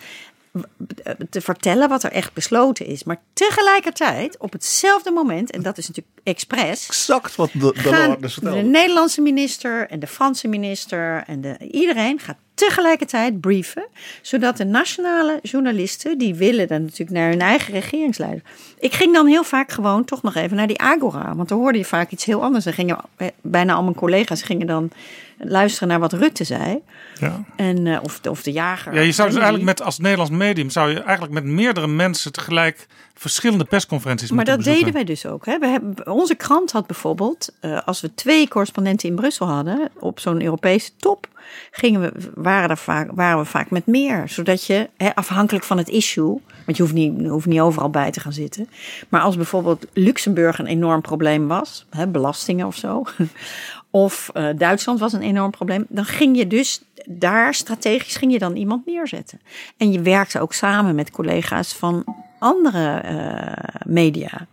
[1.30, 3.04] te vertellen wat er echt besloten is.
[3.04, 8.50] Maar tegelijkertijd, op hetzelfde moment, en dat is natuurlijk expres, Exact wat de, de de.
[8.50, 13.88] Nederlandse minister en de Franse minister en de, iedereen gaat tegelijkertijd brieven,
[14.22, 18.42] zodat de nationale journalisten, die willen dan natuurlijk naar hun eigen regeringsleider.
[18.86, 21.78] Ik ging dan heel vaak gewoon toch nog even naar die Agora, want dan hoorde
[21.78, 22.64] je vaak iets heel anders.
[22.64, 24.90] Dan gingen eh, bijna al mijn collega's gingen dan
[25.38, 26.82] luisteren naar wat Rutte zei.
[27.20, 27.44] Ja.
[27.56, 28.94] En, eh, of, de, of de jager.
[28.94, 31.88] Ja, je zou dus En eigenlijk met als Nederlands medium zou je eigenlijk met meerdere
[31.88, 34.92] mensen tegelijk verschillende persconferenties Maar moeten dat bezoeken.
[34.92, 35.46] deden wij dus ook.
[35.46, 35.60] Hè.
[35.60, 40.20] We hebben, onze krant had bijvoorbeeld, eh, als we twee correspondenten in Brussel hadden, op
[40.20, 41.28] zo'n Europese top,
[41.72, 44.30] gingen we, waren, er vaak, waren we vaak met meer.
[44.30, 47.90] Zodat je, hè, afhankelijk van het issue, want je hoeft, niet, je hoeft niet overal
[47.90, 48.70] bij te gaan zitten.
[49.10, 53.04] Maar als bijvoorbeeld Luxemburg een enorm probleem was, hè, belastingen of zo,
[53.90, 58.40] of eh, Duitsland was een enorm probleem, dan ging je dus daar strategisch ging je
[58.40, 59.42] dan iemand neerzetten.
[59.78, 62.04] En je werkte ook samen met collega's van
[62.40, 64.48] andere eh, media.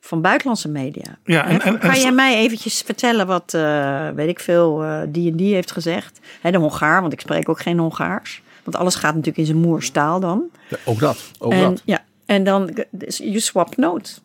[0.00, 1.18] Van buitenlandse media.
[1.24, 5.36] Ja, en- en- kan jij mij eventjes vertellen wat, eh, weet ik veel, die en
[5.36, 6.20] die heeft gezegd?
[6.40, 8.42] Hè, de Hongaar, want ik spreek ook geen Hongaars.
[8.66, 10.42] Want alles gaat natuurlijk in zijn moerstaal dan.
[10.68, 11.82] Ja, ook dat, ook en, dat.
[11.84, 14.20] Ja, en dan, dus je swap notes.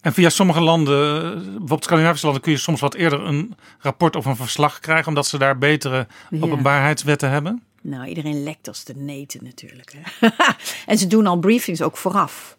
[0.00, 4.24] En via sommige landen, bijvoorbeeld Scandinavische landen, kun je soms wat eerder een rapport of
[4.24, 6.40] een verslag krijgen, omdat ze daar betere Ja.
[6.44, 7.62] openbaarheidswetten hebben.
[7.82, 9.94] Nou, iedereen lekt als de neten natuurlijk.
[9.96, 10.28] Hè.
[10.92, 12.56] en ze doen al briefings ook vooraf.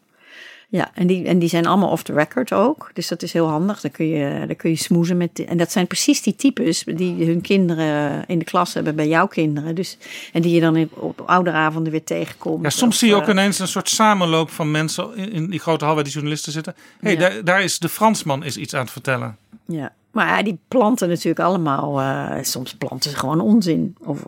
[0.71, 2.89] Ja, en die, en die zijn allemaal off the record ook.
[2.93, 3.81] Dus dat is heel handig.
[3.81, 5.45] Dan kun je, dan kun je smoezen met.
[5.45, 9.27] en dat zijn precies die types die hun kinderen in de klas hebben bij jouw
[9.27, 9.75] kinderen.
[9.75, 9.97] Dus,
[10.33, 12.63] en die je dan op ouderavonden weer tegenkomt.
[12.63, 15.49] Ja, soms Of, zie je ook eh, ineens een soort samenloop van mensen in, in
[15.49, 16.75] die grote hal waar die journalisten zitten.
[16.99, 17.19] hey, Ja.
[17.19, 19.37] daar, daar is de Fransman is iets aan het vertellen.
[19.65, 21.99] Ja, maar ja, die planten natuurlijk allemaal.
[22.01, 23.95] eh, soms planten ze gewoon onzin.
[23.99, 24.25] Of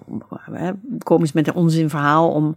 [0.98, 2.56] komen ze met een onzinverhaal om,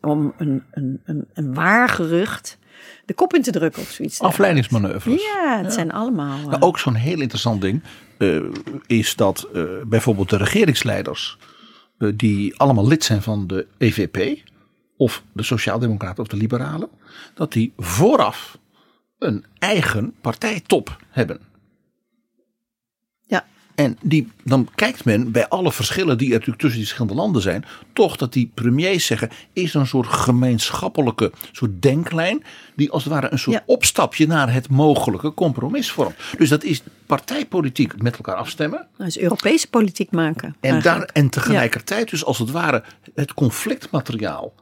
[0.00, 2.58] om een, een, een, een waar gerucht
[3.04, 4.20] de kop in te drukken of zoiets.
[4.20, 5.22] Afleidingsmanoeuvres.
[5.22, 6.38] Ja, het zijn allemaal.
[6.38, 7.82] eh, Maar ook zo'n heel interessant ding
[8.18, 8.40] eh,
[8.86, 11.38] is dat eh, bijvoorbeeld de regeringsleiders,
[11.98, 14.38] eh, die allemaal lid zijn van de EVP,
[14.96, 16.88] of de Sociaaldemocraten of de Liberalen,
[17.34, 18.58] dat die vooraf
[19.18, 21.40] een eigen partijtop hebben.
[23.74, 27.42] En die, dan kijkt men bij alle verschillen die er natuurlijk tussen die verschillende landen
[27.42, 32.44] zijn, toch dat die premiers zeggen, is er een soort gemeenschappelijke soort denklijn,
[32.76, 33.62] die als het ware een soort Ja.
[33.66, 36.14] opstapje naar het mogelijke compromis vormt.
[36.38, 38.86] Dus dat is partijpolitiek met elkaar afstemmen.
[38.96, 40.56] Dat is Europese politiek maken.
[40.60, 41.06] En, eigenlijk.
[41.06, 44.52] daar, en tegelijkertijd dus als het ware het conflictmateriaal.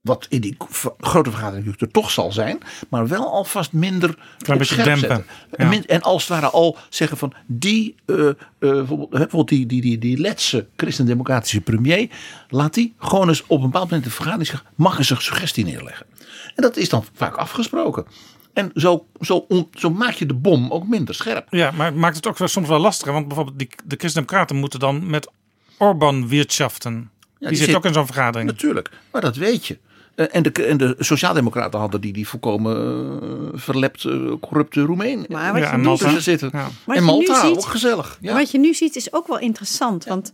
[0.00, 0.56] Wat in die
[0.98, 2.58] grote vergadering natuurlijk er toch zal zijn.
[2.88, 5.26] Maar wel alvast minder Klein op beetje scherp dempen,
[5.58, 5.80] ja.
[5.86, 10.18] En, als het ware al zeggen van die, eh, eh, bijvoorbeeld, die, die, die, die
[10.18, 12.08] letse christendemocratische premier.
[12.48, 14.68] Laat die gewoon eens op een bepaald moment in de vergadering zeggen.
[14.74, 16.06] Mag eens een suggestie neerleggen.
[16.54, 18.04] En dat is dan vaak afgesproken.
[18.52, 21.46] En zo, zo, zo maak je de bom ook minder scherp.
[21.50, 23.12] Ja, maar het maakt het ook wel soms wel lastiger.
[23.12, 25.30] Want bijvoorbeeld die, de Christen-Democraten moeten dan met
[25.78, 27.10] Orbán wirtschaften.
[27.38, 28.50] die, zit- ook in zo'n vergadering.
[28.50, 29.78] Natuurlijk, maar dat weet je.
[30.14, 32.76] Eh, En de, en de Sociaaldemocraten hadden die, die volkomen
[33.22, 36.04] eh, verlept, eh, corrupte Roemeen Maar wat Ja, je en nu Malta.
[36.04, 36.50] tussen zitten.
[36.52, 36.68] Ja.
[36.94, 38.18] En Malta, ziet- ook gezellig.
[38.20, 38.32] Ja.
[38.34, 40.04] Wat je nu ziet is ook wel interessant.
[40.04, 40.32] Want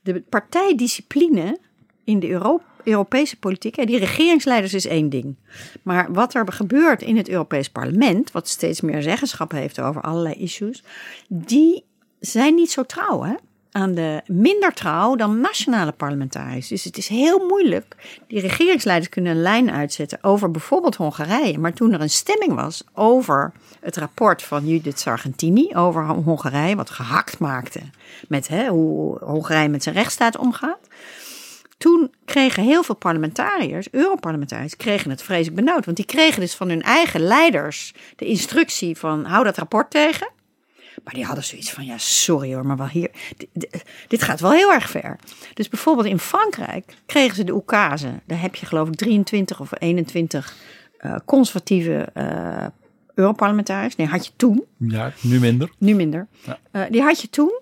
[0.00, 1.58] de partijdiscipline
[2.04, 5.36] in de Euro- Europese politiek, hè, die regeringsleiders is één ding.
[5.82, 10.34] Maar wat er gebeurt in het Europees Parlement, wat steeds meer zeggenschap heeft over allerlei
[10.34, 10.82] issues,
[11.28, 11.84] die
[12.20, 13.34] zijn niet zo trouw hè?
[13.76, 16.68] Aan de minder trouw dan nationale parlementariërs.
[16.68, 17.96] Dus het is heel moeilijk.
[18.26, 21.58] Die regeringsleiders kunnen een lijn uitzetten over bijvoorbeeld Hongarije.
[21.58, 26.90] Maar toen er een stemming was over het rapport van Judith Sargentini over Hongarije, wat
[26.90, 27.80] gehakt maakte
[28.28, 30.88] met hè, hoe Hongarije met zijn rechtsstaat omgaat.
[31.78, 35.84] Toen kregen heel veel parlementariërs, Europarlementariërs, kregen het vreselijk benauwd.
[35.84, 40.34] Want die kregen dus van hun eigen leiders de instructie van hou dat rapport tegen.
[41.04, 43.10] Maar die hadden zoiets van, ja, sorry hoor, maar wel hier,
[44.08, 45.18] dit, gaat wel heel erg ver.
[45.54, 48.20] Dus bijvoorbeeld in Frankrijk kregen ze de oekase.
[48.26, 50.56] Daar heb je geloof ik 23 of 21
[50.98, 52.66] eh, conservatieve eh
[53.14, 53.96] Europarlementariërs.
[53.96, 55.70] Nee, had je toen, ja, nu minder.
[55.78, 56.26] nu minder.
[56.70, 57.60] Eh, die had je toen.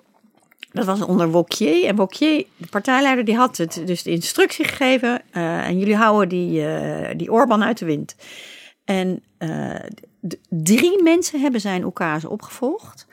[0.72, 1.84] Dat was onder Wauquiez.
[1.84, 5.22] En Wauquiez, de partijleider, die had het dus de instructie gegeven.
[5.32, 8.16] en jullie houden die, eh die Orbán uit de wind.
[8.84, 9.22] En
[10.48, 13.06] drie mensen hebben zijn oekase opgevolgd.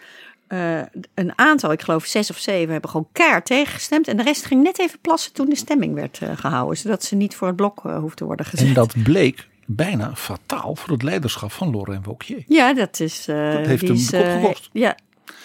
[0.48, 0.80] Eh,
[1.14, 4.08] een aantal, ik geloof zes of zeven, hebben gewoon keihard tegengestemd.
[4.08, 6.78] En de rest ging net even plassen toen de stemming werd eh, gehouden.
[6.78, 8.68] Zodat ze niet voor het blok hoefden te worden gezet.
[8.68, 12.44] En dat bleek bijna fataal voor het leiderschap van Laurent Wauquiez.
[12.48, 13.26] Ja, dat is.
[13.26, 14.70] Dat heeft hem is.
[14.72, 14.96] Ja,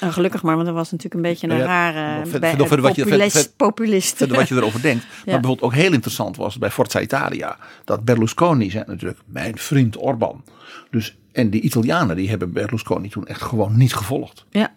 [0.01, 2.67] en gelukkig maar, want dat was natuurlijk een beetje een Ja, rare verder- bij- verder-
[2.67, 3.33] verder wat je- populist.
[3.37, 4.17] verder- populist.
[4.17, 5.05] Verder wat je erover denkt.
[5.09, 7.57] Maar bijvoorbeeld ook heel interessant was bij Forza Italia.
[7.85, 10.45] Dat Berlusconi zei natuurlijk mijn vriend Orbán.
[10.91, 14.45] Dus, en die Italianen die hebben Berlusconi toen echt gewoon niet gevolgd.
[14.51, 14.73] Ja.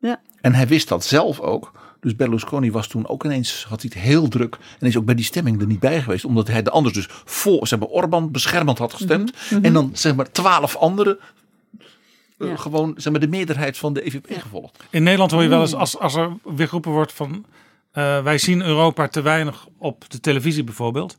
[0.00, 0.20] ja.
[0.40, 1.72] En hij wist dat zelf ook.
[2.00, 4.58] Dus Berlusconi was toen ook ineens, had hij het heel druk.
[4.78, 6.24] En is ook bij die stemming er niet bij geweest.
[6.24, 9.32] Omdat hij de anders dus voor, zeg maar, Orbán beschermend had gestemd.
[9.62, 11.18] En dan zeg maar twaalf anderen.
[12.38, 12.56] eh, Ja.
[12.56, 14.84] gewoon zeg maar, de meerderheid van de EVP gevolgd.
[14.90, 17.44] In Nederland hoor je wel eens als, als er weer geroepen wordt van
[17.96, 21.16] eh, wij zien Europa te weinig op de televisie bijvoorbeeld.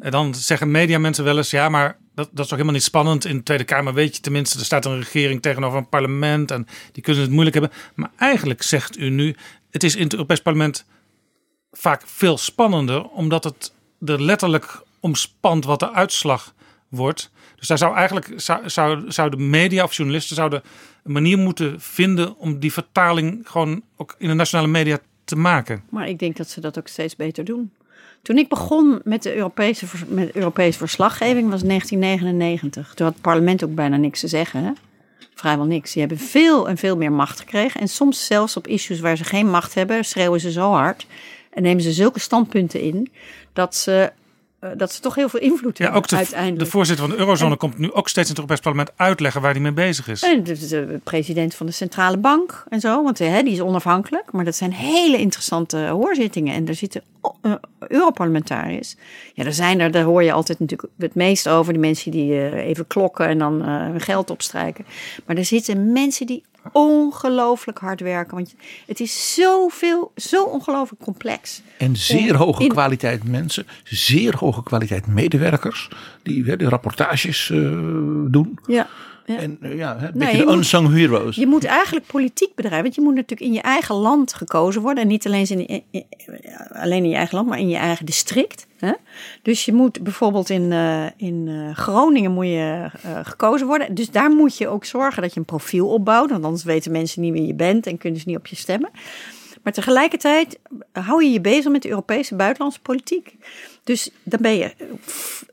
[0.00, 3.24] En dan zeggen mediamensen wel eens ja, maar dat, dat is toch helemaal niet spannend.
[3.24, 6.66] In de Tweede Kamer weet je tenminste, er staat een regering tegenover een parlement en
[6.92, 7.78] die kunnen het moeilijk hebben.
[7.94, 9.36] Maar eigenlijk zegt u nu,
[9.70, 10.84] het is in het Europees Parlement
[11.72, 13.74] vaak veel spannender, omdat het
[14.04, 16.54] er letterlijk omspant wat de uitslag
[16.88, 17.30] wordt.
[17.56, 20.62] Dus daar zou eigenlijk zou, zou, zouden media of journalisten zouden
[21.04, 25.82] een manier moeten vinden om die vertaling gewoon ook in de nationale media te maken.
[25.88, 27.70] Maar ik denk dat ze dat ook steeds beter doen.
[28.22, 32.94] Toen ik begon met de Europese, met Europese verslaggeving was 1999.
[32.94, 34.76] Toen had het parlement ook bijna niks te zeggen.
[35.34, 35.92] Vrijwel niks.
[35.92, 37.80] Die hebben veel en veel meer macht gekregen.
[37.80, 41.06] En soms zelfs op issues waar ze geen macht hebben, schreeuwen ze zo hard.
[41.50, 43.12] En nemen ze zulke standpunten in
[43.52, 44.12] dat ze,
[44.58, 46.58] eh, dat ze toch heel veel invloed Ja, hebben ook de, uiteindelijk.
[46.58, 49.52] de voorzitter van de Eurozone komt nu ook steeds in het Europees Parlement uitleggen waar
[49.52, 50.22] hij mee bezig is.
[50.22, 54.32] En de, de president van de centrale bank en zo, want hè, die is onafhankelijk.
[54.32, 56.54] Maar dat zijn hele interessante hoorzittingen.
[56.54, 57.02] En daar zitten
[57.42, 58.96] uh, Europarlementariërs.
[59.34, 61.72] Ja, daar zijn er, daar hoor je altijd natuurlijk het meest over.
[61.72, 64.86] Die mensen die eh, even klokken en dan eh, hun geld opstrijken.
[65.26, 66.42] Maar er zitten mensen die
[66.72, 68.34] ongelooflijk hard werken.
[68.34, 68.54] Want
[68.86, 71.62] het is zoveel, zo ongelooflijk complex.
[71.78, 75.88] En zeer hoge in- kwaliteit mensen, zeer hoge kwaliteit medewerkers
[76.22, 77.58] die hè, de rapportages eh,
[78.26, 78.58] doen.
[78.66, 78.86] Ja.
[79.26, 79.36] Ja.
[79.36, 81.36] En eh, ja, een Nee, beetje je de moet- unsung heroes.
[81.36, 82.82] Je moet eigenlijk politiek bedrijven.
[82.82, 85.02] Want je moet natuurlijk in je eigen land gekozen worden.
[85.02, 86.04] En niet alleen in, in- in-
[86.72, 88.66] alleen in je eigen land, maar in je eigen district.
[88.78, 88.92] Hè?
[89.42, 93.94] Dus je moet bijvoorbeeld in, eh, in eh, Groningen moet je, eh, gekozen worden.
[93.94, 96.30] Dus daar moet je ook zorgen dat je een profiel opbouwt.
[96.30, 98.90] Want anders weten mensen niet wie je bent en kunnen ze niet op je stemmen.
[99.62, 100.58] Maar tegelijkertijd
[100.92, 103.34] hou je je bezig met de Europese buitenlandse politiek.
[103.84, 104.72] Dus dan ben je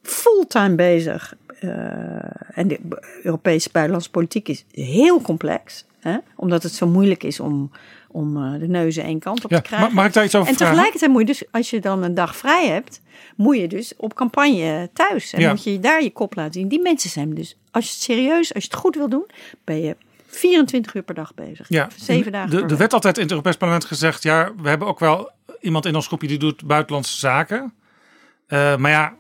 [0.02, 1.34] fulltime bezig
[1.64, 2.80] eh, en de
[3.24, 5.86] Europese buitenlandse politiek is heel complex.
[6.00, 6.18] Hè?
[6.36, 7.72] Omdat het zo moeilijk is om,
[8.08, 9.94] om eh, de neuzen één kant op Ja, te krijgen.
[9.94, 10.74] mag, ik daar iets over en vragen?
[10.74, 13.02] tegelijkertijd moet je dus, als je dan een dag vrij hebt,
[13.36, 15.34] moet je dus op campagne thuis.
[15.34, 15.50] En Ja.
[15.50, 16.68] moet je daar je kop laten zien.
[16.68, 19.26] Die mensen zijn dus, als je het serieus, als je het goed wil doen,
[19.64, 19.96] ben je
[20.28, 21.66] 24 uur per dag bezig.
[21.70, 22.80] Ja, Zeven dagen de, per er week.
[22.80, 25.30] werd altijd in het Europees Parlement gezegd: ja, we hebben ook wel
[25.62, 27.74] iemand in ons groepje die doet buitenlandse zaken.
[28.48, 29.14] Eh, maar ja,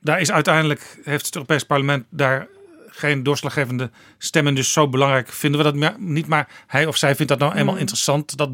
[0.00, 2.48] daar is uiteindelijk heeft het Europees Parlement daar
[2.86, 4.54] geen doorslaggevende stem in.
[4.54, 6.26] Dus zo belangrijk vinden we dat niet.
[6.26, 7.58] Maar hij of zij vindt dat nou Mm.
[7.58, 8.50] eenmaal interessant, dat,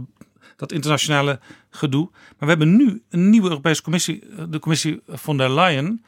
[0.57, 1.39] dat internationale
[1.71, 2.09] gedoe.
[2.11, 6.05] Maar we hebben nu een nieuwe Europese Commissie, eh, de Commissie von der Leyen.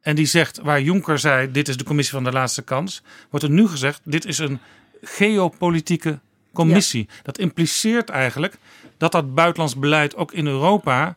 [0.00, 3.02] En die zegt, waar Juncker zei, dit is de commissie van de laatste kans.
[3.30, 4.60] Wordt er nu gezegd, dit is een
[5.02, 6.18] geopolitieke
[6.52, 7.08] commissie.
[7.22, 8.56] Dat impliceert eigenlijk
[8.96, 11.16] dat dat buitenlands beleid ook in Europa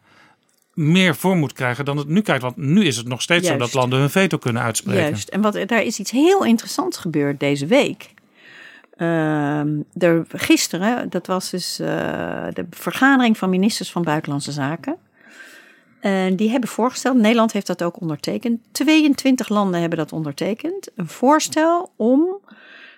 [0.73, 2.41] meer vorm moet krijgen dan het nu krijgt.
[2.41, 5.01] Want nu is het nog steeds zo dat landen hun veto kunnen uitspreken.
[5.01, 5.29] Juist.
[5.29, 8.13] En wat, daar is iets heel interessants gebeurd deze week.
[8.95, 9.67] Ehm,
[9.97, 11.87] er, gisteren, dat was dus eh,
[12.53, 14.97] de vergadering van ministers van Buitenlandse Zaken.
[15.99, 18.59] En die hebben voorgesteld, Nederland heeft dat ook ondertekend.
[18.71, 20.89] 22 landen hebben dat ondertekend.
[20.95, 22.39] Een voorstel om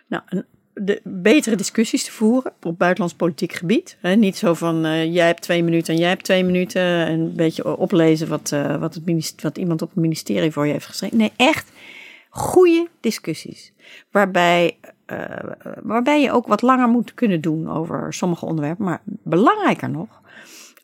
[0.08, 0.46] nou, een,
[0.76, 3.98] de, betere discussies te voeren op buitenlands politiek gebied.
[4.02, 6.82] Niet zo van eh, jij hebt twee minuten en jij hebt twee minuten.
[6.82, 10.72] En een beetje oplezen wat, eh, wat, het wat iemand op het ministerie voor je
[10.72, 11.18] heeft geschreven.
[11.18, 11.72] Nee, echt
[12.30, 13.74] goede discussies.
[14.12, 15.20] Waarbij, eh,
[15.84, 18.86] waarbij je ook wat langer moet kunnen doen over sommige onderwerpen.
[18.86, 20.22] Maar belangrijker nog,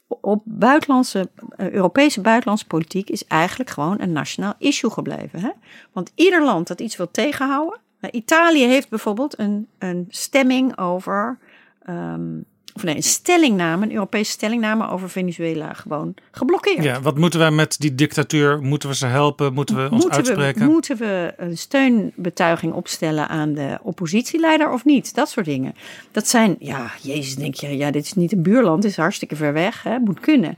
[0.08, 5.54] op buitenlandse, Europese buitenlandse politiek is eigenlijk gewoon een nationaal issue gebleven.
[5.92, 7.80] Want ieder land dat iets wil tegenhouden.
[8.02, 11.38] Nou, Italië heeft bijvoorbeeld een, een stemming over.
[11.86, 12.38] ehm,
[12.74, 16.84] of nee, een stellingname, een Europese stellingname over Venezuela gewoon geblokkeerd.
[16.84, 18.62] Ja, wat moeten wij met die dictatuur?
[18.62, 19.54] Moeten we ze helpen?
[19.54, 20.66] Moeten we ons uitspreken?
[20.66, 25.16] We, moeten we een steunbetuiging opstellen aan de oppositieleider of niet?
[25.16, 25.76] Dat soort dingen.
[26.12, 29.36] Dat zijn, ja, jezus, denk je, ja, dit is niet een buurland, dit is hartstikke
[29.36, 30.58] ver weg, hè, moet kunnen.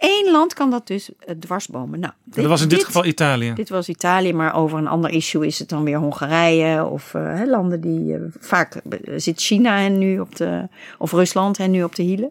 [0.00, 2.00] Eén land kan dat dus eh, dwarsbomen.
[2.00, 3.52] Nou, dat was in dit, geval Italië.
[3.54, 7.42] Dit was Italië, maar over een ander issue is het dan weer Hongarije of eh,
[7.46, 8.80] landen die eh, vaak
[9.16, 10.68] zit China en nu op de
[10.98, 12.30] of Rusland en nu op de hielen.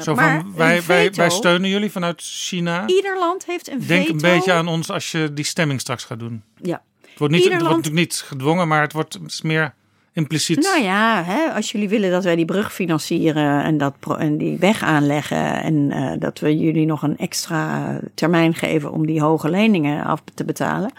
[0.00, 2.86] Zo maar van, wij, wij, wij steunen jullie vanuit China.
[2.86, 4.12] Ieder land heeft een Denk veto.
[4.12, 6.42] een beetje aan ons als je die stemming straks gaat doen.
[6.60, 6.82] Ja.
[7.00, 9.74] Het wordt, niet, het wordt natuurlijk niet gedwongen, maar het wordt het meer
[10.12, 10.58] impliciet.
[10.58, 14.58] Nou ja, hè, als jullie willen dat wij die brug financieren en, dat en die
[14.58, 19.50] weg aanleggen en eh, dat we jullie nog een extra termijn geven om die hoge
[19.50, 20.92] leningen af te betalen,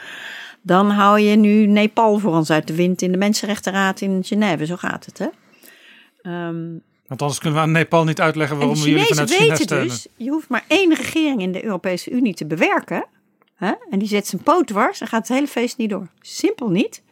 [0.62, 4.66] dan hou je nu Nepal voor ons uit de wind in de Mensenrechtenraad in Genève.
[4.66, 5.28] Zo gaat het, hè?
[6.22, 6.70] Ehm,
[7.08, 9.88] Want anders kunnen we aan Nepal niet uitleggen waarom we jullie vanuit China weten steunen.
[9.88, 13.06] dus, je hoeft maar één regering in de Europese Unie te bewerken.
[13.56, 13.72] Hè?
[13.90, 16.08] En die zet zijn poot dwars en gaat het hele feest niet door.
[16.22, 17.04] Simpel niet.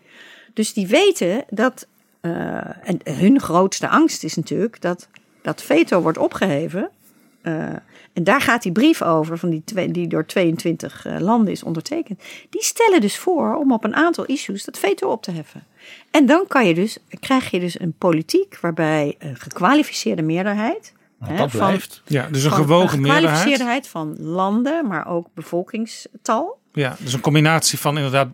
[0.53, 1.87] Dus die weten dat,
[2.21, 5.07] eh, en hun grootste angst is natuurlijk dat
[5.41, 6.89] dat veto wordt opgeheven.
[7.41, 7.53] Eh,
[8.13, 11.63] en daar gaat die brief over, van die, twee, die door 22 eh, landen is
[11.63, 12.21] ondertekend.
[12.49, 15.63] Die stellen dus voor om op een aantal issues dat veto op te heffen.
[16.11, 20.93] En dan kan je dus, krijg je dus een politiek waarbij een gekwalificeerde meerderheid.
[21.19, 22.01] Hè, dat van- blijft.
[22.05, 23.29] Ja, dus een gewogen een meerderheid.
[23.29, 26.59] gekwalificeerdheid van landen, maar ook bevolkingstal.
[26.73, 28.27] Ja, dus een combinatie van inderdaad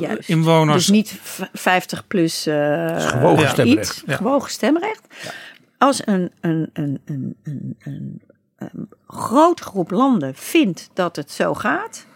[0.00, 0.28] Juist.
[0.28, 0.76] inwoners.
[0.76, 4.02] Dus niet v- 50 plus eh, gewogen iets, stemrecht.
[4.06, 4.16] Ja.
[4.16, 5.06] gewogen stemrecht.
[5.78, 8.20] Als een, een, een, een, een, een,
[8.56, 12.06] een grote groep landen vindt dat het zo gaat,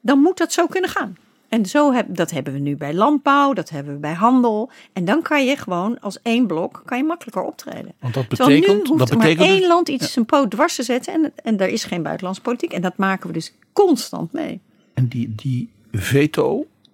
[0.00, 1.16] dan moet dat zo kunnen gaan.
[1.48, 4.70] En zo heb, dat hebben we nu bij landbouw, dat hebben we bij handel.
[4.92, 7.92] En dan kan je gewoon als één blok kan je makkelijker optreden.
[8.00, 10.24] Want dat Terwijl betekent, nu hoeft dat er maar betekent één dus- land iets zijn
[10.24, 12.72] poot dwars te zetten en, en er is geen buitenlandse politiek.
[12.72, 14.60] En dat maken we dus constant mee.
[14.94, 15.70] En die, die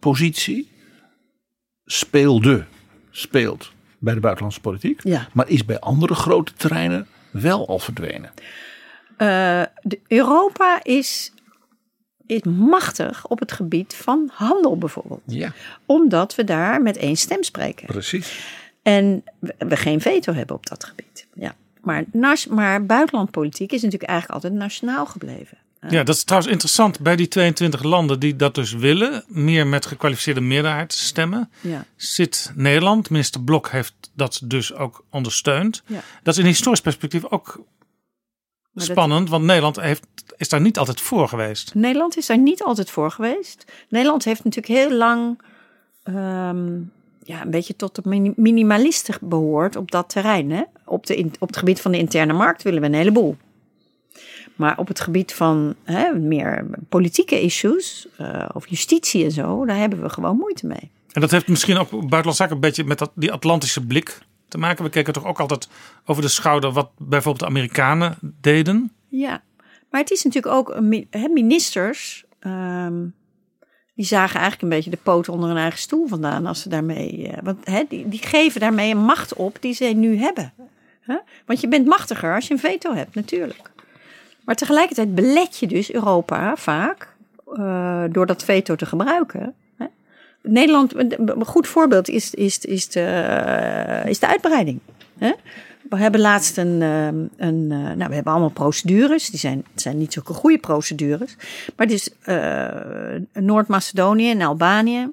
[0.03, 0.70] veto-positie
[1.85, 2.65] speelde,
[3.11, 5.01] speelt bij de buitenlandse politiek.
[5.03, 5.29] Ja.
[5.33, 8.31] Maar is bij andere grote terreinen wel al verdwenen.
[9.16, 9.62] Eh,
[10.07, 11.33] Europa is,
[12.27, 15.23] is machtig op het gebied van handel bijvoorbeeld.
[15.27, 15.53] Ja,
[15.87, 17.87] Omdat we daar met één stem spreken.
[17.87, 18.61] precies.
[18.83, 19.24] En
[19.59, 21.27] we, geen veto hebben op dat gebied.
[21.35, 21.55] Ja.
[21.81, 22.05] Maar,
[22.51, 25.59] maar buitenlandpolitiek is natuurlijk eigenlijk altijd nationaal gebleven.
[25.88, 27.00] Ja, dat is trouwens interessant.
[27.00, 31.84] Bij die 22 landen die dat dus willen, meer met gekwalificeerde meerderheid stemmen, Ja.
[31.96, 33.10] zit Nederland.
[33.10, 35.82] Minister Blok heeft dat dus ook ondersteund.
[35.86, 36.00] Ja.
[36.22, 37.64] Dat is in historisch perspectief ook
[38.74, 40.06] spannend, want Nederland heeft,
[40.36, 41.74] is daar niet altijd voor geweest.
[41.74, 43.64] Nederland is daar niet altijd voor geweest.
[43.88, 45.40] Nederland heeft natuurlijk heel lang
[46.02, 46.74] ehm,
[47.24, 50.50] ja, een beetje tot de mini- minimalisten behoord op dat terrein.
[50.50, 50.62] Hè?
[50.84, 53.36] Op, de, op het gebied van de interne markt willen we een heleboel.
[54.57, 59.77] Maar op het gebied van hè, meer politieke issues uh, of justitie en zo, daar
[59.77, 60.91] hebben we gewoon moeite mee.
[61.12, 64.19] En dat heeft misschien ook buitenlandse zaken een beetje met dat, die Atlantische blik
[64.49, 64.85] te maken.
[64.85, 65.69] We keken toch ook altijd
[66.05, 68.93] over de schouder wat bijvoorbeeld de Amerikanen deden.
[69.09, 69.43] Ja,
[69.91, 70.77] maar het is natuurlijk ook
[71.11, 72.24] hè, ministers.
[72.41, 73.15] Um,
[73.95, 77.29] die zagen eigenlijk een beetje de poot onder hun eigen stoel vandaan als ze daarmee.
[77.29, 80.53] Uh, want hè, die, die geven daarmee een macht op die ze nu hebben.
[81.01, 81.16] Hè?
[81.47, 83.70] Want je bent machtiger als je een veto hebt, natuurlijk.
[84.44, 87.09] Maar tegelijkertijd belet je dus Europa vaak
[87.52, 89.55] uh, door dat veto te gebruiken.
[89.77, 89.86] Hè?
[90.43, 94.81] Nederland, een goed voorbeeld is, is, is, de, uh, is de uitbreiding.
[95.19, 95.32] Hè?
[95.90, 99.31] We hebben laatst een, een, een nou, we hebben allemaal procedures.
[99.31, 101.36] Die zijn, zijn niet zulke goede procedures.
[101.77, 102.10] Maar dus
[103.32, 105.10] Noord-Macedonië en Albanië,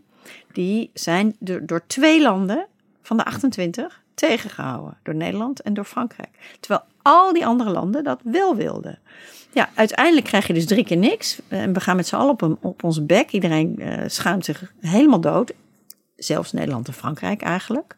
[0.51, 2.65] die zijn door twee landen
[3.01, 4.97] van de 28 tegengehouden.
[5.03, 6.57] Door Nederland en door Frankrijk.
[6.59, 8.99] Terwijl al die andere landen dat wel wilden.
[9.53, 11.39] Ja, uiteindelijk krijg je dus drie keer niks.
[11.47, 13.31] En we gaan met z'n allen op, een, op onze bek.
[13.31, 15.53] Iedereen uh, schaamt zich helemaal dood.
[16.15, 17.95] Zelfs Nederland en Frankrijk eigenlijk.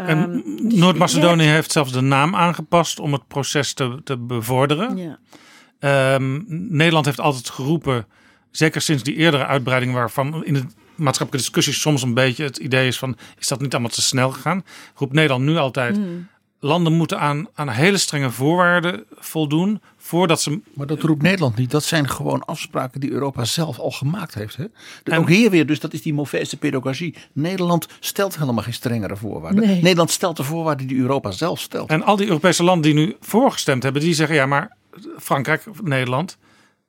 [0.00, 1.52] Um, dus Noord-Macedonië ja.
[1.52, 4.96] heeft zelfs de naam aangepast om het proces te, te bevorderen.
[4.96, 6.14] Ja.
[6.14, 8.06] Um, Nederland heeft altijd geroepen,
[8.50, 10.64] zeker sinds die eerdere uitbreiding waarvan in de
[10.96, 14.30] maatschappelijke discussies soms een beetje het idee is van is dat niet allemaal te snel
[14.30, 14.64] gegaan?
[14.94, 16.28] Roept Nederland nu altijd mm.
[16.60, 20.60] landen moeten aan, aan hele strenge voorwaarden voldoen voordat ze.
[20.74, 21.70] Maar dat roept Nederland niet.
[21.70, 24.56] Dat zijn gewoon afspraken die Europa zelf al gemaakt heeft.
[24.56, 24.64] Hè?
[25.04, 27.14] En ook hier weer, dus dat is die Mauvese pedagogie.
[27.32, 29.66] Nederland stelt helemaal geen strengere voorwaarden.
[29.66, 29.82] Nee.
[29.82, 31.90] Nederland stelt de voorwaarden die Europa zelf stelt.
[31.90, 34.76] En al die Europese landen die nu voorgestemd hebben, die zeggen ja, maar
[35.18, 36.36] Frankrijk, Nederland,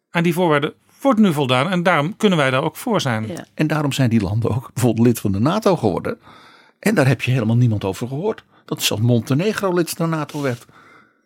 [0.10, 1.70] aan die voorwaarden wordt nu voldaan.
[1.70, 3.28] En daarom kunnen wij daar ook voor zijn.
[3.28, 3.46] Ja.
[3.54, 6.18] En daarom zijn die landen ook bijvoorbeeld lid van de NATO geworden.
[6.80, 8.44] En daar heb je helemaal niemand over gehoord.
[8.66, 10.66] Dat zelfs Montenegro lid van de NATO werd.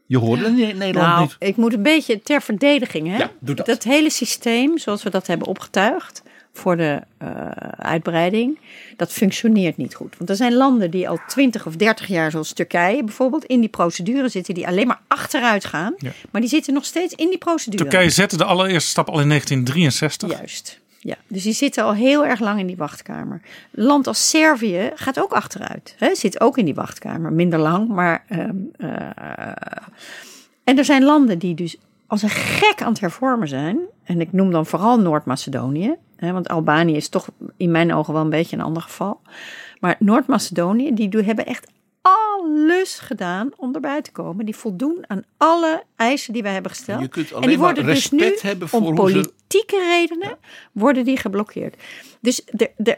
[0.05, 1.35] Je hoorde Nederland nou, niet.
[1.39, 3.07] Ik moet een beetje ter verdediging.
[3.07, 3.17] Hè?
[3.17, 3.83] Ja, doe dat.
[3.83, 6.23] hele systeem, zoals we dat hebben opgetuigd
[6.53, 7.29] voor de uh,
[7.77, 8.59] uitbreiding,
[8.97, 10.15] dat functioneert niet goed.
[10.17, 13.69] Want er zijn landen die al 20 of 30 jaar, zoals Turkije bijvoorbeeld, in die
[13.69, 15.93] procedure zitten, die alleen maar achteruit gaan.
[15.97, 16.11] Ja.
[16.31, 17.83] Maar die zitten nog steeds in die procedure.
[17.83, 20.31] Turkije zette de allereerste stap al in 1963.
[20.31, 20.79] Juist.
[21.03, 23.41] Ja, dus die zitten al heel erg lang in die wachtkamer.
[23.71, 25.95] Land als Servië gaat ook achteruit.
[25.97, 26.15] Hè?
[26.15, 27.33] Zit ook in die wachtkamer.
[27.33, 28.25] Minder lang, maar.
[28.29, 28.89] Um, uh,
[30.63, 33.79] en er zijn landen die dus als een gek aan het hervormen zijn.
[34.11, 35.95] En ik noem dan vooral Noord-Macedonië.
[36.19, 39.21] Want Albanië is toch in mijn ogen wel een beetje een ander geval.
[39.79, 41.71] Maar Noord-Macedonië, die hebben echt
[42.01, 44.45] alles gedaan om erbij te komen.
[44.45, 47.01] Die voldoen aan alle eisen die wij hebben gesteld.
[47.01, 48.17] Je kunt alleen en die worden dus nu
[48.79, 50.37] om ze- politieke redenen
[50.71, 51.75] worden die geblokkeerd.
[52.19, 52.41] Dus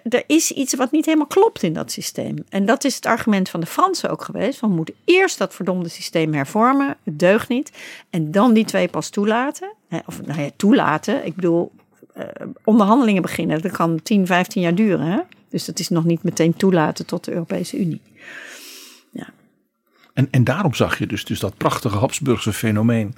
[0.10, 2.36] er, is iets wat niet helemaal klopt in dat systeem.
[2.50, 4.60] En dat is het argument van de Fransen ook geweest.
[4.60, 6.98] Van we moeten eerst dat verdomde systeem hervormen.
[7.04, 7.72] Het deugt niet.
[8.10, 9.74] En dan die twee pas toelaten.
[10.06, 11.26] Of nou ja, toelaten.
[11.26, 11.72] Ik bedoel,
[12.14, 12.26] eh,
[12.64, 13.62] onderhandelingen beginnen.
[13.62, 15.06] Dat kan 10, 15 jaar duren.
[15.06, 15.20] Hè?
[15.50, 18.02] Dus dat is nog niet meteen toelaten tot de Europese Unie.
[20.14, 23.16] En, en daarom zag je dus, dus dat prachtige Habsburgse fenomeen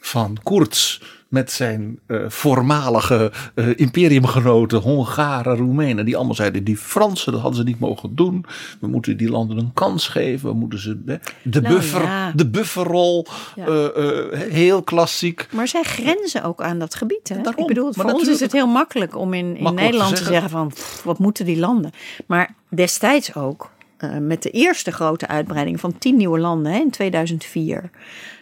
[0.00, 7.32] van Koerts met zijn eh, voormalige eh, imperiumgenoten, Hongaren, Roemenen, die allemaal zeiden, die Fransen,
[7.32, 8.44] dat hadden ze niet mogen doen.
[8.80, 10.48] We moeten die landen een kans geven.
[10.48, 12.32] We moeten ze hè, de, Nou, buffer, ja.
[12.34, 13.66] de bufferrol, Ja.
[13.66, 15.48] eh, heel klassiek.
[15.52, 17.28] Maar zij grenzen ook aan dat gebied.
[17.28, 17.40] Hè?
[17.40, 17.62] Daarom.
[17.62, 20.26] Ik bedoel, voor ons is het heel makkelijk om in, Nederland te zeggen.
[20.26, 21.90] zeggen van pff, wat moeten die landen.
[22.26, 26.90] Maar destijds ook eh, met de eerste grote uitbreiding van tien nieuwe landen hè, in
[26.90, 27.90] 2004.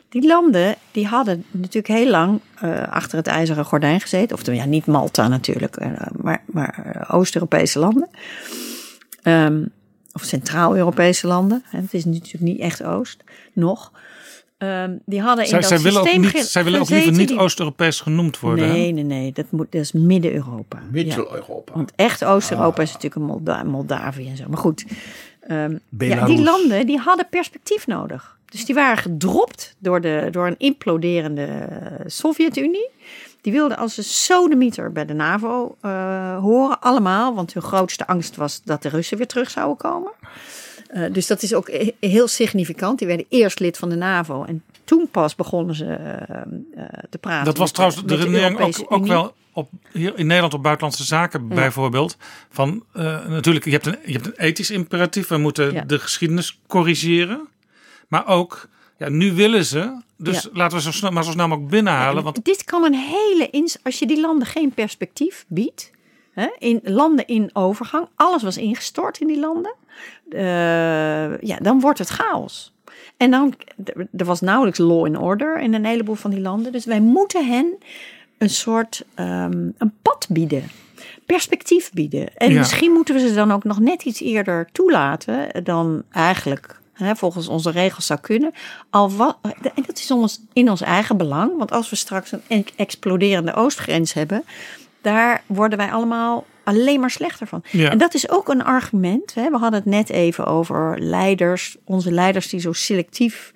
[0.09, 4.37] Die landen die hadden natuurlijk heel lang eh, achter het ijzeren gordijn gezeten.
[4.37, 8.09] Of ja, niet Malta natuurlijk, eh, maar, maar Oost-Europese landen.
[9.23, 9.65] Ehm,
[10.13, 11.63] of Centraal-Europese landen.
[11.67, 13.93] Hè, Het is natuurlijk niet echt Oost, nog.
[14.59, 17.13] Ehm, die hadden in Zij, dat zij willen ook, systeem niet, zij willen ook liever
[17.13, 18.69] niet die- Oost-Europees genoemd worden.
[18.69, 19.33] Nee, nee, nee.
[19.33, 20.79] Dat, moet, dat is Midden-Europa.
[20.79, 20.85] Ja.
[20.91, 21.73] Mitchell-Europa.
[21.75, 24.45] Want echt Oost-Europa is natuurlijk een Molda Moldavië en zo.
[24.49, 24.85] Maar goed,
[25.47, 28.37] ehm, ja, die landen die hadden perspectief nodig.
[28.47, 32.89] Dus die waren gedropt door, de, door een imploderende eh, Sovjet-Unie.
[33.41, 37.35] Die wilden als een sodemieter bij de NAVO eh, horen, allemaal.
[37.35, 40.13] Want hun grootste angst was dat de Russen weer terug zouden komen.
[40.89, 42.99] Eh, dus dat is ook he- heel significant.
[42.99, 44.45] Die werden eerst lid van de NAVO.
[44.45, 47.45] En toen pas begonnen ze eh, eh, te praten.
[47.45, 51.05] Dat was trouwens de met redenering ook, ook wel op, hier in Nederland op buitenlandse
[51.05, 52.17] zaken bijvoorbeeld.
[52.51, 55.29] Van, eh, natuurlijk, je hebt, een, je hebt een ethisch imperatief.
[55.29, 55.83] We moeten Ja.
[55.83, 57.49] de geschiedenis corrigeren.
[58.09, 58.69] Maar ook,
[58.99, 60.03] ja, nu willen ze.
[60.19, 60.49] Dus Ja.
[60.53, 62.23] laten we zo snel, maar zo snel mogelijk binnenhalen.
[62.25, 63.49] Want Dit kan een hele.
[63.51, 65.91] ins- Als je die landen geen perspectief biedt.
[66.33, 68.09] Hè, in landen in overgang.
[68.15, 69.75] Alles was ingestort in die landen.
[71.41, 72.75] ja, dan wordt het chaos.
[73.17, 73.55] En dan,
[74.17, 76.73] er was nauwelijks law and order in een heleboel van die landen.
[76.73, 77.75] Dus wij moeten hen
[78.39, 80.63] een soort um, een pad bieden.
[81.27, 82.37] Perspectief bieden.
[82.37, 82.59] En Ja.
[82.59, 87.49] misschien moeten we ze dan ook nog net iets eerder toelaten dan eigenlijk hè, volgens
[87.49, 88.53] onze regels zou kunnen.
[88.91, 91.57] Al wa- en dat is ons, in ons eigen belang.
[91.59, 94.45] Want als we straks een e- exploderende oostgrens hebben,
[95.01, 97.63] daar worden wij allemaal alleen maar slechter van.
[97.71, 97.91] Ja.
[97.91, 99.35] En dat is ook een argument.
[99.35, 99.51] Hè.
[99.51, 103.53] We hadden het net even over leiders, onze leiders die zo selectief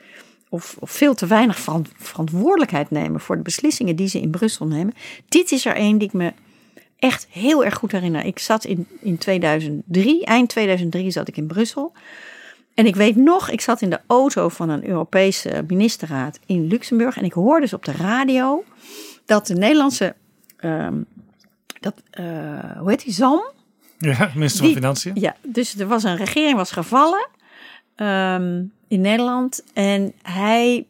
[0.48, 4.66] of, of veel te weinig veran- verantwoordelijkheid nemen voor de beslissingen die ze in Brussel
[4.66, 4.94] nemen.
[5.28, 6.32] Dit is er één die ik me
[6.98, 8.24] echt heel erg goed herinner.
[8.24, 11.92] Ik zat in, in 2003, eind 2003 zat ik in Brussel.
[12.74, 17.16] En ik weet nog, ik zat in de auto van een Europese ministerraad in Luxemburg.
[17.16, 18.64] En ik hoorde dus op de radio
[19.24, 20.14] dat de Nederlandse,
[20.56, 20.94] ehm,
[21.80, 23.50] dat, eh, hoe heet die, Zalm?
[23.98, 25.12] Ja, minister van Financiën.
[25.14, 27.28] Ja, dus er was een regering was gevallen
[27.94, 29.62] ehm, in Nederland.
[29.72, 30.86] En hij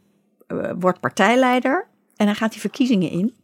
[0.46, 1.86] eh, wordt partijleider.
[2.16, 3.34] En dan gaat die verkiezingen in.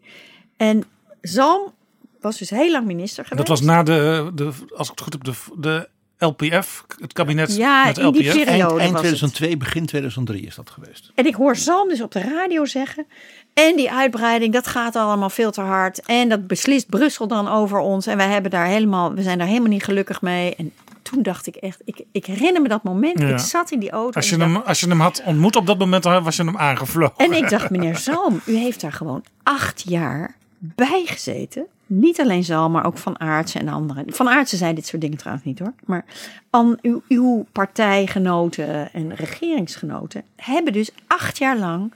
[0.56, 0.84] En
[1.20, 1.72] Zalm
[2.20, 3.46] was dus heel lang minister geweest.
[3.46, 7.56] Dat was na de, de, als ik het goed heb, de, de LPF, het kabinet
[7.56, 8.44] Ja, met in die LPF.
[8.44, 8.50] periode.
[8.60, 8.98] Eind, was eind het.
[9.00, 11.12] 2002, begin 2003 is dat geweest.
[11.14, 13.06] En ik hoor Zalm dus op de radio zeggen.
[13.54, 16.00] En die uitbreiding, dat gaat allemaal veel te hard.
[16.00, 18.06] En dat beslist Brussel dan over ons.
[18.06, 20.54] En wij hebben daar helemaal, we zijn daar helemaal niet gelukkig mee.
[20.54, 20.72] En
[21.02, 23.18] toen dacht ik echt, ik, ik herinner me dat moment.
[23.18, 23.28] Ja.
[23.28, 24.12] Ik zat in die auto.
[24.16, 26.56] Als je, hem, als je hem had ontmoet op dat moment, dan was je hem
[26.56, 27.16] aangevlogen.
[27.16, 31.66] En ik dacht, meneer Zalm, u heeft daar gewoon acht jaar bij gezeten.
[31.86, 34.12] Niet alleen Zalm, maar ook Van Aartsen en anderen.
[34.12, 35.74] Van Aartsen zei dit soort dingen trouwens niet hoor.
[35.84, 36.04] Maar
[36.50, 41.92] aan uw, uw partijgenoten en regeringsgenoten hebben dus acht jaar lang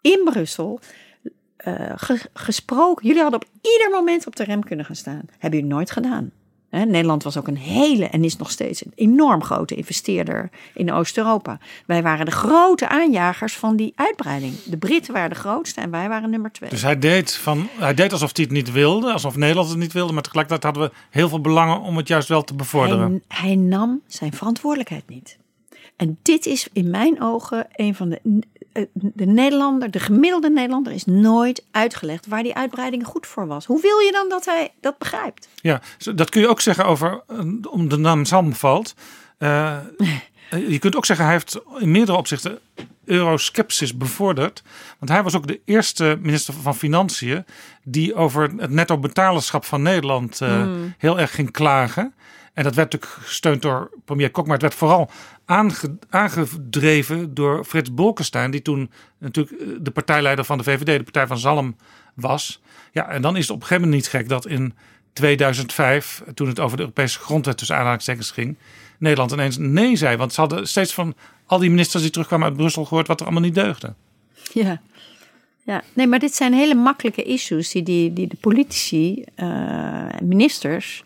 [0.00, 0.80] in Brussel
[1.56, 3.06] eh, ge- gesproken.
[3.06, 5.22] Jullie hadden op ieder moment op de rem kunnen gaan staan.
[5.38, 6.30] Hebben jullie nooit gedaan.
[6.72, 10.92] Hè, Nederland was ook een hele en is nog steeds een enorm grote investeerder in
[10.92, 11.58] Oost-Europa.
[11.86, 14.62] Wij waren de grote aanjagers van die uitbreiding.
[14.64, 16.70] De Britten waren de grootste en wij waren nummer twee.
[16.70, 19.92] Dus hij deed, van, hij deed alsof hij het niet wilde, alsof Nederland het niet
[19.92, 20.12] wilde.
[20.12, 23.22] Maar tegelijkertijd hadden we heel veel belangen om het juist wel te bevorderen.
[23.28, 25.38] Hij, hij nam zijn verantwoordelijkheid niet.
[25.96, 28.42] En dit is in mijn ogen een van de.
[28.72, 33.66] Eh, De Nederlander, de gemiddelde Nederlander, is nooit uitgelegd waar die uitbreiding goed voor was.
[33.66, 35.48] Hoe wil je dan dat hij dat begrijpt?
[35.54, 35.80] Ja,
[36.14, 37.38] dat kun je ook zeggen over, eh,
[37.70, 38.94] om de naam Zalm valt.
[40.52, 42.58] Eh, je kunt ook zeggen, hij heeft in meerdere opzichten
[43.04, 44.62] euroskepsis bevorderd.
[44.98, 47.44] Want hij was ook de eerste minister van Financiën
[47.82, 50.66] die over het netto betalerschap van Nederland eh,
[50.98, 52.14] heel erg ging klagen.
[52.54, 55.10] En dat werd natuurlijk gesteund door premier Kok, maar het werd vooral
[55.44, 61.02] aange- aangedreven door Frits Bolkestein, die toen natuurlijk eh, de partijleider van de VVD, de
[61.02, 61.76] partij van Zalm,
[62.14, 62.60] was.
[62.92, 64.74] Ja, en dan is het op een gegeven moment niet gek dat in
[65.12, 68.56] 2005, toen het over de Europese grondwet tussen aanhalingstekens ging,
[68.98, 70.16] Nederland ineens nee zei.
[70.16, 71.14] Want ze hadden steeds van
[71.46, 73.94] al die ministers die terugkwamen uit Brussel gehoord wat er allemaal niet deugde.
[74.52, 74.80] Ja.
[75.62, 75.82] ja.
[75.92, 81.02] Nee, maar dit zijn hele makkelijke issues die, die, de politici, eh, ministers,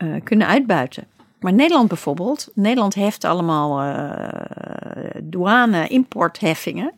[0.00, 1.04] eh, kunnen uitbuiten.
[1.40, 6.92] Maar Nederland bijvoorbeeld, Nederland heft allemaal eh douane-importheffingen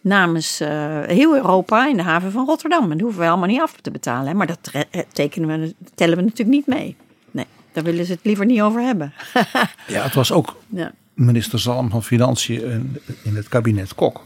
[0.00, 2.82] namens eh, heel Europa in de haven van Rotterdam.
[2.82, 4.26] En dat hoeven we allemaal niet af te betalen.
[4.26, 4.34] Hè?
[4.34, 4.70] Maar dat
[5.12, 6.96] tekenen we, tellen we natuurlijk niet mee.
[7.30, 9.12] Nee, daar willen ze het liever niet over hebben.
[9.86, 10.92] Ja, het was ook ja.
[11.14, 14.20] minister Zalm van Financiën in- in het kabinet Kok.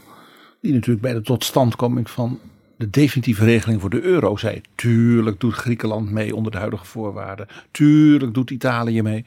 [0.61, 2.39] Die natuurlijk bij de totstandkoming van
[2.77, 4.61] de definitieve regeling voor de euro zei.
[4.75, 7.47] Tuurlijk doet Griekenland mee onder de huidige voorwaarden.
[7.71, 9.25] Tuurlijk doet Italië mee.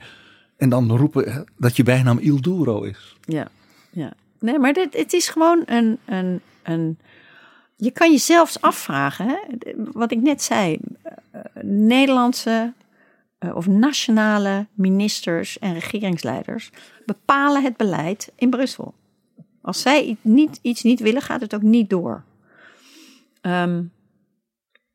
[0.57, 3.17] En dan roepen hè, dat je bijnaam Il Duro is.
[3.21, 3.49] Ja,
[3.91, 4.13] ja.
[4.39, 6.99] Nee, maar dit, het is gewoon een, een, een.
[7.77, 9.37] Je kan je zelfs afvragen, hè?
[9.93, 10.79] wat ik net zei.
[11.03, 12.73] eh, Nederlandse
[13.39, 16.71] eh, of nationale ministers en regeringsleiders
[17.07, 18.95] bepalen het beleid in Brussel.
[19.61, 22.25] Als zij niet, iets niet willen, gaat het ook niet door.
[23.41, 23.83] Ehm,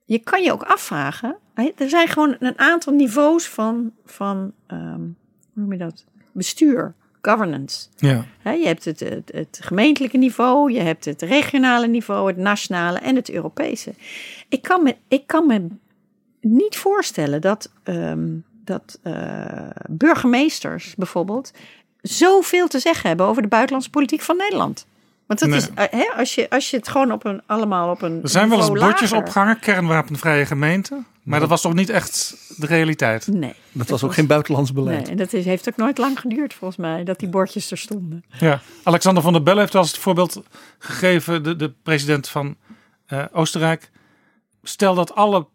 [0.06, 1.38] je kan je ook afvragen.
[1.76, 5.14] Er zijn gewoon een aantal niveaus van, van ehm, hoe
[5.54, 6.06] noem je dat?
[6.32, 7.88] Bestuur, governance.
[7.96, 8.26] Ja.
[8.44, 13.16] Je hebt het, het, het gemeentelijke niveau, je hebt het regionale niveau, het nationale en
[13.16, 13.94] het Europese.
[14.50, 15.68] Ik kan me, ik kan me
[16.42, 18.28] niet voorstellen dat, ehm,
[18.64, 21.52] dat eh, burgemeesters bijvoorbeeld
[22.02, 24.88] zoveel te zeggen hebben over de buitenlandse politiek van Nederland.
[25.28, 25.58] Want dat Nee.
[25.58, 28.20] is, eh, hè, als, je, als je het gewoon op een, allemaal op een.
[28.24, 31.04] Er zijn wel eens bordjes lager- opgehangen, kernwapenvrije gemeente.
[31.24, 33.28] Maar dat was toch niet echt de realiteit?
[33.28, 33.54] Nee.
[33.72, 35.02] Dat was ook geen buitenlands beleid.
[35.02, 37.78] Nee, en dat is, heeft ook nooit lang geduurd volgens mij, dat die bordjes er
[37.78, 38.24] stonden.
[38.40, 40.44] Ja, Alexander van der Bellen heeft als het voorbeeld
[40.80, 42.56] gegeven, de, de president van
[43.06, 43.90] eh, Oostenrijk.
[44.64, 45.48] Stel dat alle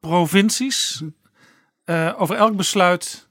[0.00, 1.02] provincies
[1.84, 3.28] eh, over elk besluit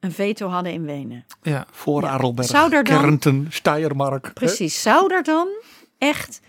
[0.00, 1.24] een veto hadden in Wenen.
[1.42, 1.66] Ja.
[1.70, 2.18] Voor Ja.
[2.42, 4.24] Zou er dan- Kärnten, Steiermark.
[4.26, 4.32] hè?
[4.32, 4.82] Precies.
[4.82, 5.48] Zou er dan
[5.98, 6.40] echt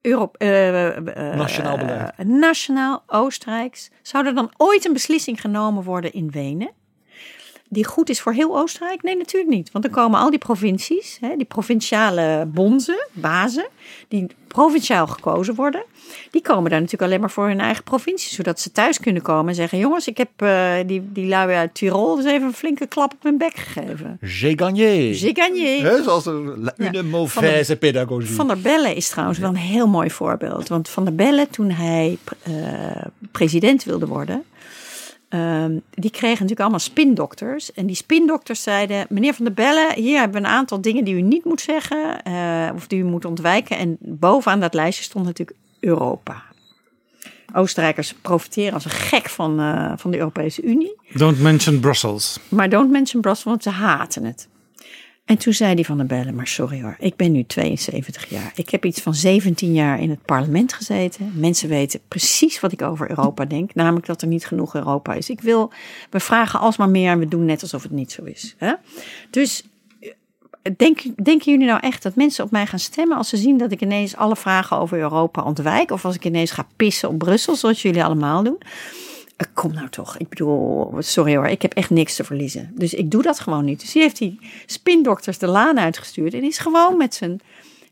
[0.00, 2.12] Europe, eh, eh, Nationaal beleid.
[2.16, 6.70] eh, nationaal Oostenrijks, zou er dan ooit een beslissing genomen worden in Wenen?
[7.70, 9.02] Die goed is voor heel Oostenrijk?
[9.02, 9.70] Nee, natuurlijk niet.
[9.72, 13.66] Want dan komen al die provincies, hè, die provinciale bonzen, bazen,
[14.08, 15.84] die provinciaal gekozen worden,
[16.30, 18.34] die komen daar natuurlijk alleen maar voor hun eigen provincie.
[18.34, 21.74] Zodat ze thuis kunnen komen en zeggen: Jongens, ik heb eh, die, die lui uit
[21.74, 24.18] Tirol dus even een flinke klap op mijn bek gegeven.
[24.20, 25.12] J'ai gagné.
[25.14, 25.80] J'ai gagné.
[25.80, 26.88] Hè, zoals een, Ja.
[26.88, 28.30] une mauvaise pédagogie.
[28.34, 30.68] Van der Bellen is trouwens wel een heel mooi voorbeeld.
[30.68, 32.52] Want Van der Bellen, toen hij eh,
[33.32, 34.44] president wilde worden,
[35.28, 37.72] ehm, die kregen natuurlijk allemaal spindokters.
[37.72, 41.14] En die spindokters zeiden: Meneer Van der Bellen, hier hebben we een aantal dingen die
[41.14, 43.78] u niet moet zeggen eh, of die u moet ontwijken.
[43.78, 46.42] En bovenaan dat lijstje stond natuurlijk Europa.
[47.54, 50.96] Oostenrijkers profiteren als een gek van, eh, van de Europese Unie.
[51.12, 52.38] Don't mention Brussels.
[52.48, 54.48] Maar don't mention Brussels, want ze haten het.
[55.28, 58.52] En toen zei die van der Bellen, maar sorry hoor, ik ben nu 72 jaar.
[58.54, 61.32] Ik heb iets van 17 jaar in het parlement gezeten.
[61.34, 63.74] Mensen weten precies wat ik over Europa denk.
[63.74, 65.30] Namelijk dat er niet genoeg Europa is.
[65.30, 65.72] Ik wil,
[66.10, 68.54] we vragen alsmaar meer en we doen net alsof het niet zo is.
[68.58, 68.72] Hè?
[69.30, 69.64] Dus
[70.00, 73.58] eh, denk, denken jullie nou echt dat mensen op mij gaan stemmen als ze zien
[73.58, 75.90] dat ik ineens alle vragen over Europa ontwijk?
[75.90, 78.58] Of als ik ineens ga pissen op Brussel, zoals jullie allemaal doen?
[79.38, 80.16] Eh, Kom nou toch.
[80.16, 82.70] Ik bedoel, sorry hoor, ik heb echt niks te verliezen.
[82.74, 83.80] Dus ik doe dat gewoon niet.
[83.80, 87.40] Dus die heeft die spindokters de laan uitgestuurd en is gewoon met zijn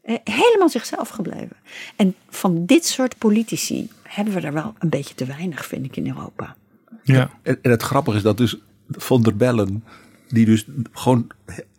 [0.02, 1.56] eh, helemaal zichzelf gebleven.
[1.96, 5.96] En van dit soort politici hebben we er wel een beetje te weinig, vind ik,
[5.96, 6.56] in Europa.
[7.02, 7.30] Ja.
[7.42, 8.56] En, en het grappige is dat dus
[8.90, 9.84] Van der Bellen,
[10.28, 11.26] die dus gewoon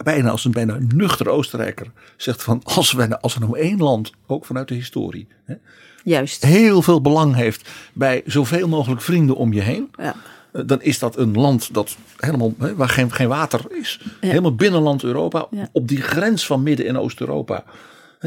[0.03, 4.11] bijna als een bijna nuchter Oostenrijker zegt van als, nou- als er nou één land,
[4.25, 5.55] ook vanuit de historie, hè,
[6.03, 6.43] Juist.
[6.43, 9.89] heel veel belang heeft bij zoveel mogelijk vrienden om je heen.
[9.97, 10.15] Ja.
[10.51, 13.99] eh, Dan is dat een land dat helemaal, waar geen, geen water is.
[14.19, 15.47] Helemaal binnenland Europa.
[15.51, 15.69] Ja.
[15.71, 17.63] Op die grens van Midden- en Oost-Europa.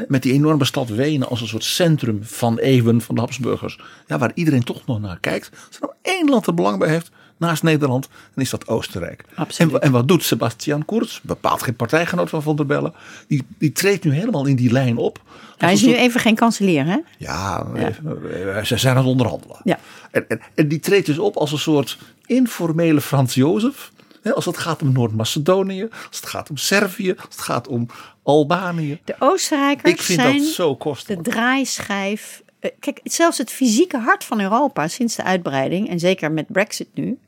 [0.08, 3.78] Met die enorme stad Wenen als een soort centrum van eeuwen van de Habsburgers.
[4.06, 5.50] Ja, waar iedereen toch nog naar kijkt.
[5.66, 7.10] Als er nou één land er belang bij heeft,
[7.40, 9.24] naast Nederland, dan is dat Oostenrijk.
[9.34, 9.72] Absoluut.
[9.72, 11.20] En, en wat doet Sebastian Kurz?
[11.22, 12.92] Bepaald geen partijgenoot van Van der Bellen.
[13.28, 15.20] Die, die treedt nu helemaal in die lijn op.
[15.56, 16.96] Hij is nu even geen kanselier, hè?
[17.18, 19.56] ja, eh, ze zijn aan het onderhandelen.
[19.64, 19.78] Ja.
[20.10, 23.92] En, en, en die treedt dus op als een soort informele Frans Jozef.
[24.34, 27.86] Als het gaat om Noord-Macedonië, als het gaat om Servië, als het gaat om
[28.22, 29.00] Albanië.
[29.04, 31.22] De Oostenrijkers Ik vind zijn dat zo de kostelijk.
[31.22, 32.42] draaischijf.
[32.60, 36.88] eh, Kijk, zelfs het fysieke hart van Europa sinds de uitbreiding, en zeker met Brexit
[36.94, 37.18] nu,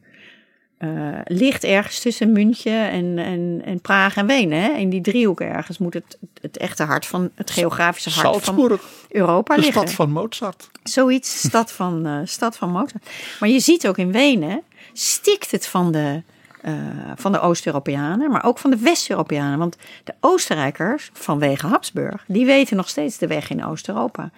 [0.82, 0.88] eh,
[1.24, 4.62] ligt ergens tussen München en, en, en Praag en Wenen.
[4.62, 4.72] Hè?
[4.72, 8.78] In die driehoek ergens moet het, het echte hart van het geografische hart van
[9.08, 9.80] Europa de liggen.
[9.80, 10.70] stad van Mozart.
[10.82, 13.10] Zoiets, stad van, eh, stad van Mozart.
[13.40, 16.22] Maar je ziet ook in Wenen, stikt het van de,
[16.62, 16.72] eh,
[17.16, 19.58] van de Oost-Europeanen, maar ook van de West-Europeanen.
[19.58, 24.30] Want de Oostenrijkers, vanwege Habsburg, die weten nog steeds de weg in Oost-Europa.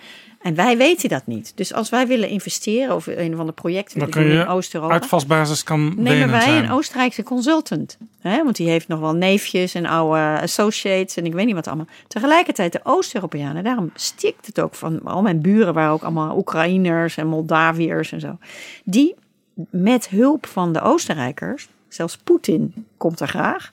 [0.45, 1.53] En wij weten dat niet.
[1.55, 4.95] Dus als wij willen investeren of een of ander project Dan willen doen in Oost-Europa,
[4.95, 6.65] uitvalsbasis kan nemen wij zijn.
[6.65, 7.99] een Oostenrijkse consultant.
[8.21, 8.45] Hè?
[8.45, 11.87] Want die heeft nog wel neefjes en oude associates en ik weet niet wat allemaal.
[12.07, 17.17] Tegelijkertijd de Oost-Europeanen, daarom stikt het ook van al mijn buren waren ook allemaal Oekraïners
[17.17, 18.39] en Moldaviërs en zo.
[18.85, 19.15] Die
[19.71, 23.71] met hulp van de Oostenrijkers, zelfs Poetin komt er graag.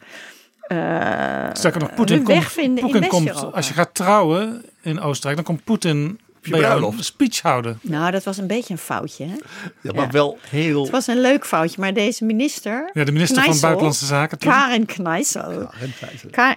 [0.61, 6.19] eh, Sterker nog, Poetin komt, Poetin als je gaat trouwen in Oostenrijk, dan komt Poetin
[6.41, 6.98] bij jou bruiloft.
[6.98, 7.80] een speech houden.
[7.81, 9.26] Nou, dat was een beetje een foutje.
[9.26, 9.34] Hè?
[9.81, 10.10] Ja, maar Ja.
[10.11, 10.81] wel heel...
[10.81, 12.89] Het was een leuk foutje, maar deze minister.
[12.93, 14.38] Ja, de minister van Buitenlandse Zaken.
[14.39, 14.52] toen.
[14.52, 15.69] Karin Knijssel.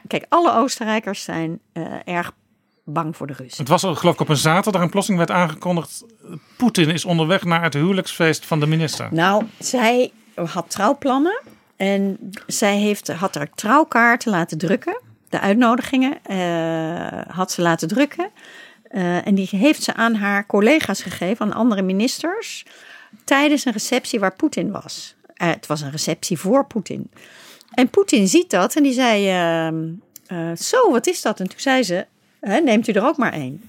[0.06, 2.32] Kijk, alle Oostenrijkers zijn eh, erg
[2.84, 3.60] bang voor de Russen.
[3.64, 6.04] Het was geloof ik op een zaterdag en plotseling werd aangekondigd...
[6.56, 9.08] Poetin is onderweg naar het huwelijksfeest van de minister.
[9.10, 11.40] Nou, zij had trouwplannen
[11.76, 15.00] en zij heeft, had er trouwkaarten laten drukken.
[15.28, 18.30] De uitnodigingen eh, had ze laten drukken.
[18.94, 22.64] Eh, en die heeft ze aan haar collega's gegeven, aan andere ministers,
[23.24, 25.14] tijdens een receptie waar Poetin was.
[25.34, 27.10] Eh, het was een receptie voor Poetin.
[27.70, 29.84] En Poetin ziet dat en die zei: ehm,
[30.26, 31.40] eh, Zo, wat is dat?
[31.40, 32.06] En toen zei ze:
[32.40, 33.68] "Hè, Neemt u er ook maar één.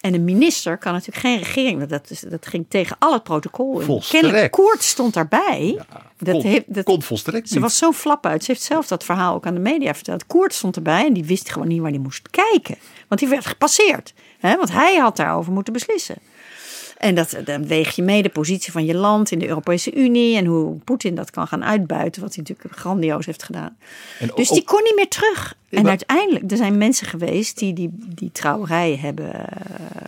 [0.00, 3.80] En een minister kan natuurlijk geen regering, dat, is, dat ging tegen al het protocol.
[3.80, 4.02] in.
[4.08, 5.80] Kennelijk, Koert stond daarbij.
[6.16, 7.62] dat kon, heeft, dat, kon volstrekt ze niet.
[7.62, 8.44] was zo flap uit.
[8.44, 10.26] Ze heeft zelf dat verhaal ook aan de media verteld.
[10.26, 12.76] Koert stond erbij en die wist gewoon niet waar hij moest kijken.
[13.08, 14.14] Want die werd gepasseerd.
[14.38, 14.56] Hè?
[14.56, 16.16] Want hij had daarover moeten beslissen.
[16.98, 20.36] En dat, dan weeg je mee de positie van je land in de Europese Unie.
[20.36, 22.22] En hoe Poetin dat kan gaan uitbuiten.
[22.22, 23.76] Wat hij natuurlijk grandioos heeft gedaan.
[24.18, 25.54] En Dus ook- die kon niet meer terug.
[25.70, 29.44] En maar- uiteindelijk, er zijn mensen geweest die die, die trouwerij hebben eh,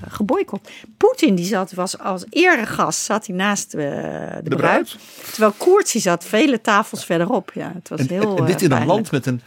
[0.09, 0.71] geboycott.
[0.97, 4.59] Poetin die zat, was als eregast, zat hij naast eh, de, bruid.
[4.59, 4.97] bruid.
[5.31, 7.51] Terwijl Koerts die zat vele tafels verderop.
[7.55, 9.41] Ja, het was En, heel en dit eh, in een land met een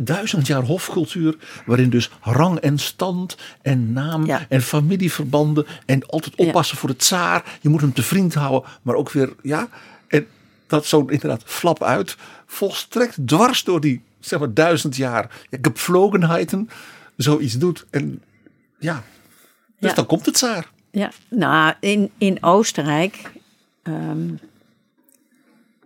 [0.00, 1.36] duizend jaar hofcultuur,
[1.66, 4.46] waarin dus rang en stand en naam Ja.
[4.48, 6.44] en familieverbanden en altijd Ja.
[6.46, 7.58] oppassen voor de tsaar.
[7.60, 9.68] Je moet hem te vriend houden, maar ook weer, ja.
[10.08, 10.26] En
[10.66, 12.16] dat zo inderdaad flap uit,
[12.46, 16.68] volstrekt dwars door die, zeg maar, duizend jaar ja, gepflogenheiten
[17.16, 17.86] zoiets doet.
[17.90, 18.22] En
[18.78, 19.02] ja,
[19.78, 19.94] dus Ja.
[19.96, 20.70] dan komt het tsaar.
[20.90, 23.32] Ja, nou, in, in Oostenrijk.
[23.82, 24.28] ehm,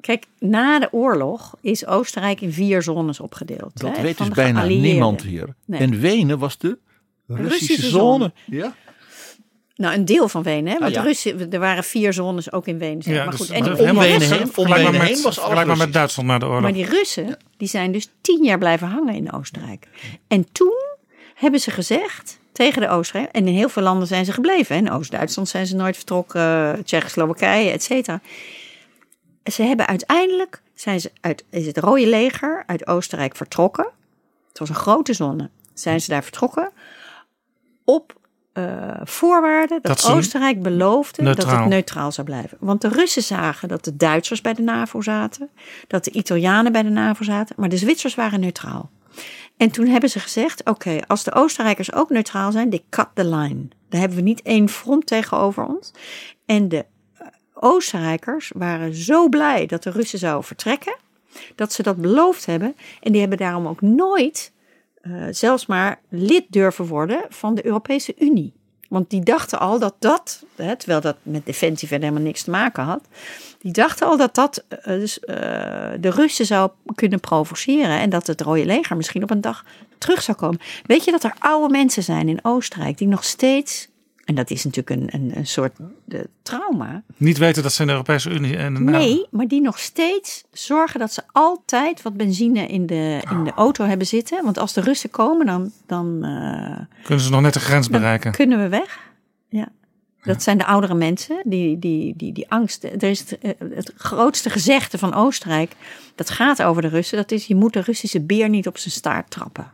[0.07, 3.81] kijk, na de oorlog is Oostenrijk in vier zones opgedeeld.
[3.81, 5.55] Dat hè, weet dus bijna niemand hier.
[5.65, 5.81] Nee.
[5.81, 6.79] En Wenen was de
[7.27, 8.19] Russische, Russische zone.
[8.19, 8.33] zone.
[8.61, 8.75] Ja?
[9.77, 10.79] Nou, een deel van Wenen, hè?
[10.79, 11.03] Want Ah, ja.
[11.03, 13.03] Russen, er waren vier zones ook in Wenen.
[13.03, 15.25] zeg Ja, maar dus goed, en Wenen Russen- heen, om vergelijkbaar Wenen met, heen was
[15.25, 15.93] alles vergelijkbaar met.
[15.93, 16.61] Duitsland na de oorlog.
[16.63, 19.89] Maar die Russen, die zijn dus tien jaar blijven hangen in Oostenrijk.
[20.29, 20.75] En toen
[21.35, 23.33] hebben ze gezegd tegen de Oostenrijk...
[23.33, 24.75] en in heel veel landen zijn ze gebleven.
[24.77, 24.81] hè.
[24.83, 28.21] In Oost-Duitsland zijn ze nooit vertrokken, Tsjechoslowakije, et cetera.
[29.53, 33.89] Ze hebben uiteindelijk, zijn ze uit, is het Rode Leger uit Oostenrijk vertrokken.
[34.49, 35.51] Het was een grote zone.
[35.75, 36.73] Zijn ze daar vertrokken
[37.85, 38.17] op
[38.53, 42.59] eh, voorwaarde dat, Oostenrijk beloofde dat het neutraal zou blijven.
[42.61, 45.51] Want de Russen zagen dat de Duitsers bij de NAVO zaten,
[45.87, 48.91] dat de Italianen bij de NAVO zaten, maar de Zwitsers waren neutraal.
[49.57, 53.25] En toen hebben ze gezegd: oké, als de Oostenrijkers ook neutraal zijn, they cut the
[53.25, 53.69] line.
[53.89, 55.93] Dan hebben we niet één front tegenover ons.
[56.47, 56.85] En de
[57.61, 60.97] Oostenrijkers waren zo blij dat de Russen zouden vertrekken,
[61.55, 62.77] dat ze dat beloofd hebben.
[63.01, 64.53] En die hebben daarom ook nooit
[65.01, 68.53] eh, zelfs maar lid durven worden van de Europese Unie.
[68.89, 72.51] Want die dachten al dat dat, hè, terwijl dat met defensie verder helemaal niks te
[72.51, 73.05] maken had,
[73.59, 75.37] die dachten al dat dat eh, dus, eh,
[76.01, 79.65] de Russen zou kunnen provoceren en dat het Rode Leger misschien op een dag
[79.99, 80.61] terug zou komen.
[80.87, 83.89] Weet je dat er oude mensen zijn in Oostenrijk die nog steeds,
[84.27, 85.73] en dat is natuurlijk een, een, een soort
[86.09, 89.61] eh, trauma, Niet weten dat ze in de Europese Unie en NAVO- Nee, maar die
[89.61, 94.45] nog steeds zorgen dat ze altijd wat benzine in de, in de auto hebben zitten.
[94.45, 98.33] Want als de Russen komen, dan, dan, eh, kunnen ze nog net de grens bereiken.
[98.33, 98.99] kunnen we weg.
[99.49, 99.69] Ja.
[100.23, 102.85] Dat zijn de oudere mensen, die, die, die, die angst.
[102.85, 105.73] Er is het, eh, het grootste gezegde van Oostenrijk,
[106.15, 107.17] dat gaat over de Russen.
[107.17, 109.73] Dat is, je moet de Russische beer niet op zijn staart trappen.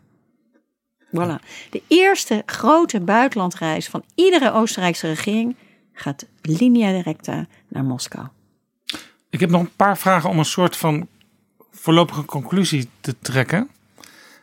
[1.17, 1.69] Voilà.
[1.71, 5.57] De eerste grote buitenlandreis van iedere Oostenrijkse regering
[5.93, 8.27] gaat linea directa naar Moskou.
[9.31, 11.09] Ik heb nog een paar vragen om een soort van
[11.71, 13.71] voorlopige conclusie te trekken.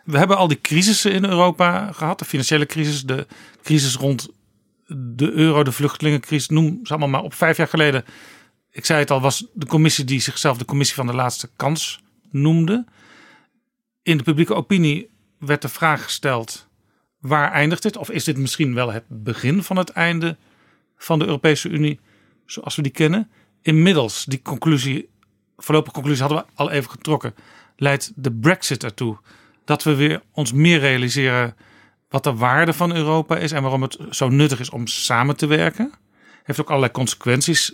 [0.04, 2.20] We hebben al die crisissen in Europa gehad.
[2.20, 3.28] De financiële crisis, de
[3.64, 4.30] crisis rond
[4.96, 6.50] de euro, de vluchtelingencrisis.
[6.50, 7.34] Noem ze allemaal maar op.
[7.34, 8.06] Vijf jaar geleden,
[8.72, 12.02] ik zei het al, was de commissie die zichzelf de commissie van de laatste kans
[12.32, 12.86] noemde.
[14.04, 15.10] In de publieke opinie
[15.40, 16.68] werd de vraag gesteld,
[17.20, 17.98] waar eindigt dit?
[17.98, 20.38] Of is dit misschien wel het begin van het einde
[20.98, 22.00] van de Europese Unie
[22.46, 23.30] zoals we die kennen?
[23.62, 25.10] Inmiddels, die conclusie,
[25.58, 27.36] voorlopige conclusie hadden we al even getrokken,
[27.76, 29.18] leidt de Brexit ertoe
[29.66, 31.56] dat we weer ons meer realiseren
[32.10, 35.46] wat de waarde van Europa is en waarom het zo nuttig is om samen te
[35.46, 35.92] werken.
[36.44, 37.74] Heeft ook allerlei consequenties,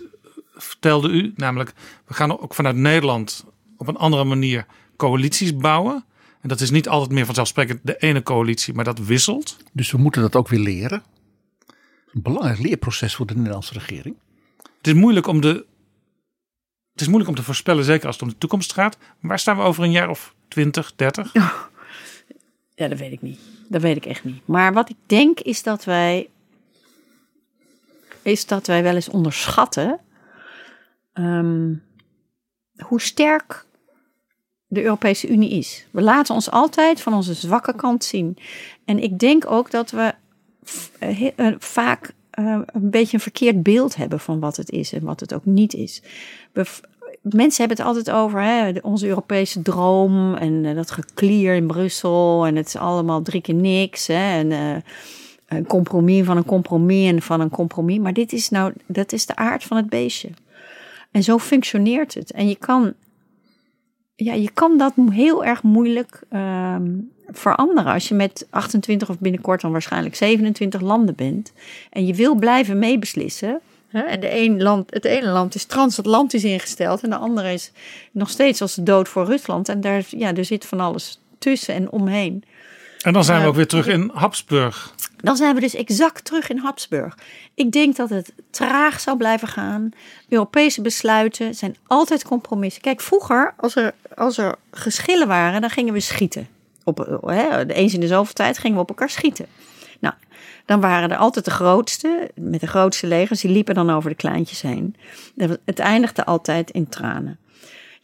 [0.54, 1.32] vertelde u.
[1.36, 1.72] Namelijk,
[2.06, 3.44] we gaan ook vanuit Nederland
[3.76, 4.66] op een andere manier
[4.96, 6.04] coalities bouwen.
[6.40, 9.56] En dat is niet altijd meer vanzelfsprekend de ene coalitie, maar dat wisselt.
[9.72, 11.02] Dus we moeten dat ook weer leren.
[12.12, 14.16] Een belangrijk leerproces voor de Nederlandse regering.
[14.76, 15.66] Het is moeilijk om de.
[16.92, 18.96] Het is moeilijk om te voorspellen, zeker als het om de toekomst gaat.
[18.98, 21.32] Maar waar staan we over een jaar of 20, 30?
[22.74, 23.38] Ja, dat weet ik niet.
[23.68, 24.46] Dat weet ik echt niet.
[24.46, 26.28] Maar wat ik denk is dat wij.
[28.22, 30.00] Is dat wij wel eens onderschatten.
[31.12, 31.74] ehm,
[32.76, 33.65] hoe sterk
[34.66, 35.86] de Europese Unie is.
[35.90, 38.36] We laten ons altijd van onze zwakke kant zien.
[38.84, 40.14] En ik denk ook dat we
[40.98, 45.04] eh, eh, vaak eh, een beetje een verkeerd beeld hebben van wat het is en
[45.04, 46.02] wat het ook niet is.
[47.22, 52.56] Mensen hebben het altijd over hè, onze Europese droom en dat geklier in Brussel en
[52.56, 54.06] het is allemaal drie keer niks.
[54.06, 54.76] Hè, en, eh,
[55.46, 57.98] een compromis van een compromis en van een compromis.
[57.98, 60.28] Maar dit is nou, dat is de aard van het beestje.
[61.10, 62.32] En zo functioneert het.
[62.32, 62.94] En je kan,
[64.16, 66.90] ja, je kan dat heel erg moeilijk ehm,
[67.26, 67.92] veranderen.
[67.92, 71.52] Als je met 28 of binnenkort dan waarschijnlijk 27 landen bent.
[71.90, 73.60] En je wil blijven meebeslissen.
[73.90, 77.02] En de een land, het ene land is transatlantisch ingesteld.
[77.02, 77.72] En de andere is
[78.12, 79.68] nog steeds als de dood voor Rusland.
[79.68, 82.44] En daar, ja, er zit van alles tussen en omheen.
[83.06, 84.94] En dan zijn we Ja, ook weer terug in Habsburg.
[85.16, 87.18] Dan zijn we dus exact terug in Habsburg.
[87.54, 89.90] Ik denk dat het traag zal blijven gaan.
[90.28, 92.82] Europese besluiten zijn altijd compromissen.
[92.82, 96.48] Kijk, vroeger, als er, als er geschillen waren, dan gingen we schieten.
[96.84, 99.46] Op, hè, eens in de zoveel tijd gingen we op elkaar schieten.
[100.00, 100.14] Nou,
[100.64, 104.16] dan waren er altijd de grootste, met de grootste legers, die liepen dan over de
[104.16, 104.96] kleintjes heen.
[105.64, 107.38] Het eindigde altijd in tranen.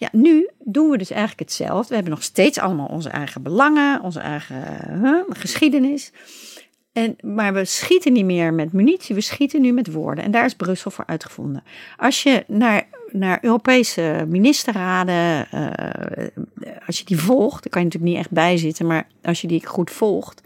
[0.02, 1.88] Ja, nu doen we dus eigenlijk hetzelfde.
[1.88, 6.12] We hebben nog steeds allemaal onze eigen belangen, onze eigen geschiedenis.
[6.92, 10.24] En, maar we schieten niet meer met munitie, we schieten nu met woorden.
[10.24, 11.62] En daar is Brussel voor uitgevonden.
[11.96, 18.12] Als je naar, naar Europese ministerraden, uh, als je die volgt, dan kan je natuurlijk
[18.12, 20.42] niet echt bijzitten, maar als je die goed volgt,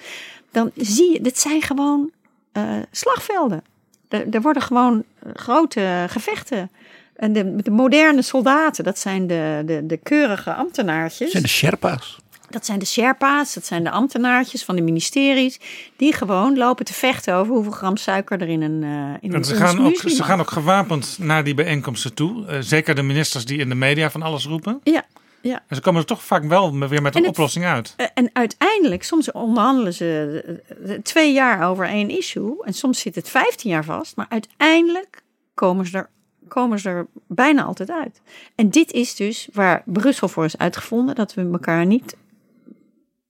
[0.50, 2.10] dan zie je, dit zijn gewoon
[2.52, 3.62] uh, slagvelden.
[4.08, 5.04] Er, er worden gewoon
[5.34, 6.70] grote gevechten.
[7.16, 11.18] En de, de, moderne soldaten, dat zijn de, de, de keurige ambtenaartjes.
[11.18, 12.18] Dat zijn de Sherpa's.
[12.50, 15.60] Dat zijn de Sherpa's, dat zijn de ambtenaartjes van de ministeries.
[15.96, 18.82] Die gewoon lopen te vechten over hoeveel gram suiker er in een.
[18.82, 22.46] Uh, in en ze, gaan ook, ze gaan ook gewapend naar die bijeenkomsten toe.
[22.46, 24.80] Uh, zeker de ministers die in de media van alles roepen.
[24.82, 25.04] Ja.
[25.40, 25.62] Ja.
[25.68, 27.94] En ze komen er toch vaak wel weer met een het, oplossing uit.
[27.96, 32.64] Eh, En uiteindelijk, soms onderhandelen ze twee jaar over één issue.
[32.64, 34.16] En soms zit het vijftien jaar vast.
[34.16, 35.22] Maar uiteindelijk
[35.54, 36.10] komen ze er
[36.48, 38.20] komen ze er bijna altijd uit.
[38.54, 42.16] En dit is dus waar Brussel voor is uitgevonden: dat we elkaar niet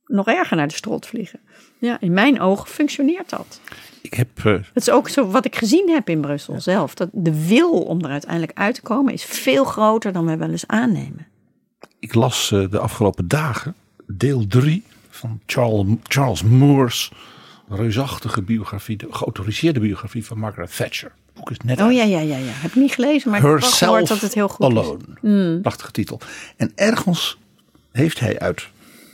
[0.06, 1.40] nog erger naar de strot vliegen.
[1.78, 3.60] Ja, in mijn ogen functioneert dat.
[4.00, 4.44] Ik heb, uh...
[4.44, 6.60] Dat is ook zo wat ik gezien heb in Brussel ja.
[6.60, 6.94] zelf.
[6.94, 10.50] Dat de wil om er uiteindelijk uit te komen is veel groter dan we wel
[10.50, 11.26] eens aannemen.
[11.98, 13.74] Ik las uh, de afgelopen dagen
[14.06, 17.12] deel 3 van Charles, Charles Moore's
[17.68, 21.12] reusachtige biografie, de geautoriseerde biografie van Margaret Thatcher.
[21.36, 21.96] Boek is net Oh uit.
[21.96, 22.52] ja, ja, ja, ja.
[22.52, 24.98] Heb ik niet gelezen, maar ik heb wel gehoord dat het heel goed Alone.
[24.98, 25.14] is.
[25.20, 25.60] Mm.
[25.62, 26.20] Prachtige titel.
[26.56, 27.38] En ergens
[27.92, 28.68] heeft hij uit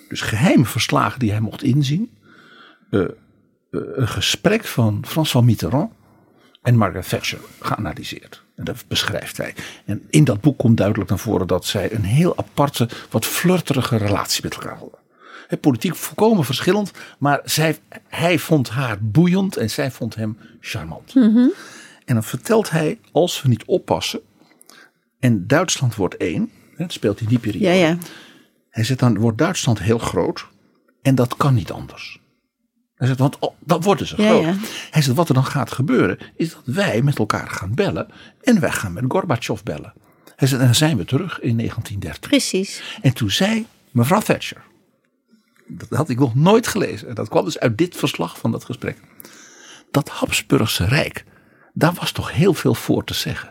[0.08, 2.10] dus geheime verslagen die hij mocht inzien.
[2.90, 3.06] Uh, uh,
[3.70, 5.92] een gesprek van François Mitterrand
[6.62, 8.42] en Margaret Thatcher geanalyseerd.
[8.56, 9.54] En dat beschrijft hij.
[9.84, 13.96] En in dat boek komt duidelijk naar voren dat zij een heel aparte, wat flirterige
[13.96, 14.98] relatie met elkaar hadden.
[15.48, 17.78] He, politiek volkomen verschillend, maar zij,
[18.08, 21.14] hij vond haar boeiend en zij vond hem charmant.
[21.14, 21.52] Mm -hmm.
[22.12, 24.20] En dan vertelt hij, als we niet oppassen,
[25.18, 27.64] en Duitsland wordt één, dat speelt in die periode.
[27.64, 27.98] Ja, ja.
[28.70, 30.47] Hij zegt dan wordt Duitsland heel groot
[31.02, 32.20] en dat kan niet anders.
[32.94, 34.43] Hij zegt, want oh, dan worden ze groot.
[34.43, 34.55] ja.
[34.90, 38.09] Hij zegt, wat er dan gaat gebeuren, is dat wij met elkaar gaan bellen
[38.43, 39.93] en wij gaan met Gorbachev bellen.
[40.36, 42.30] Hij zegt, en dan zijn we terug in 1930.
[42.30, 42.98] Precies.
[43.02, 44.62] En toen zei mevrouw Thatcher,
[45.66, 48.64] dat had ik nog nooit gelezen, en dat kwam dus uit dit verslag van dat
[48.64, 48.98] gesprek.
[49.90, 51.24] Dat Habsburgse Rijk,
[51.72, 53.50] daar was toch heel veel voor te zeggen.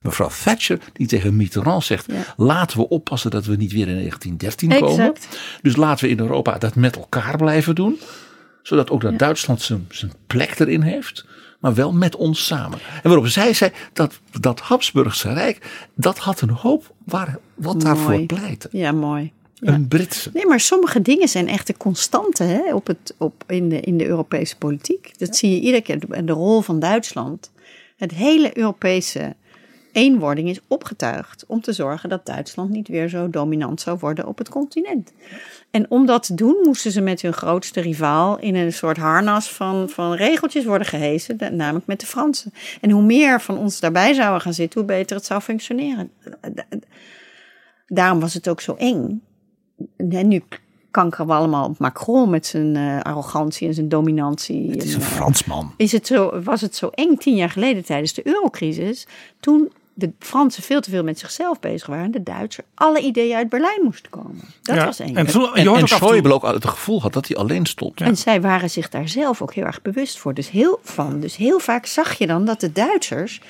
[0.00, 2.34] Mevrouw Thatcher die tegen Mitterrand zegt, Ja.
[2.36, 4.90] laten we oppassen dat we niet weer in 1913 komen.
[4.90, 5.38] Exact.
[5.62, 7.98] Dus laten we in Europa dat met elkaar blijven doen.
[8.62, 11.26] Zodat ook dat Duitsland zijn, zijn plek erin heeft.
[11.60, 12.78] Maar wel met ons samen.
[13.02, 15.86] En waarop zij zei dat dat Habsburgse Rijk.
[15.94, 18.68] Dat had een hoop waar, wat daarvoor pleitte.
[18.72, 19.32] Ja, mooi.
[19.64, 19.72] Ja.
[19.72, 20.30] Een Britse.
[20.32, 23.96] Nee, maar sommige dingen zijn echt de constanten hè, op het, op, in, de, in
[23.96, 25.18] de Europese politiek.
[25.18, 25.98] Dat zie je iedere keer.
[25.98, 27.50] De, de rol van Duitsland.
[27.96, 29.34] Het hele Europese
[29.92, 34.38] eenwording is opgetuigd om te zorgen dat Duitsland niet weer zo dominant zou worden op
[34.38, 35.12] het continent.
[35.70, 39.52] En om dat te doen moesten ze met hun grootste rivaal in een soort harnas
[39.52, 42.52] van, van regeltjes worden gehezen, namelijk met de Fransen.
[42.80, 46.10] En hoe meer van ons daarbij zouden gaan zitten, hoe beter het zou functioneren.
[47.86, 49.22] Daarom was het ook zo eng.
[49.96, 50.42] En nu
[50.90, 54.70] kankeren we allemaal op Macron met zijn eh, arrogantie en zijn dominantie.
[54.70, 55.74] Het is En, een eh, Fransman.
[55.76, 59.06] is het zo, was het zo eng tien jaar geleden tijdens de eurocrisis,
[59.40, 63.48] toen de Fransen veel te veel met zichzelf bezig waren, de Duitsers alle ideeën uit
[63.48, 64.40] Berlijn moesten komen.
[64.62, 65.14] Dat Ja, was eng.
[65.14, 68.00] En, En, En, en en Schäuble ook het gevoel had dat hij alleen stond.
[68.18, 70.34] zij waren zich daar zelf ook heel erg bewust voor.
[70.34, 71.20] Dus heel, van.
[71.20, 73.40] dus heel vaak zag je dan dat de Duitsers,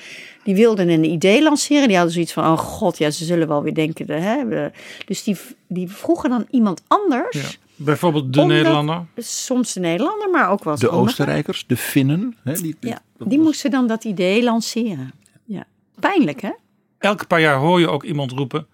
[0.45, 1.87] die wilden een idee lanceren.
[1.87, 4.21] Die hadden zoiets van, oh god, ja, ze zullen wel weer denken.
[4.23, 4.71] Hè, we-
[5.05, 7.41] dus die, die vroegen dan iemand anders.
[7.41, 7.47] Ja.
[7.75, 9.05] Bijvoorbeeld de Omdat- Nederlander.
[9.17, 10.89] Soms de Nederlander, maar ook wel De.
[10.89, 12.35] Oostenrijkers, de Finnen.
[12.43, 15.11] Hè, die, Ja, die was- moesten dan dat idee lanceren.
[15.45, 15.63] Ja.
[15.99, 16.51] Pijnlijk, hè?
[16.97, 18.67] Elke paar jaar hoor je ook iemand roepen.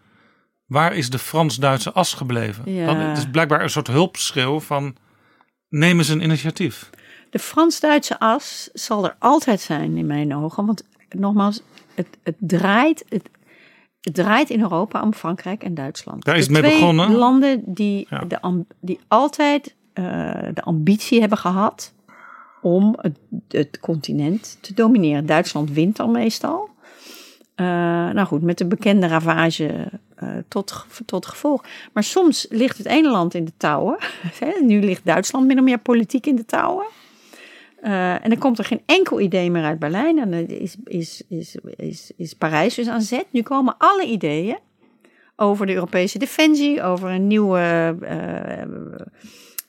[0.65, 2.73] Waar is de Frans-Duitse as gebleven?
[2.73, 2.85] Ja.
[2.85, 4.95] Dan, het is blijkbaar een soort hulpschreeuw van.
[5.69, 6.89] Neem eens een initiatief.
[7.29, 10.65] De Frans-Duitse as zal er altijd zijn in mijn ogen.
[10.65, 10.83] Want
[11.17, 11.61] nogmaals,
[11.95, 13.29] het, het, draait, het,
[14.01, 16.25] het draait in Europa om Frankrijk en Duitsland.
[16.25, 17.15] Daar is de het mee twee begonnen.
[17.15, 18.19] landen die, Ja.
[18.19, 20.03] de, die altijd eh,
[20.53, 21.93] de ambitie hebben gehad
[22.61, 23.17] om het,
[23.47, 25.25] het continent te domineren.
[25.25, 26.69] Duitsland wint al meestal.
[27.55, 27.65] Eh,
[28.09, 31.63] nou goed, met de bekende ravage eh, tot, tot gevolg.
[31.93, 33.97] Maar soms ligt het ene land in de touwen.
[34.61, 36.85] Nu ligt Duitsland min of meer politiek in de touwen.
[37.81, 40.19] Eh, en dan komt er geen enkel idee meer uit Berlijn.
[40.19, 43.25] En dan is, is, is, is, is Parijs dus aan zet.
[43.31, 44.57] Nu komen alle ideeën
[45.35, 47.59] over de Europese defensie, over een nieuwe,
[48.01, 48.61] eh,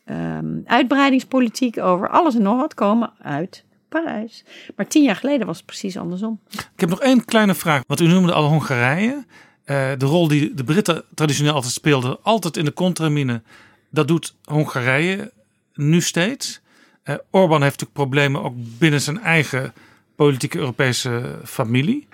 [0.04, 4.44] ehm, uitbreidingspolitiek, over alles en nog wat komen uit Parijs.
[4.76, 6.40] Maar tien jaar geleden was het precies andersom.
[6.50, 7.82] Ik heb nog één kleine vraag.
[7.86, 9.24] Want u noemde al Hongarije.
[9.64, 13.42] Eh, de rol die de Britten traditioneel altijd speelden, altijd in de contramine,
[13.90, 15.32] dat doet Hongarije
[15.74, 16.61] nu steeds.
[17.04, 19.72] Uh, Orbán heeft natuurlijk problemen ook binnen zijn eigen
[20.16, 22.08] politieke Europese familie.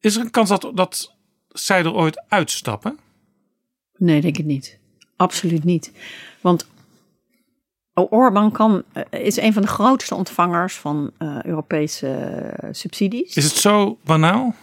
[0.00, 1.16] Is er een kans dat, dat
[1.48, 2.98] zij er ooit uitstappen?
[3.96, 4.78] Nee, denk ik niet.
[5.16, 5.92] Absoluut niet.
[6.40, 6.68] Want
[7.94, 13.36] Orbán kan, eh, is een van de grootste ontvangers van uh, Europese subsidies.
[13.36, 14.54] Is het zo banaal?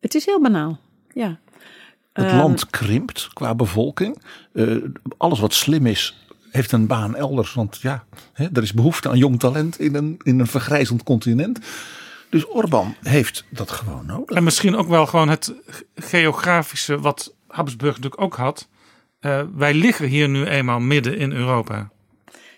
[0.00, 0.78] Het is heel banaal,
[1.14, 1.40] ja.
[2.12, 4.22] Het um, land krimpt qua bevolking.
[4.52, 4.84] Uh,
[5.16, 7.54] alles wat slim is, heeft een baan elders.
[7.54, 11.58] Want ja, hè, er is behoefte aan jong talent in een, in een vergrijzend continent.
[12.30, 14.36] Dus Orbán heeft dat gewoon nodig.
[14.36, 15.54] En misschien ook wel gewoon het
[15.94, 18.68] geografische wat Habsburg natuurlijk ook had.
[19.20, 21.90] Uh, wij liggen hier nu eenmaal midden in Europa.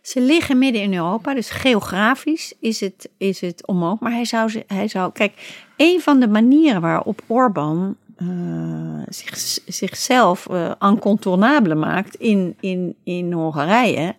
[0.03, 4.01] Ze liggen midden in Europa, dus geografisch is het, is het omhoog.
[4.01, 5.12] Maar hij zou, hij zou.
[5.12, 13.32] Kijk, een van de manieren waarop Orbán uh, zich, zichzelf uh, maakt in, in, in
[13.32, 14.15] Hongarije.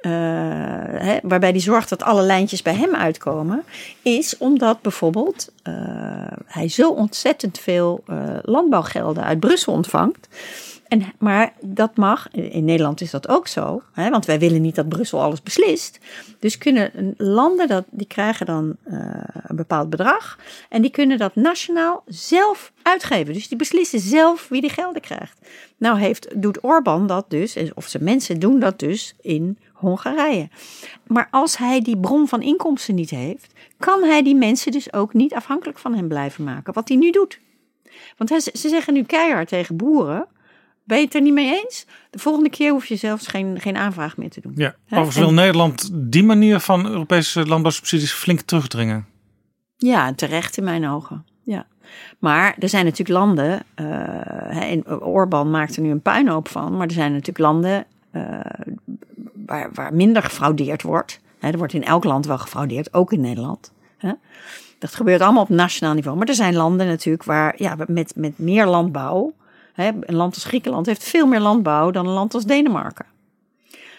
[0.00, 0.12] Uh,
[1.02, 3.64] hè, waarbij hij zorgt dat alle lijntjes bij hem uitkomen,
[4.02, 5.52] is omdat bijvoorbeeld
[6.46, 8.04] hij zo ontzettend veel
[8.42, 10.28] landbouwgelden uit Brussel ontvangt.
[10.88, 14.74] En, maar dat mag, in Nederland is dat ook zo, hè, want wij willen niet
[14.74, 15.98] dat Brussel alles beslist.
[16.38, 18.98] Dus kunnen landen, dat, die krijgen dan uh,
[19.42, 20.38] een bepaald bedrag
[20.68, 23.34] en die kunnen dat nationaal zelf uitgeven.
[23.34, 25.38] Dus die beslissen zelf wie die gelden krijgt.
[25.76, 30.48] Nou heeft, doet Orbán dat dus, of zijn mensen doen dat dus in Hongarije.
[31.06, 35.14] Maar als hij die bron van inkomsten niet heeft, kan hij die mensen dus ook
[35.14, 36.72] niet afhankelijk van hem blijven maken.
[36.72, 37.40] Wat hij nu doet.
[38.16, 40.26] Want ze zeggen nu keihard tegen boeren
[40.86, 41.86] ben je het er niet mee eens?
[42.10, 44.52] De volgende keer hoef je zelfs geen, geen aanvraag meer te doen.
[44.54, 49.06] Ja, overigens wil Nederland die manier van Europese landbouwsubsidies flink terugdringen.
[49.76, 51.24] Ja, terecht in mijn ogen.
[51.42, 51.66] Ja.
[52.18, 56.86] Maar er zijn natuurlijk landen, uh, en Orbán maakt er nu een puinhoop van, maar
[56.86, 58.40] er zijn natuurlijk landen uh,
[59.46, 61.20] waar, waar minder gefraudeerd wordt.
[61.38, 63.74] Hè, er wordt in elk land wel gefraudeerd, ook in Nederland.
[64.78, 66.16] Dat gebeurt allemaal op nationaal niveau.
[66.16, 69.34] Maar er zijn landen natuurlijk waar ja, met, met meer landbouw
[69.76, 73.06] een land als Griekenland heeft veel meer landbouw dan een land als Denemarken.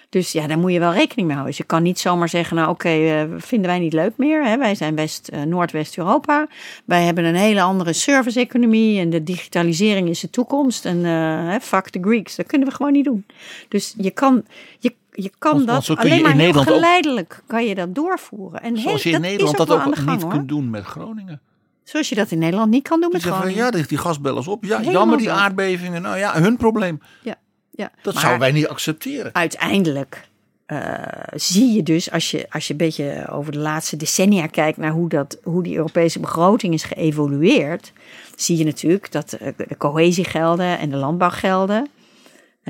[0.10, 1.45] Dus ja, daar moet je wel rekening mee houden.
[1.45, 4.45] Dus je kan niet zomaar zeggen, nou oké, okay, uh, vinden wij niet leuk meer.
[4.45, 4.58] Hè?
[4.58, 6.48] Wij zijn West, uh, Noordwest-Europa.
[6.86, 10.86] Wij hebben een hele andere service-economie en de digitalisering is de toekomst.
[10.86, 13.26] En uh, fuck the Greeks, dat kunnen we gewoon niet doen.
[13.68, 14.45] Dus je kan,
[14.80, 18.62] je, je kan want, dat want alleen maar heel geleidelijk ook, kan je dat doorvoeren.
[18.62, 21.41] En zoals je in Nederland dat ook, ook niet kunt doen met Groningen.
[21.88, 23.22] Zoals je dat in Nederland niet kan doen met.
[23.22, 24.64] Van, ja, die, gasbellers op.
[24.64, 26.02] Ja, jammer die aardbevingen.
[26.02, 27.02] Nou ja, hun probleem.
[27.22, 27.36] Ja,
[27.72, 27.92] ja.
[28.02, 29.36] Dat maar zouden wij niet accepteren.
[29.36, 30.28] Uiteindelijk
[30.68, 30.94] uh,
[31.34, 34.92] zie je dus, als je, als je een beetje over de laatste decennia kijkt naar
[34.92, 37.94] hoe, dat, hoe die Europese begroting is geëvolueerd,
[38.36, 41.90] zie je natuurlijk dat de cohesiegelden en de landbouwgelden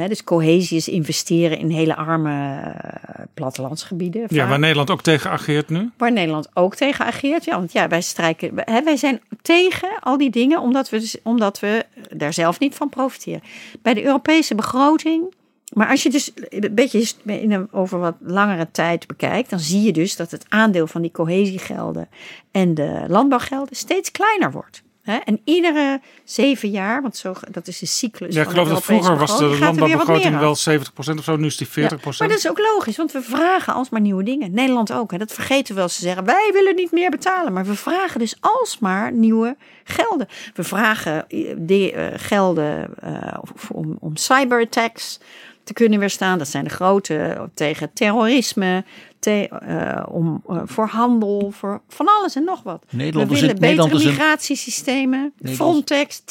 [0.05, 4.25] dus cohesie is investeren in hele arme uh, plattelandsgebieden.
[4.27, 5.89] Ja, waar Nederland ook tegen ageert nu.
[5.97, 7.45] Waar Nederland ook tegen ageert.
[7.45, 8.51] Ja, want ja, wij strijken.
[8.55, 12.75] Hè, wij zijn tegen al die dingen omdat we, dus, omdat we daar zelf niet
[12.75, 13.41] van profiteren.
[13.81, 15.35] Bij de Europese begroting.
[15.73, 19.81] Maar als je dus een beetje in een, over wat langere tijd bekijkt, dan zie
[19.81, 22.09] je dus dat het aandeel van die cohesiegelden
[22.51, 24.83] en de landbouwgelden steeds kleiner wordt.
[25.07, 28.35] En iedere zeven jaar, want zo, dat is de cyclus.
[28.35, 31.67] Ja, ik geloof dat vroeger was de landbouwbegroting wel 70% of zo, nu is die
[31.67, 31.71] 40%.
[31.73, 34.53] Ja, maar dat is ook logisch, want we vragen alsmaar nieuwe dingen.
[34.53, 35.89] Nederland ook, hè, dat vergeten we wel.
[35.89, 37.53] Ze zeggen, wij willen niet meer betalen.
[37.53, 40.27] Maar we vragen dus alsmaar nieuwe gelden.
[40.53, 43.37] We vragen eh, de, uh, gelden uh,
[43.71, 45.19] om, om cyberattacks
[45.63, 46.37] te kunnen weerstaan.
[46.37, 48.83] Dat zijn de grote tegen terrorisme,
[49.27, 52.83] te, uh, om, uh, voor handel, voor van alles en nog wat.
[52.89, 55.33] Nederland we willen betere migratiesystemen.
[55.43, 56.21] Frontex,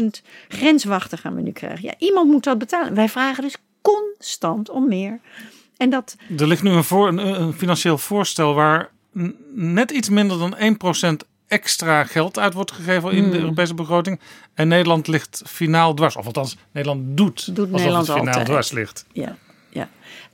[0.00, 0.04] 10.000
[0.48, 1.84] grenswachten gaan we nu krijgen.
[1.84, 2.94] Ja, iemand moet dat betalen.
[2.94, 5.20] Wij vragen dus constant om meer.
[5.76, 6.16] En dat...
[6.38, 8.90] Er ligt nu een, voor, een, een financieel voorstel waar
[9.54, 10.56] net iets minder dan
[11.24, 13.40] 1% extra geld uit wordt gegeven in de hmm.
[13.40, 14.20] Europese begroting.
[14.54, 16.16] En Nederland ligt finaal dwars.
[16.16, 18.46] Of althans, Nederland doet, doet alsof Nederland het finaal altijd.
[18.46, 19.06] dwars ligt.
[19.12, 19.36] Ja.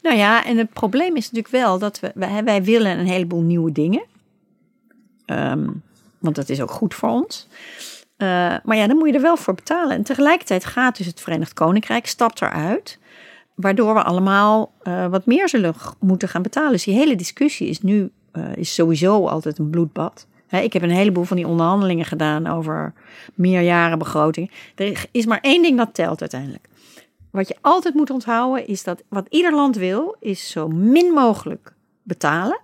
[0.02, 2.12] Nou ja, en het probleem is natuurlijk wel dat we,
[2.44, 4.02] wij, willen een heleboel nieuwe dingen.
[5.26, 5.82] Um,
[6.18, 7.48] want dat is ook goed voor ons.
[8.16, 8.28] Uh,
[8.64, 9.96] maar ja, dan moet je er wel voor betalen.
[9.96, 12.98] En tegelijkertijd gaat dus het Verenigd Koninkrijk, stapt eruit.
[13.54, 16.72] Waardoor we allemaal uh, wat meer zullen moeten gaan betalen.
[16.72, 20.26] Dus die hele discussie is nu uh, is sowieso altijd een bloedbad
[20.58, 22.92] ik heb een heleboel van die onderhandelingen gedaan over
[23.34, 24.50] meerjarenbegroting.
[24.74, 26.68] Er is maar één ding dat telt uiteindelijk.
[27.30, 31.72] Wat je altijd moet onthouden is dat wat ieder land wil, is zo min mogelijk
[32.02, 32.60] betalen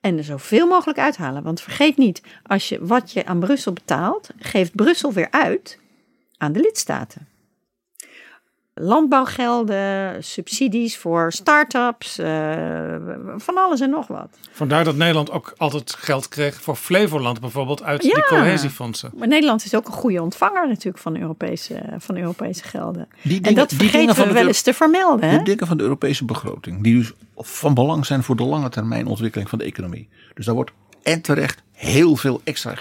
[0.00, 1.42] en er zoveel mogelijk uithalen.
[1.42, 5.78] Want vergeet niet, als je wat je aan Brussel betaalt, geeft Brussel weer uit
[6.36, 7.26] aan de lidstaten.
[8.74, 12.94] Landbouwgelden, subsidies voor start-ups, eh,
[13.36, 14.28] van alles en nog wat.
[14.50, 18.22] Vandaar dat Nederland ook altijd geld kreeg voor Flevoland bijvoorbeeld uit die Ja.
[18.28, 19.10] cohesiefondsen.
[19.16, 23.08] Maar Nederland is ook een goede ontvanger natuurlijk van Europese, van Europese gelden.
[23.22, 25.28] Die en dat vergeten van we de wel eens te vermelden.
[25.30, 25.36] Hè?
[25.38, 29.06] De dingen van de Europese begroting, die dus van belang zijn voor de lange termijn
[29.06, 30.08] ontwikkeling van de economie.
[30.34, 30.72] Dus daar wordt
[31.02, 32.74] en terecht heel veel extra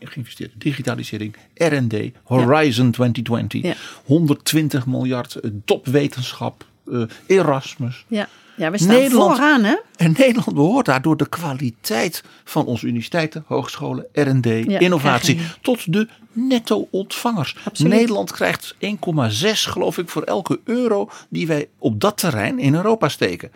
[0.00, 0.52] geïnvesteerd.
[0.58, 3.74] Digitalisering, R&D, Horizon 2020, Ja.
[4.04, 8.04] 120 miljard, eh, topwetenschap, eh, Erasmus.
[8.08, 8.28] Ja.
[8.56, 9.76] ja, we staan Nederland- vooraan hè.
[9.96, 17.56] En Nederland behoort daardoor de kwaliteit van onze universiteiten, hogescholen, R&D, innovatie tot de netto-ontvangers.
[17.64, 17.92] Absoluut.
[17.92, 23.08] Nederland krijgt 1,6 geloof ik voor elke euro die wij op dat terrein in Europa
[23.08, 23.50] steken.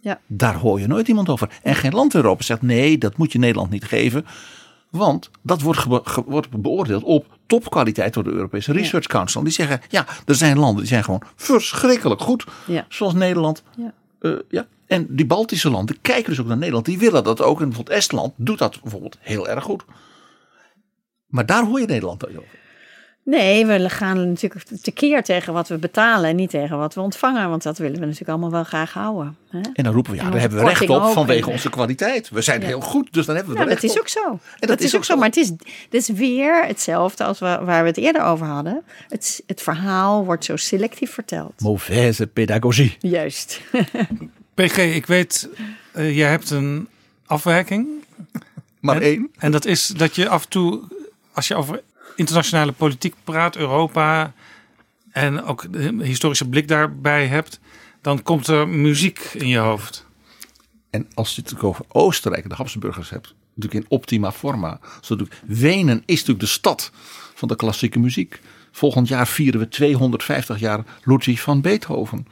[0.00, 0.20] Ja.
[0.26, 1.58] Daar hoor je nooit iemand over.
[1.62, 4.26] En geen land in Europa zegt nee, dat moet je Nederland niet geven.
[4.90, 5.84] Want dat wordt,
[6.26, 9.42] wordt beoordeeld op topkwaliteit door de Europese Research Council.
[9.42, 12.44] Die zeggen, ja, er zijn landen die zijn gewoon verschrikkelijk goed.
[12.66, 12.86] Ja.
[12.88, 13.62] Zoals Nederland.
[13.76, 13.92] Ja.
[14.20, 14.66] Eh, ja.
[14.86, 16.84] En die Baltische landen kijken dus ook naar Nederland.
[16.84, 17.60] Die willen dat ook.
[17.60, 19.84] En bijvoorbeeld Estland doet dat bijvoorbeeld heel erg goed.
[21.26, 22.42] Maar daar hoor je Nederland over.
[23.26, 27.48] Nee, we gaan natuurlijk tekeer tegen wat we betalen en niet tegen wat we ontvangen.
[27.48, 29.36] Want dat willen we natuurlijk allemaal wel graag houden.
[29.50, 29.60] Hè?
[29.72, 32.28] En dan roepen we, ja, En daar hebben we recht op vanwege En- onze kwaliteit.
[32.28, 34.38] We zijn heel goed, dus dan hebben we Ja, er dat recht is ook zo.
[34.58, 35.12] dat dat, is is ook zo.
[35.12, 35.18] zo.
[35.18, 38.82] Maar het is, het is weer hetzelfde als waar, waar we het eerder over hadden.
[39.08, 41.52] Het, het verhaal wordt zo selectief verteld.
[41.60, 42.96] Mauvaise pedagogie.
[43.00, 43.60] Juist.
[44.54, 45.48] PG, ik weet,
[45.92, 46.88] eh jij hebt een
[47.26, 47.86] afwijking.
[48.80, 49.30] Maar en, één.
[49.38, 50.80] En dat is dat je af en toe,
[51.32, 51.82] als je over
[52.16, 54.32] internationale politiek praat, Europa
[55.10, 57.60] en ook de historische blik daarbij hebt,
[58.00, 60.06] dan komt er muziek in je hoofd.
[60.90, 64.80] En als je het over Oostenrijk en de Habsburgers hebt, natuurlijk in optima forma.
[65.46, 66.90] Wenen is natuurlijk de stad
[67.34, 68.40] van de klassieke muziek.
[68.72, 72.26] Volgend jaar vieren we 250 jaar Ludwig van Beethoven.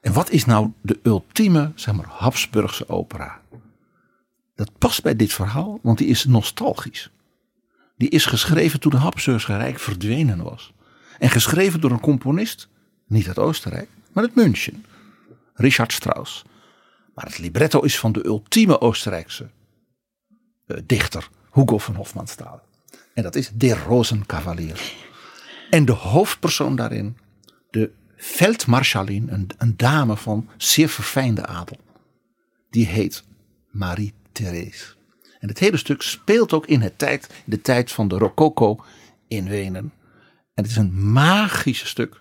[0.00, 3.40] En wat is nou de ultieme, zeg maar, Habsburgse opera?
[4.54, 7.10] Dat past bij dit verhaal, want die is nostalgisch.
[7.98, 10.72] Die is geschreven toen het Habsburgse Rijk verdwenen was.
[11.18, 12.68] En geschreven door een componist,
[13.06, 14.84] niet uit Oostenrijk, maar uit München.
[15.54, 16.44] Richard Strauss.
[17.14, 19.50] Maar het libretto is van de ultieme Oostenrijkse
[20.66, 22.60] eh, dichter Hugo van Hofmannsthal.
[23.14, 24.92] En dat is De Rosenkavalier.
[25.70, 27.16] En de hoofdpersoon daarin,
[27.70, 31.76] de veldmarschalin, een, een dame van zeer verfijnde adel.
[32.70, 33.24] Die heet
[33.70, 34.97] Marie-Therese.
[35.38, 38.84] En het hele stuk speelt ook in, het tijd, in de tijd van de Rococo
[39.28, 39.92] in Wenen.
[40.54, 42.20] En het is een magisch stuk.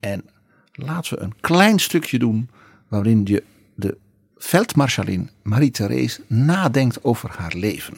[0.00, 0.24] En
[0.72, 2.50] laten we een klein stukje doen
[2.88, 3.42] waarin je
[3.74, 3.96] de
[4.36, 7.94] veldmarschalin Marie-Therese nadenkt over haar leven.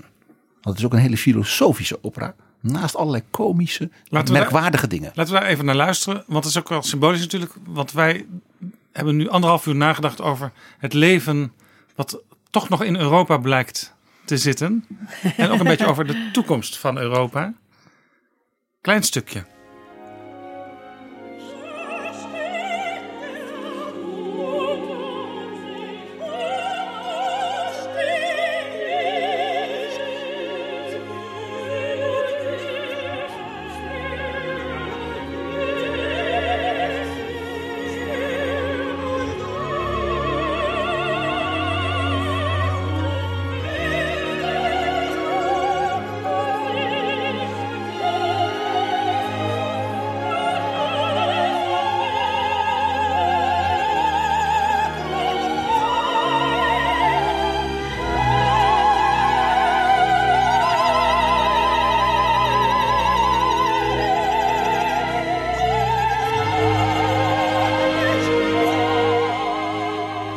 [0.50, 2.34] Want het is ook een hele filosofische opera.
[2.60, 5.12] Naast allerlei komische, Laten merkwaardige dingen.
[5.14, 7.52] Laten we daar even naar luisteren, want het is ook wel symbolisch natuurlijk.
[7.64, 8.26] Want wij
[8.92, 11.52] hebben nu anderhalf uur nagedacht over het leven
[11.94, 13.95] wat toch nog in Europa blijkt
[14.26, 14.84] te zitten.
[15.36, 17.54] En ook een beetje over de toekomst van Europa.
[18.80, 19.44] Klein stukje.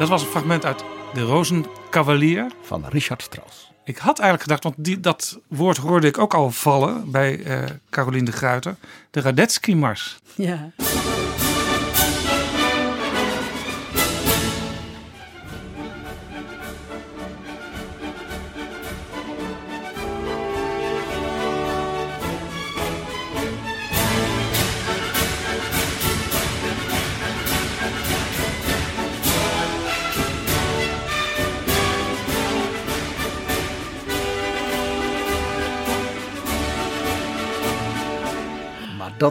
[0.10, 0.84] Dat was een fragment uit
[1.14, 2.52] De Rozenkavalier.
[2.61, 3.72] Van Richard Strauss.
[3.84, 7.64] Ik had eigenlijk gedacht, want die, dat woord hoorde ik ook al vallen bij eh
[7.90, 8.76] Caroline de Gruiter.
[9.11, 10.19] De Radetzky-mars.
[10.36, 10.72] Ja.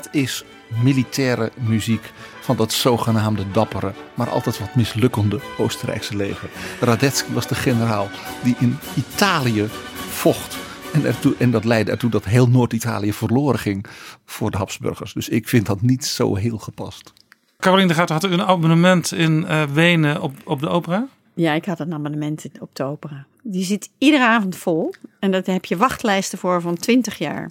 [0.03, 0.45] Dat is
[0.83, 6.49] militaire muziek van dat zogenaamde dappere, maar altijd wat mislukkende Oostenrijkse leger.
[6.81, 8.09] Radetzky was de generaal
[8.43, 9.67] die in Italië
[10.09, 10.57] vocht.
[10.93, 13.87] En, ertoe, en dat leidde ertoe dat heel Noord-Italië verloren ging
[14.25, 15.13] voor de Habsburgers.
[15.13, 17.13] Dus ik vind dat niet zo heel gepast.
[17.59, 21.07] Caroline de Guiter had u een abonnement in uh, Wenen op, op de opera?
[21.35, 23.27] Ja, ik had een abonnement op de opera.
[23.43, 24.95] Die zit iedere avond vol.
[25.21, 27.51] En daar heb je wachtlijsten voor van 20 jaar.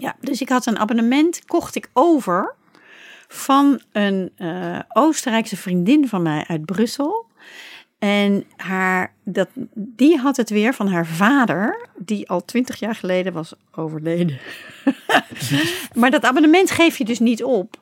[0.00, 2.54] Ja, dus ik had een abonnement, kocht ik over
[3.28, 7.26] van een uh, Oostenrijkse vriendin van mij uit Brussel.
[8.00, 13.32] En haar, dat, die had het weer van haar vader, die al twintig jaar geleden
[13.32, 14.38] was overleden.
[16.00, 17.76] maar dat abonnement geef je dus niet op.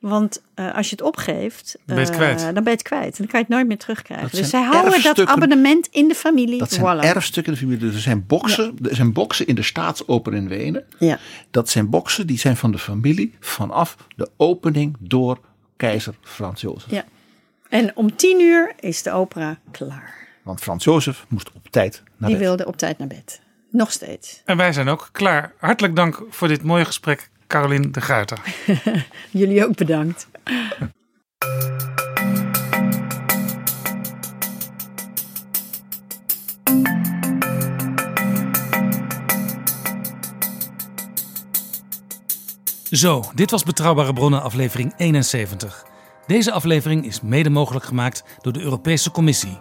[0.00, 2.38] Want uh, als je het opgeeft, dan ben je het kwijt.
[2.38, 3.10] Uh, dan ben je het kwijt.
[3.10, 4.30] En dan kan je het nooit meer terugkrijgen.
[4.30, 6.58] Dat dus zij houden dat abonnement in de familie.
[6.58, 7.00] Dat zijn voilà.
[7.00, 7.94] erfstukken in de familie.
[7.94, 8.88] Er zijn boxen, ja.
[8.88, 10.84] er zijn boxen in de staatsoper in Wenen.
[10.98, 11.18] Ja.
[11.50, 15.40] Dat zijn boxen die zijn van de familie vanaf de opening door
[15.76, 16.90] keizer Frans Jozef.
[16.90, 17.04] Ja.
[17.72, 20.28] En om tien uur is de opera klaar.
[20.42, 22.46] Want Frans Jozef moest op tijd naar Die bed.
[22.46, 23.40] wilde op tijd naar bed.
[23.70, 24.42] Nog steeds.
[24.44, 25.52] En wij zijn ook klaar.
[25.58, 28.38] Hartelijk dank voor dit mooie gesprek, Caroline de Guiter.
[29.30, 30.28] Jullie ook bedankt.
[42.90, 45.84] Zo, dit was Betrouwbare Bronnen aflevering 71.
[46.32, 49.58] Deze aflevering is mede mogelijk gemaakt door de Europese Commissie.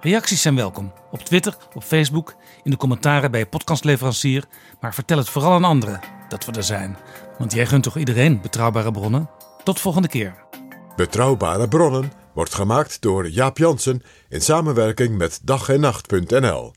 [0.00, 4.44] Reacties zijn welkom op Twitter, op Facebook, in de commentaren bij podcastleverancier.
[4.80, 6.96] Maar vertel het vooral aan anderen dat we er zijn.
[7.38, 9.30] Want jij gunt toch iedereen betrouwbare bronnen?
[9.64, 10.34] Tot volgende keer.
[10.96, 16.72] Betrouwbare bronnen wordt gemaakt door Jaap Jansen in samenwerking met dag en nacht.nl.